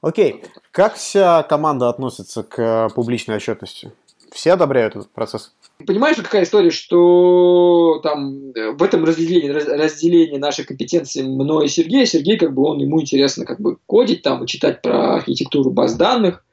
Окей, 0.00 0.42
как 0.70 0.94
вся 0.94 1.42
команда 1.42 1.88
относится 1.88 2.42
к 2.42 2.90
публичной 2.94 3.36
отчетности? 3.36 3.92
Все 4.32 4.52
одобряют 4.52 4.96
этот 4.96 5.10
процесс? 5.10 5.52
Понимаешь, 5.86 6.16
какая 6.16 6.42
история, 6.44 6.70
что 6.70 8.00
там 8.02 8.52
в 8.52 8.82
этом 8.82 9.04
разделении, 9.04 9.50
разделении 9.50 10.38
нашей 10.38 10.64
компетенции 10.64 11.22
мной 11.22 11.66
и 11.66 11.68
Сергея, 11.68 12.06
Сергей, 12.06 12.38
как 12.38 12.54
бы 12.54 12.62
он, 12.62 12.78
ему 12.78 13.00
интересно 13.00 13.44
как 13.44 13.60
бы 13.60 13.78
кодить 13.86 14.22
там 14.22 14.44
и 14.44 14.46
читать 14.46 14.82
про 14.82 15.16
архитектуру 15.16 15.70
баз 15.70 15.94
данных, 15.94 16.44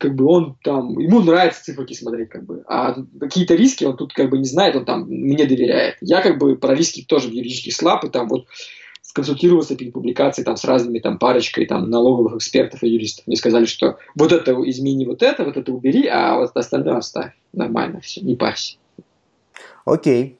как 0.00 0.14
бы 0.14 0.24
он 0.24 0.56
там, 0.64 0.98
ему 0.98 1.20
нравится 1.20 1.62
циферки 1.62 1.92
смотреть, 1.92 2.30
как 2.30 2.46
бы, 2.46 2.64
а 2.66 2.96
какие-то 3.20 3.54
риски 3.54 3.84
он 3.84 3.98
тут 3.98 4.14
как 4.14 4.30
бы 4.30 4.38
не 4.38 4.46
знает, 4.46 4.74
он 4.74 4.86
там 4.86 5.02
мне 5.02 5.44
доверяет. 5.44 5.98
Я 6.00 6.22
как 6.22 6.38
бы 6.38 6.56
про 6.56 6.74
риски 6.74 7.04
тоже 7.06 7.28
в 7.28 7.32
юридических 7.32 7.74
слаб, 7.74 8.02
и 8.04 8.08
там 8.08 8.26
вот 8.28 8.46
сконсультировался 9.02 9.76
перед 9.76 9.92
публикацией 9.92 10.46
там 10.46 10.56
с 10.56 10.64
разными 10.64 11.00
там 11.00 11.18
парочкой 11.18 11.66
там 11.66 11.90
налоговых 11.90 12.36
экспертов 12.36 12.82
и 12.82 12.88
юристов. 12.88 13.26
Мне 13.26 13.36
сказали, 13.36 13.66
что 13.66 13.98
вот 14.14 14.32
это 14.32 14.52
измени, 14.70 15.04
вот 15.04 15.22
это, 15.22 15.44
вот 15.44 15.58
это 15.58 15.70
убери, 15.70 16.06
а 16.06 16.38
вот 16.38 16.52
остальное 16.54 16.96
оставь. 16.96 17.34
Нормально 17.52 18.00
все, 18.00 18.22
не 18.22 18.36
парься. 18.36 18.76
Окей. 19.84 20.39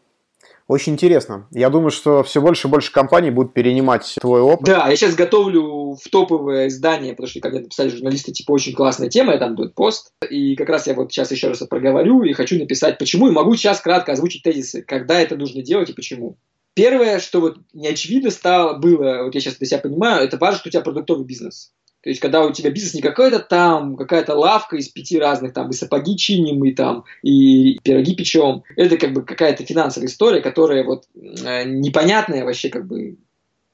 Очень 0.71 0.93
интересно. 0.93 1.49
Я 1.51 1.69
думаю, 1.69 1.91
что 1.91 2.23
все 2.23 2.41
больше 2.41 2.69
и 2.69 2.71
больше 2.71 2.93
компаний 2.93 3.31
будут 3.31 3.53
перенимать 3.53 4.15
твой 4.21 4.41
опыт. 4.41 4.69
Да, 4.69 4.87
я 4.87 4.95
сейчас 4.95 5.17
готовлю 5.17 5.97
в 5.97 6.09
топовое 6.09 6.69
издание, 6.69 7.13
потому 7.13 7.27
что, 7.27 7.41
как 7.41 7.51
мне 7.51 7.63
написали 7.63 7.89
журналисты, 7.89 8.31
типа, 8.31 8.53
очень 8.53 8.73
классная 8.73 9.09
тема, 9.09 9.33
я 9.33 9.41
там 9.41 9.57
будет 9.57 9.75
пост. 9.75 10.13
И 10.31 10.55
как 10.55 10.69
раз 10.69 10.87
я 10.87 10.95
вот 10.95 11.11
сейчас 11.11 11.33
еще 11.33 11.49
раз 11.49 11.59
проговорю 11.69 12.23
и 12.23 12.35
хочу 12.35 12.57
написать, 12.57 12.99
почему, 12.99 13.27
и 13.27 13.33
могу 13.33 13.57
сейчас 13.57 13.81
кратко 13.81 14.13
озвучить 14.13 14.45
тезисы, 14.45 14.83
когда 14.83 15.21
это 15.21 15.35
нужно 15.35 15.61
делать 15.61 15.91
и 15.91 15.93
почему. 15.93 16.37
Первое, 16.75 17.19
что 17.19 17.41
вот 17.41 17.57
неочевидно 17.73 18.31
стало, 18.31 18.79
было, 18.79 19.25
вот 19.25 19.35
я 19.35 19.41
сейчас 19.41 19.57
для 19.57 19.67
себя 19.67 19.81
понимаю, 19.81 20.23
это 20.23 20.39
важно, 20.39 20.61
что 20.61 20.69
у 20.69 20.71
тебя 20.71 20.83
продуктовый 20.83 21.25
бизнес. 21.25 21.73
То 22.03 22.09
есть, 22.09 22.21
когда 22.21 22.45
у 22.45 22.53
тебя 22.53 22.71
бизнес 22.71 22.95
не 22.95 23.03
какой-то 23.03 23.41
там, 23.41 23.97
какая-то 23.97 24.35
лавка 24.35 24.77
из 24.77 24.89
пяти 24.89 25.19
разных, 25.19 25.53
там, 25.53 25.69
и 25.69 25.75
сапоги 25.75 26.17
чиним, 26.17 26.65
и 26.65 26.73
там, 26.73 27.05
и 27.23 27.79
пироги 27.83 28.15
печем. 28.15 28.63
Это 28.77 28.97
как 28.97 29.13
бы 29.13 29.23
какая-то 29.23 29.67
финансовая 29.67 30.09
история, 30.09 30.41
которая 30.41 30.85
вот 30.85 31.05
э, 31.15 31.65
непонятная 31.65 32.45
вообще 32.45 32.71
как 32.71 32.87
бы 32.87 33.19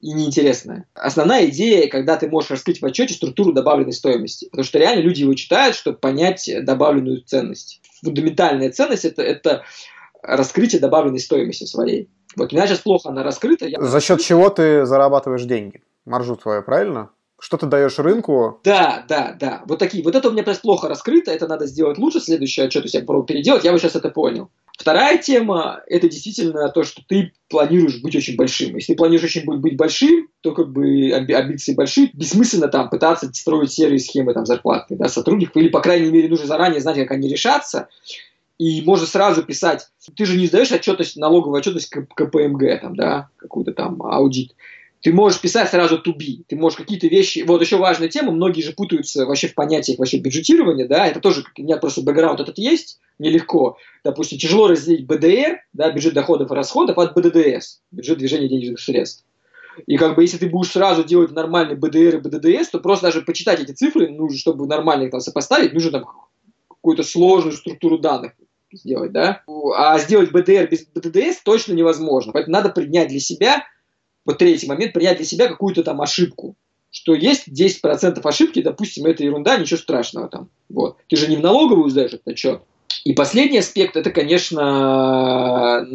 и 0.01 0.13
неинтересная. 0.13 0.87
Основная 0.95 1.47
идея, 1.47 1.89
когда 1.89 2.17
ты 2.17 2.29
можешь 2.29 2.51
раскрыть 2.51 2.83
в 2.83 2.87
отчете 2.87 3.15
структуру 3.15 3.53
добавленной 3.53 3.93
стоимости. 3.93 4.49
Потому 4.51 4.65
что 4.65 4.79
реально 4.79 5.01
люди 5.01 5.23
его 5.23 5.35
читают, 5.35 5.75
чтобы 5.75 5.97
понять 5.97 6.51
добавленную 6.63 7.23
ценность. 7.23 7.81
Фундаментальная 8.03 8.71
ценность 8.71 9.05
это, 9.05 9.23
это 9.23 9.65
раскрытие 10.23 10.81
добавленной 10.81 11.21
стоимости 11.21 11.65
своей. 11.65 12.11
Вот 12.37 12.53
у 12.53 12.57
меня 12.57 12.67
сейчас 12.67 12.81
плохо 12.81 13.09
она 13.09 13.23
раскрыта. 13.23 13.67
Я... 13.67 13.81
За 13.81 14.01
счет 14.01 14.21
чего 14.21 14.51
ты 14.51 14.85
зарабатываешь 14.85 15.45
деньги? 15.45 15.83
Маржу 16.05 16.37
твою, 16.37 16.63
правильно? 16.63 17.11
Что 17.39 17.59
ты 17.59 17.67
даешь 17.67 17.99
рынку? 17.99 18.61
Да, 18.65 19.05
да, 19.09 19.37
да. 19.39 19.63
Вот 19.67 19.79
такие. 19.79 20.03
Вот 20.03 20.15
это 20.15 20.29
у 20.29 20.33
меня 20.33 20.43
просто 20.43 20.63
плохо 20.63 20.89
раскрыто, 20.89 21.31
это 21.31 21.47
надо 21.47 21.67
сделать 21.67 21.99
лучше. 21.99 22.21
Следующий 22.21 22.63
отчет 22.63 22.87
я 22.87 23.01
попробую 23.01 23.27
переделать. 23.27 23.65
Я 23.65 23.73
бы 23.73 23.79
сейчас 23.79 23.95
это 23.95 24.09
понял. 24.09 24.51
Вторая 24.79 25.19
тема– 25.19 25.81
это 25.87 26.09
действительно 26.09 26.69
то, 26.69 26.83
что 26.83 27.03
ты 27.09 27.33
планируешь 27.49 28.03
быть 28.03 28.15
очень 28.15 28.37
большим. 28.37 28.77
Если 28.77 28.93
ты 28.93 28.97
планируешь 28.97 29.25
очень 29.25 29.45
быть 29.45 29.77
большим, 29.77 30.29
то 30.43 30.53
как 30.53 30.71
бы 30.71 31.11
амбиции 31.13 31.75
большие. 31.75 32.11
Бессмысленно 32.13 32.69
там 32.69 32.91
пытаться 32.91 33.33
строить 33.33 33.73
серые 33.73 33.99
схемы 33.99 34.35
там, 34.35 34.45
зарплатные 34.45 34.99
да, 34.99 35.09
сотрудников. 35.09 35.57
Или, 35.57 35.69
по 35.69 35.81
крайней 35.81 36.11
мере, 36.11 36.29
нужно 36.29 36.47
заранее 36.47 36.81
знать, 36.81 36.97
как 36.97 37.11
они 37.13 37.29
решатся 37.29 37.89
и 38.59 38.83
можно 38.83 39.07
сразу 39.07 39.43
писать, 39.43 39.89
ты 40.17 40.25
же 40.25 40.39
не 40.39 40.47
сдаешь 40.47 40.73
отчетность, 40.73 41.17
налоговую 41.17 41.59
отчетность 41.59 41.91
КПМГ, 41.91 42.81
там, 42.81 42.97
да, 42.97 43.29
какую-то 43.37 43.73
там 43.73 44.03
аудит. 44.03 44.55
Ты 45.03 45.13
можешь 45.13 45.41
писать 45.41 45.71
сразу 45.71 45.97
to 45.97 46.17
be, 46.17 46.43
ты 46.49 46.57
можешь 46.57 46.77
какие-то 46.77 47.07
вещи... 47.07 47.45
Вот 47.47 47.61
еще 47.61 47.77
важная 47.77 48.09
тема, 48.09 48.33
многие 48.33 48.63
же 48.63 48.73
путаются 48.73 49.27
вообще 49.27 49.49
в 49.49 49.55
понятиях 49.55 49.99
вообще 49.99 50.19
бюджетирования, 50.19 50.89
да, 50.89 51.07
это 51.07 51.21
тоже, 51.21 51.45
у 51.57 51.63
меня 51.63 51.77
просто 51.77 52.03
бэкграунд 52.03 52.41
этот 52.41 52.59
есть, 52.59 52.99
нелегко. 53.19 53.77
Допустим, 54.05 54.39
тяжело 54.39 54.69
разделить 54.69 55.07
БДР, 55.07 55.61
да, 55.73 55.93
бюджет 55.93 56.15
доходов 56.15 56.51
и 56.51 56.55
расходов, 56.55 56.99
от 56.99 57.15
БДДС, 57.15 57.81
бюджет 57.93 58.19
движения 58.19 58.49
денежных 58.49 58.81
средств. 58.81 59.25
И 59.87 59.97
как 59.99 60.17
бы 60.17 60.23
если 60.23 60.39
ты 60.39 60.49
будешь 60.49 60.73
сразу 60.73 61.05
делать 61.05 61.33
нормальный 61.33 61.77
БДР 61.77 62.17
и 62.17 62.21
БДДС, 62.21 62.71
то 62.71 62.81
просто 62.81 63.07
даже 63.07 63.23
почитать 63.23 63.61
эти 63.61 63.73
цифры, 63.73 64.09
нужно, 64.09 64.39
чтобы 64.39 64.67
нормально 64.67 65.05
их 65.05 65.11
там 65.11 65.21
сопоставить, 65.21 65.75
нужно 65.75 65.91
там 65.91 66.05
какую-то 66.69 67.03
сложную 67.03 67.57
структуру 67.57 67.99
данных 67.99 68.33
сделать, 68.73 69.13
да. 69.13 69.43
А 69.77 69.99
сделать 69.99 70.33
БДР 70.33 70.69
без 70.71 70.87
БДДС 70.87 71.43
точно 71.45 71.75
невозможно. 71.75 72.33
Поэтому 72.33 72.55
надо 72.55 72.71
принять 72.71 73.09
для 73.09 73.21
себя, 73.21 73.65
вот 74.27 74.39
третий 74.39 74.67
момент, 74.67 74.93
принять 74.93 75.17
для 75.17 75.25
себя 75.25 75.49
какую-то 75.49 75.83
там 75.83 76.01
ошибку. 76.03 76.57
Что 76.91 77.15
есть 77.15 77.49
10% 77.49 78.21
ошибки, 78.23 78.63
допустим, 78.63 79.07
это 79.07 79.25
ерунда, 79.25 79.57
ничего 79.57 79.79
страшного 79.79 80.29
там. 80.29 80.49
Вот. 80.69 80.97
Ты 81.09 81.17
же 81.17 81.29
не 81.29 81.37
в 81.37 81.41
налоговую 81.41 81.89
сдаешь 81.91 82.13
этот 82.13 82.29
отчет. 82.29 82.63
И 83.05 83.13
последний 83.13 83.59
аспект, 83.59 83.97
это, 83.97 84.11
конечно, 84.11 85.87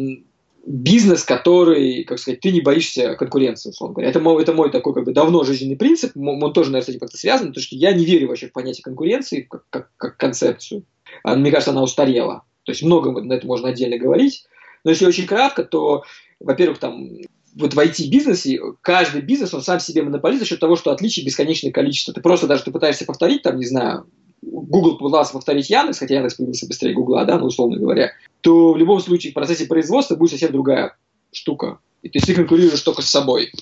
бизнес, 0.64 1.24
который, 1.24 2.04
как 2.04 2.18
сказать, 2.18 2.40
ты 2.40 2.52
не 2.52 2.60
боишься 2.60 3.14
конкуренции, 3.16 3.70
условно 3.70 3.94
говоря. 3.94 4.10
Это 4.10 4.20
мой, 4.20 4.42
это 4.42 4.52
мой 4.52 4.70
такой 4.70 4.94
как 4.94 5.04
бы 5.04 5.12
давно 5.12 5.44
жизненный 5.44 5.76
принцип, 5.76 6.12
он 6.16 6.52
тоже, 6.52 6.70
наверное, 6.70 6.86
с 6.86 6.88
этим 6.88 7.00
как-то 7.00 7.16
связан, 7.16 7.48
потому 7.48 7.62
что 7.62 7.76
я 7.76 7.92
не 7.92 8.04
верю 8.04 8.28
вообще 8.28 8.48
в 8.48 8.52
понятие 8.52 8.82
конкуренции 8.82 9.42
как, 9.42 9.64
как, 9.70 9.90
как 9.96 10.16
концепцию. 10.16 10.84
А, 11.24 11.34
мне 11.34 11.50
кажется, 11.50 11.72
она 11.72 11.82
устарела. 11.82 12.44
То 12.64 12.72
есть 12.72 12.82
много 12.82 13.10
на 13.20 13.32
это 13.32 13.46
можно 13.46 13.68
отдельно 13.68 13.98
говорить. 13.98 14.44
Но 14.84 14.90
если 14.90 15.06
очень 15.06 15.26
кратко, 15.26 15.64
то, 15.64 16.04
во-первых, 16.40 16.78
там 16.78 17.10
вот 17.54 17.74
в 17.74 17.78
IT-бизнесе 17.78 18.60
каждый 18.80 19.22
бизнес, 19.22 19.54
он 19.54 19.62
сам 19.62 19.80
себе 19.80 20.02
монополист 20.02 20.40
за 20.40 20.48
счет 20.48 20.60
того, 20.60 20.76
что 20.76 20.90
отличий 20.90 21.24
бесконечное 21.24 21.70
количество. 21.70 22.14
Ты 22.14 22.20
просто 22.20 22.46
даже 22.46 22.64
ты 22.64 22.70
пытаешься 22.70 23.04
повторить, 23.04 23.42
там, 23.42 23.58
не 23.58 23.66
знаю, 23.66 24.06
Google 24.42 24.98
пытался 24.98 25.32
повторить 25.32 25.70
Яндекс, 25.70 25.98
хотя 25.98 26.16
Яндекс 26.16 26.34
появился 26.34 26.66
быстрее 26.66 26.94
Гугла, 26.94 27.24
да, 27.24 27.38
ну, 27.38 27.46
условно 27.46 27.78
говоря, 27.78 28.12
то 28.40 28.72
в 28.72 28.76
любом 28.76 29.00
случае 29.00 29.30
в 29.30 29.34
процессе 29.34 29.66
производства 29.66 30.16
будет 30.16 30.30
совсем 30.30 30.52
другая 30.52 30.96
штука. 31.32 31.78
И 32.02 32.08
ты 32.08 32.34
конкурируешь 32.34 32.80
только 32.80 33.02
с 33.02 33.10
собой. 33.10 33.52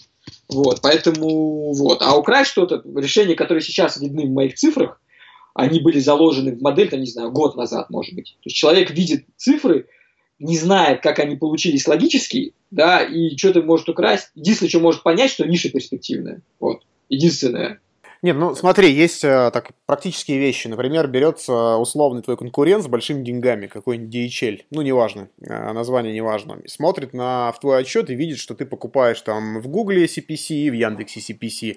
Вот, 0.49 0.81
поэтому 0.81 1.73
вот. 1.75 2.01
А 2.01 2.17
украсть 2.17 2.51
что-то, 2.51 2.83
решения, 2.97 3.35
которые 3.35 3.63
сейчас 3.63 4.01
видны 4.01 4.27
в 4.27 4.31
моих 4.31 4.55
цифрах, 4.55 5.01
они 5.55 5.81
были 5.81 5.99
заложены 5.99 6.57
в 6.57 6.63
модель, 6.63 6.89
там, 6.89 7.01
не 7.01 7.07
знаю, 7.07 7.31
год 7.31 7.57
назад, 7.57 7.91
может 7.91 8.15
быть. 8.15 8.37
То 8.41 8.47
есть 8.47 8.57
человек 8.57 8.91
видит 8.91 9.27
цифры, 9.37 9.87
не 10.41 10.57
знает, 10.59 11.03
как 11.03 11.19
они 11.19 11.37
получились 11.37 11.87
логически, 11.87 12.55
да, 12.71 13.03
и 13.03 13.37
что-то 13.37 13.63
может 13.63 13.89
украсть. 13.89 14.31
Единственное, 14.35 14.71
что 14.71 14.81
может 14.81 15.03
понять, 15.03 15.31
что 15.31 15.47
ниша 15.47 15.69
перспективная. 15.69 16.41
Вот. 16.59 16.83
Единственное. 17.09 17.81
Нет, 18.23 18.37
ну 18.37 18.55
смотри, 18.55 18.93
есть 18.93 19.25
э, 19.25 19.51
так 19.51 19.71
практические 19.87 20.39
вещи. 20.39 20.69
Например, 20.69 21.07
берется 21.07 21.77
условный 21.77 22.21
твой 22.21 22.37
конкурент 22.37 22.85
с 22.85 22.87
большими 22.87 23.25
деньгами, 23.25 23.67
какой-нибудь 23.67 24.15
DHL, 24.15 24.61
ну 24.71 24.83
неважно, 24.83 25.31
э, 25.41 25.73
название 25.73 26.13
неважно, 26.13 26.59
смотрит 26.67 27.15
на 27.15 27.51
в 27.53 27.61
твой 27.61 27.81
отчет 27.81 28.11
и 28.11 28.15
видит, 28.15 28.37
что 28.37 28.55
ты 28.55 28.67
покупаешь 28.67 29.23
там 29.23 29.63
в 29.63 29.69
Гугле 29.69 30.05
CPC, 30.05 30.69
в 30.69 30.75
Яндексе 30.75 31.21
CPC, 31.21 31.77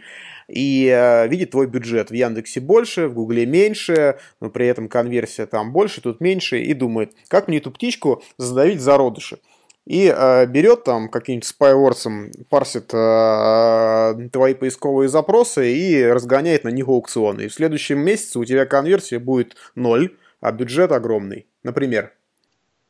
и 0.49 0.87
э, 0.93 1.29
видит 1.29 1.51
твой 1.51 1.67
бюджет. 1.67 2.09
В 2.09 2.13
Яндексе 2.13 2.59
больше, 2.59 3.07
в 3.07 3.13
Гугле 3.13 3.45
меньше, 3.45 4.19
но 4.41 4.49
при 4.49 4.67
этом 4.67 4.89
конверсия 4.89 5.45
там 5.45 5.71
больше, 5.71 6.01
тут 6.01 6.19
меньше, 6.19 6.59
и 6.59 6.73
думает, 6.73 7.13
как 7.29 7.47
мне 7.47 7.59
эту 7.59 7.71
птичку 7.71 8.21
задавить 8.37 8.81
зародыши 8.81 9.39
и 9.85 10.13
э, 10.15 10.45
берет 10.45 10.85
там 10.85 11.09
каким-нибудь 11.09 11.49
Spywords, 11.49 12.45
парсит 12.49 12.93
э, 12.93 14.29
твои 14.31 14.53
поисковые 14.53 15.09
запросы 15.09 15.73
и 15.73 16.05
разгоняет 16.05 16.63
на 16.63 16.69
них 16.69 16.87
аукционы. 16.87 17.43
И 17.43 17.47
в 17.47 17.53
следующем 17.53 17.99
месяце 17.99 18.39
у 18.39 18.45
тебя 18.45 18.65
конверсия 18.65 19.19
будет 19.19 19.55
ноль, 19.75 20.15
а 20.39 20.51
бюджет 20.51 20.91
огромный, 20.91 21.47
например. 21.63 22.13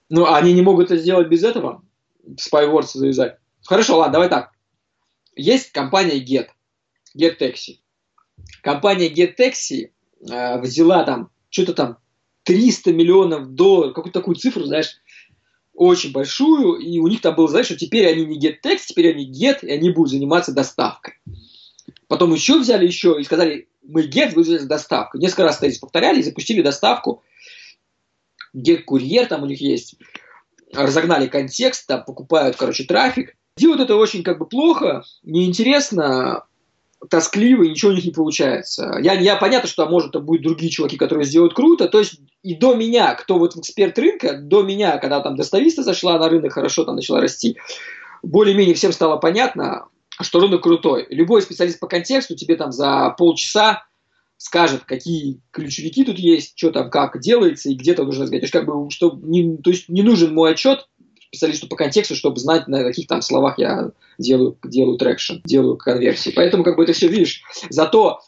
Ну, 0.09 0.31
они 0.31 0.53
не 0.53 0.61
могут 0.61 0.91
это 0.91 0.97
сделать 0.97 1.27
без 1.29 1.43
этого? 1.43 1.83
Spywords 2.27 2.91
завязать? 2.93 3.37
Хорошо, 3.65 3.97
ладно, 3.97 4.13
давай 4.13 4.29
так. 4.29 4.51
Есть 5.35 5.71
компания 5.71 6.23
Get, 6.23 6.49
GetTaxi. 7.17 7.79
Компания 8.61 9.09
GetTaxi 9.09 9.89
э, 10.29 10.61
взяла 10.61 11.03
там 11.05 11.31
что-то 11.49 11.73
там 11.73 11.97
300 12.43 12.93
миллионов 12.93 13.47
долларов, 13.55 13.95
какую-то 13.95 14.19
такую 14.19 14.35
цифру, 14.35 14.63
знаешь, 14.63 14.97
очень 15.73 16.11
большую, 16.11 16.75
и 16.75 16.99
у 16.99 17.07
них 17.07 17.21
там 17.21 17.35
было, 17.35 17.47
знаешь, 17.47 17.65
что 17.67 17.75
теперь 17.75 18.07
они 18.07 18.25
не 18.25 18.39
get 18.39 18.57
text, 18.63 18.85
теперь 18.87 19.11
они 19.11 19.29
get, 19.29 19.59
и 19.61 19.71
они 19.71 19.89
будут 19.89 20.11
заниматься 20.11 20.53
доставкой. 20.53 21.15
Потом 22.07 22.33
еще 22.33 22.59
взяли 22.59 22.85
еще 22.85 23.17
и 23.19 23.23
сказали, 23.23 23.67
мы 23.81 24.03
get, 24.03 24.33
вы 24.33 24.43
занимаетесь 24.43 24.67
доставкой. 24.67 25.19
Несколько 25.19 25.43
раз 25.43 25.57
тезис 25.57 25.79
повторяли 25.79 26.19
и 26.19 26.23
запустили 26.23 26.61
доставку. 26.61 27.23
Get 28.55 28.83
курьер 28.83 29.25
там 29.27 29.43
у 29.43 29.45
них 29.47 29.61
есть. 29.61 29.95
Разогнали 30.73 31.27
контекст, 31.27 31.87
там 31.87 32.03
покупают, 32.03 32.55
короче, 32.55 32.83
трафик. 32.83 33.35
Делают 33.57 33.81
это 33.81 33.95
очень 33.95 34.23
как 34.23 34.39
бы 34.39 34.47
плохо, 34.47 35.03
неинтересно, 35.23 36.45
тоскливо, 37.09 37.63
и 37.63 37.69
ничего 37.69 37.91
у 37.91 37.95
них 37.95 38.05
не 38.05 38.11
получается. 38.11 38.97
Я, 39.01 39.13
я 39.13 39.35
понятно, 39.35 39.69
что 39.69 39.85
может 39.87 40.09
это 40.09 40.19
будут 40.19 40.43
другие 40.43 40.71
чуваки, 40.71 40.97
которые 40.97 41.25
сделают 41.25 41.53
круто. 41.53 41.87
То 41.87 41.99
есть 41.99 42.19
и 42.43 42.55
до 42.55 42.75
меня, 42.75 43.15
кто 43.15 43.39
вот 43.39 43.55
эксперт 43.55 43.97
рынка, 43.97 44.37
до 44.37 44.63
меня, 44.63 44.97
когда 44.97 45.21
там 45.21 45.35
достависта 45.35 45.81
зашла 45.81 46.19
на 46.19 46.29
рынок, 46.29 46.53
хорошо 46.53 46.83
там 46.83 46.95
начала 46.95 47.21
расти, 47.21 47.57
более-менее 48.21 48.75
всем 48.75 48.91
стало 48.91 49.17
понятно, 49.17 49.87
что 50.21 50.39
рынок 50.39 50.61
крутой. 50.61 51.07
Любой 51.09 51.41
специалист 51.41 51.79
по 51.79 51.87
контексту 51.87 52.35
тебе 52.35 52.55
там 52.55 52.71
за 52.71 53.15
полчаса 53.17 53.85
скажет, 54.37 54.83
какие 54.83 55.41
ключевики 55.51 56.03
тут 56.03 56.19
есть, 56.19 56.53
что 56.57 56.71
там, 56.71 56.89
как 56.89 57.19
делается 57.21 57.69
и 57.69 57.75
где-то 57.75 58.03
нужно 58.03 58.27
сказать. 58.27 58.41
То 58.41 58.45
есть, 58.45 58.53
как 58.53 58.65
бы, 58.65 58.89
что 58.89 59.17
не, 59.23 59.57
то 59.57 59.69
есть 59.69 59.87
не 59.87 60.01
нужен 60.01 60.33
мой 60.33 60.51
отчет, 60.51 60.87
специалисту 61.33 61.67
по 61.67 61.75
контексту, 61.75 62.15
чтобы 62.15 62.39
знать, 62.39 62.67
на 62.67 62.83
каких 62.83 63.07
там 63.07 63.21
словах 63.21 63.57
я 63.57 63.91
делаю, 64.19 64.57
делаю 64.63 64.97
traction, 64.97 65.35
делаю 65.45 65.77
конверсии. 65.77 66.31
Поэтому 66.35 66.63
как 66.63 66.75
бы 66.75 66.83
это 66.83 66.93
все 66.93 67.07
видишь. 67.07 67.41
Зато 67.69 68.19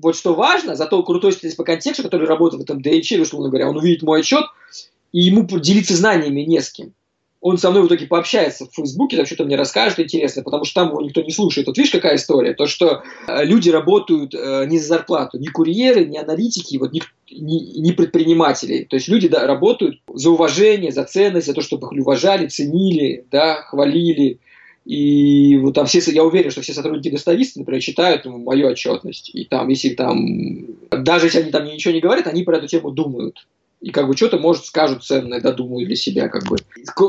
вот 0.00 0.16
что 0.16 0.34
важно, 0.34 0.76
зато 0.76 1.02
крутой 1.02 1.32
специалист 1.32 1.56
по 1.56 1.64
контексту, 1.64 2.02
который 2.02 2.26
работает 2.26 2.62
в 2.62 2.64
этом 2.64 2.80
DHL, 2.80 3.22
условно 3.22 3.48
говоря, 3.48 3.68
он 3.68 3.76
увидит 3.76 4.02
мой 4.02 4.20
отчет, 4.20 4.44
и 5.12 5.20
ему 5.20 5.46
делиться 5.58 5.96
знаниями 5.96 6.42
не 6.42 6.60
с 6.60 6.70
кем. 6.70 6.92
Он 7.42 7.56
со 7.56 7.70
мной 7.70 7.82
в 7.82 7.86
итоге 7.86 8.06
пообщается 8.06 8.66
в 8.66 8.74
Фейсбуке, 8.74 9.16
там 9.16 9.24
что-то 9.24 9.44
мне 9.44 9.56
расскажет 9.56 9.98
интересно, 9.98 10.42
потому 10.42 10.64
что 10.64 10.82
там 10.82 10.90
его 10.90 11.00
никто 11.00 11.22
не 11.22 11.30
слушает. 11.30 11.66
Вот 11.66 11.78
видишь, 11.78 11.90
какая 11.90 12.16
история? 12.16 12.52
То, 12.52 12.66
что 12.66 13.02
э, 13.26 13.44
люди 13.46 13.70
работают 13.70 14.34
э, 14.34 14.66
не 14.66 14.78
за 14.78 14.88
зарплату, 14.88 15.38
ни 15.38 15.46
курьеры, 15.46 16.04
ни 16.04 16.18
аналитики, 16.18 16.76
вот 16.76 16.92
ни, 16.92 17.02
ни, 17.30 17.80
ни 17.80 17.92
предприниматели. 17.92 18.84
То 18.84 18.96
есть 18.96 19.08
люди 19.08 19.28
да, 19.28 19.46
работают 19.46 20.02
за 20.12 20.28
уважение, 20.28 20.92
за 20.92 21.04
ценность, 21.04 21.46
за 21.46 21.54
то, 21.54 21.62
чтобы 21.62 21.86
их 21.86 22.04
уважали, 22.04 22.46
ценили, 22.46 23.24
да, 23.30 23.62
хвалили. 23.62 24.38
И 24.90 25.56
вот 25.58 25.74
там 25.74 25.86
все, 25.86 26.00
я 26.10 26.24
уверен, 26.24 26.50
что 26.50 26.62
все 26.62 26.72
сотрудники 26.72 27.12
достависты, 27.12 27.60
например, 27.60 27.80
читают 27.80 28.24
мою 28.24 28.66
отчетность. 28.66 29.30
И 29.32 29.44
там, 29.44 29.68
если 29.68 29.90
там, 29.90 30.66
даже 30.90 31.26
если 31.26 31.42
они 31.42 31.52
там 31.52 31.64
ничего 31.64 31.94
не 31.94 32.00
говорят, 32.00 32.26
они 32.26 32.42
про 32.42 32.56
эту 32.56 32.66
тему 32.66 32.90
думают 32.90 33.46
и 33.80 33.90
как 33.92 34.08
бы 34.08 34.16
что-то, 34.16 34.40
может, 34.40 34.64
скажут 34.64 35.04
ценное, 35.04 35.40
додумают 35.40 35.86
для 35.86 35.94
себя, 35.94 36.28
как 36.28 36.42
бы. 36.46 36.56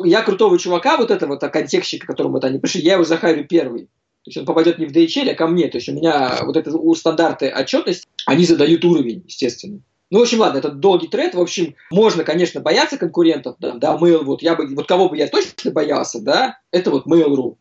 Я 0.08 0.22
крутого 0.22 0.60
чувака, 0.60 0.96
вот 0.96 1.10
этого 1.10 1.40
вот, 1.42 1.52
контекстщика, 1.52 2.06
к 2.06 2.10
которому 2.12 2.36
вот 2.36 2.44
они 2.44 2.60
пришли, 2.60 2.82
я 2.82 2.94
его 2.94 3.04
захарю 3.04 3.46
первый. 3.46 3.86
То 3.86 4.28
есть 4.28 4.38
он 4.38 4.46
попадет 4.46 4.78
не 4.78 4.86
в 4.86 4.96
DHL, 4.96 5.32
а 5.32 5.34
ко 5.34 5.48
мне. 5.48 5.68
То 5.68 5.80
есть 5.80 5.90
у 5.90 5.94
меня 5.94 6.38
вот 6.44 6.58
это 6.58 6.78
у 6.78 6.94
стандарты 6.94 7.50
отчетность, 7.50 8.08
они 8.28 8.46
задают 8.46 8.86
уровень, 8.86 9.24
естественно. 9.26 9.80
Ну, 10.12 10.20
в 10.20 10.22
общем, 10.22 10.42
ладно, 10.42 10.60
это 10.60 10.70
долгий 10.70 11.08
тред. 11.08 11.34
В 11.34 11.42
общем, 11.42 11.74
можно, 11.90 12.24
конечно, 12.24 12.62
бояться 12.62 12.98
конкурентов, 12.98 13.56
да, 13.60 13.72
да, 13.72 13.98
Mail, 14.00 14.24
вот, 14.24 14.44
я 14.44 14.56
бы, 14.56 14.68
вот 14.76 14.88
кого 14.88 15.10
бы 15.10 15.18
я 15.18 15.28
точно 15.28 15.72
боялся, 15.72 16.22
да, 16.22 16.60
это 16.70 16.92
вот 16.92 17.08
Mail.ru. 17.08 17.56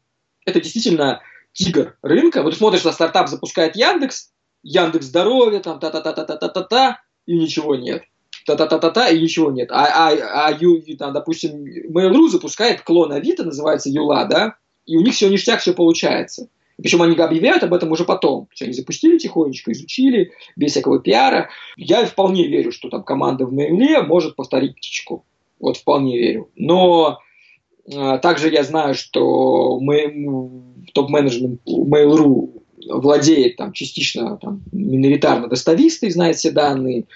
Это 0.51 0.61
действительно 0.61 1.23
тигр 1.53 1.97
рынка. 2.03 2.43
Вот 2.43 2.55
смотришь, 2.55 2.85
на 2.85 2.93
стартап 2.93 3.29
запускает 3.29 3.77
Яндекс, 3.77 4.33
Яндекс 4.63 5.07
здоровье, 5.07 5.61
там, 5.61 5.81
та-та-та-та-та-та-та, 5.81 7.01
и 7.27 7.37
ничего 7.37 7.77
нет 7.77 8.03
та-та-та-та-та, 8.47 9.09
и 9.11 9.21
ничего 9.21 9.51
нет. 9.51 9.71
А, 9.71 9.87
а, 9.87 10.47
а 10.47 10.53
ю, 10.53 10.83
там, 10.97 11.13
допустим, 11.13 11.65
Mail.ru 11.65 12.29
запускает 12.29 12.83
клон 12.83 13.13
Авито, 13.13 13.45
называется 13.45 13.91
Юла, 13.91 14.25
да, 14.25 14.57
и 14.87 14.97
у 14.97 15.03
них 15.03 15.15
все 15.15 15.29
ништяк, 15.29 15.61
все 15.61 15.73
получается. 15.73 16.49
Причем 16.77 17.03
они 17.03 17.15
объявляют 17.15 17.63
об 17.63 17.75
этом 17.75 17.93
уже 17.93 18.05
потом. 18.05 18.47
То 18.47 18.53
есть 18.53 18.63
они 18.63 18.73
запустили 18.73 19.19
тихонечко, 19.19 19.71
изучили, 19.73 20.33
без 20.57 20.71
всякого 20.71 20.99
пиара. 20.99 21.51
Я 21.77 22.07
вполне 22.07 22.49
верю, 22.49 22.73
что 22.73 22.89
там 22.89 23.05
команда 23.05 23.45
в 23.45 23.53
Mail 23.53 24.07
может 24.07 24.35
повторить 24.35 24.77
птичку. 24.77 25.27
Вот 25.59 25.77
вполне 25.77 26.19
верю. 26.19 26.51
Но 26.57 27.19
также 28.19 28.51
я 28.51 28.63
знаю, 28.63 28.95
что 28.95 29.79
мы, 29.81 30.85
топ-менеджмент 30.95 31.61
Mail.ru 31.67 32.63
владеет 32.89 33.57
там 33.57 33.73
частично 33.73 34.37
там, 34.39 34.63
миноритарно 34.73 35.49
доставистой, 35.49 36.11
знает 36.11 36.37
все 36.37 36.51
данные 36.51 37.07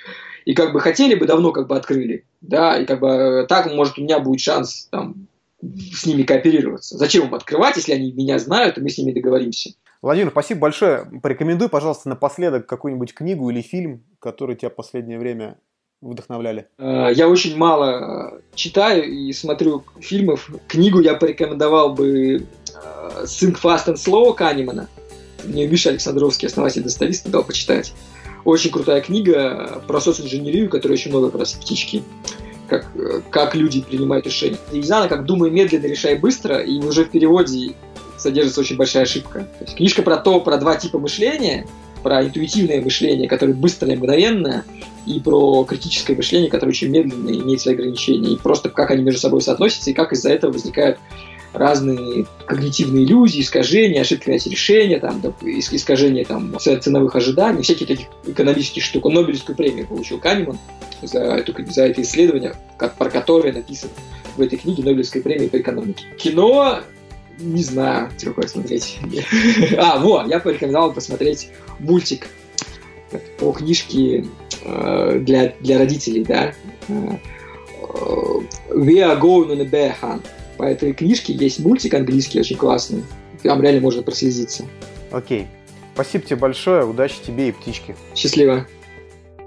и 0.45 0.55
как 0.55 0.73
бы 0.73 0.81
хотели 0.81 1.15
бы, 1.15 1.27
давно 1.27 1.53
как 1.53 1.69
бы 1.69 1.77
открыли, 1.77 2.25
да, 2.41 2.79
и 2.79 2.85
как 2.85 3.01
бы 3.01 3.09
э, 3.09 3.47
так, 3.47 3.73
может, 3.73 3.99
у 3.99 4.03
меня 4.03 4.19
будет 4.19 4.41
шанс 4.41 4.89
там 4.91 5.27
с 5.63 6.05
ними 6.05 6.23
кооперироваться. 6.23 6.99
Зачем 6.99 7.29
им 7.29 7.35
открывать, 7.35 7.77
если 7.77 7.93
они 7.93 8.13
меня 8.13 8.39
знают, 8.39 8.77
и 8.77 8.83
мы 8.83 8.91
с 8.91 8.99
ними 8.99 9.13
договоримся. 9.13 9.71
Владимир, 10.03 10.31
спасибо 10.31 10.61
большое. 10.61 11.07
Порекомендуй, 11.23 11.71
пожалуйста, 11.71 12.11
напоследок 12.11 12.67
какую-нибудь 12.67 13.15
книгу 13.15 13.49
или 13.49 13.63
фильм, 13.63 14.05
который 14.19 14.57
тебя 14.57 14.69
в 14.69 14.75
последнее 14.75 15.19
время 15.19 15.57
вдохновляли? 16.11 16.67
Э, 16.79 17.11
я 17.15 17.29
очень 17.29 17.57
мало 17.57 18.41
читаю 18.55 19.05
и 19.05 19.33
смотрю 19.33 19.85
фильмов. 20.01 20.51
Книгу 20.69 21.01
я 21.01 21.15
порекомендовал 21.15 21.95
бы 21.95 22.47
Think 23.25 23.61
Fast 23.63 23.87
and 23.87 23.97
Slow 23.97 24.35
Канемана. 24.35 24.89
Мне 25.45 25.67
Миша 25.67 25.91
Александровский, 25.91 26.49
основатель 26.49 26.83
достависта, 26.83 27.31
дал 27.31 27.45
почитать. 27.45 27.93
Очень 28.45 28.71
крутая 28.71 29.01
книга 29.01 29.83
про 29.87 30.01
социнженерию, 30.01 30.69
которая 30.69 30.99
очень 30.99 31.11
много 31.11 31.31
как 31.31 31.41
раз 31.41 31.53
птички 31.53 32.03
как, 32.69 32.87
как 33.31 33.55
люди 33.55 33.83
принимают 33.83 34.27
решения. 34.27 34.59
Знаю, 34.83 35.09
как 35.09 35.25
«Думай 35.25 35.51
медленно, 35.51 35.87
решай 35.87 36.17
быстро», 36.17 36.59
и 36.59 36.79
уже 36.79 37.05
в 37.05 37.11
переводе 37.11 37.75
содержится 38.17 38.61
очень 38.61 38.77
большая 38.77 39.05
ошибка. 39.05 39.41
То 39.59 39.65
есть 39.65 39.77
книжка 39.77 40.03
про 40.03 40.17
то, 40.17 40.41
про 40.41 40.57
два 40.57 40.77
типа 40.77 40.99
мышления, 40.99 41.67
про 42.05 42.23
интуитивное 42.23 42.81
мышление, 42.81 43.29
которое 43.29 43.55
быстрое 43.55 43.95
и 43.95 43.97
мгновенное, 43.97 44.65
и 45.07 45.19
про 45.19 45.65
критическое 45.65 46.15
мышление, 46.15 46.51
которое 46.51 46.71
очень 46.71 46.89
медленно 46.89 47.31
имеет 47.31 47.61
свои 47.61 47.75
ограничения, 47.75 48.35
и 48.35 48.37
просто 48.37 48.69
как 48.69 48.91
они 48.91 49.03
между 49.03 49.21
собой 49.21 49.41
соотносятся, 49.43 49.91
и 49.91 49.95
как 49.95 50.13
из-за 50.13 50.31
этого 50.31 50.53
возникают 50.53 50.99
разные 51.55 52.27
когнитивные 52.47 53.05
иллюзии, 53.05 53.41
искажения, 53.41 54.03
ошибки 54.03 54.25
принятия 54.25 54.51
решения, 54.51 54.99
там, 54.99 55.23
искажения 55.43 56.25
там, 56.25 56.55
ценовых 56.59 57.17
ожиданий, 57.17 57.63
всякие 57.63 57.87
такие 57.87 58.09
экономические 58.27 58.83
штуки. 58.83 59.09
Нобелевскую 59.09 59.57
премию 59.57 59.87
получил 59.87 60.19
Канеман 60.19 60.59
за, 61.03 61.21
эту, 61.21 61.55
за 61.73 61.87
это 61.87 62.03
исследование, 62.03 62.55
как, 62.77 62.97
про 62.97 63.09
которое 63.09 63.53
написано 63.53 63.93
в 64.37 64.41
этой 64.41 64.59
книге 64.59 64.83
Нобелевской 64.83 65.23
премии 65.23 65.47
по 65.47 65.59
экономике. 65.59 66.05
Кино 66.19 66.81
не 67.39 67.63
знаю, 67.63 68.11
какое 68.23 68.47
смотреть. 68.47 68.99
а, 69.79 69.99
вот, 69.99 70.29
я 70.29 70.41
порекомендовал 70.41 70.93
посмотреть 70.93 71.49
мультик 71.79 72.29
по 73.39 73.53
книжке 73.53 74.25
э, 74.63 75.19
для, 75.21 75.55
для 75.61 75.79
родителей, 75.79 76.25
да. 76.25 76.53
Э, 76.89 76.95
We 78.71 79.01
are 79.01 79.21
going 79.21 79.51
on 79.51 79.61
a 79.61 79.65
bear 79.65 79.95
hunt. 80.01 80.25
По 80.57 80.65
этой 80.65 80.93
книжке 80.93 81.33
есть 81.33 81.61
мультик 81.61 81.95
английский 81.95 82.41
очень 82.41 82.57
классный. 82.57 83.05
Там 83.43 83.61
реально 83.63 83.83
можно 83.83 84.03
прослезиться. 84.03 84.65
Окей. 85.11 85.47
Спасибо 85.95 86.25
тебе 86.25 86.37
большое. 86.37 86.85
Удачи 86.85 87.17
тебе 87.25 87.49
и 87.49 87.53
птичке. 87.53 87.95
Счастливо. 88.15 88.67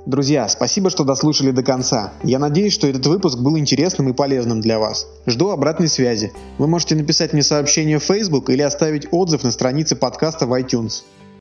Друзья, 0.07 0.47
спасибо, 0.47 0.89
что 0.89 1.03
дослушали 1.03 1.51
до 1.51 1.63
конца. 1.63 2.13
Я 2.23 2.39
надеюсь, 2.39 2.71
что 2.71 2.87
этот 2.87 3.05
выпуск 3.07 3.39
был 3.39 3.57
интересным 3.57 4.07
и 4.07 4.13
полезным 4.13 4.61
для 4.61 4.79
вас. 4.79 5.05
Жду 5.25 5.49
обратной 5.49 5.89
связи. 5.89 6.31
Вы 6.57 6.67
можете 6.69 6.95
написать 6.95 7.33
мне 7.33 7.43
сообщение 7.43 7.99
в 7.99 8.03
Facebook 8.03 8.49
или 8.49 8.61
оставить 8.61 9.09
отзыв 9.11 9.43
на 9.43 9.51
странице 9.51 9.97
подкаста 9.97 10.47
в 10.47 10.53
iTunes. 10.53 11.03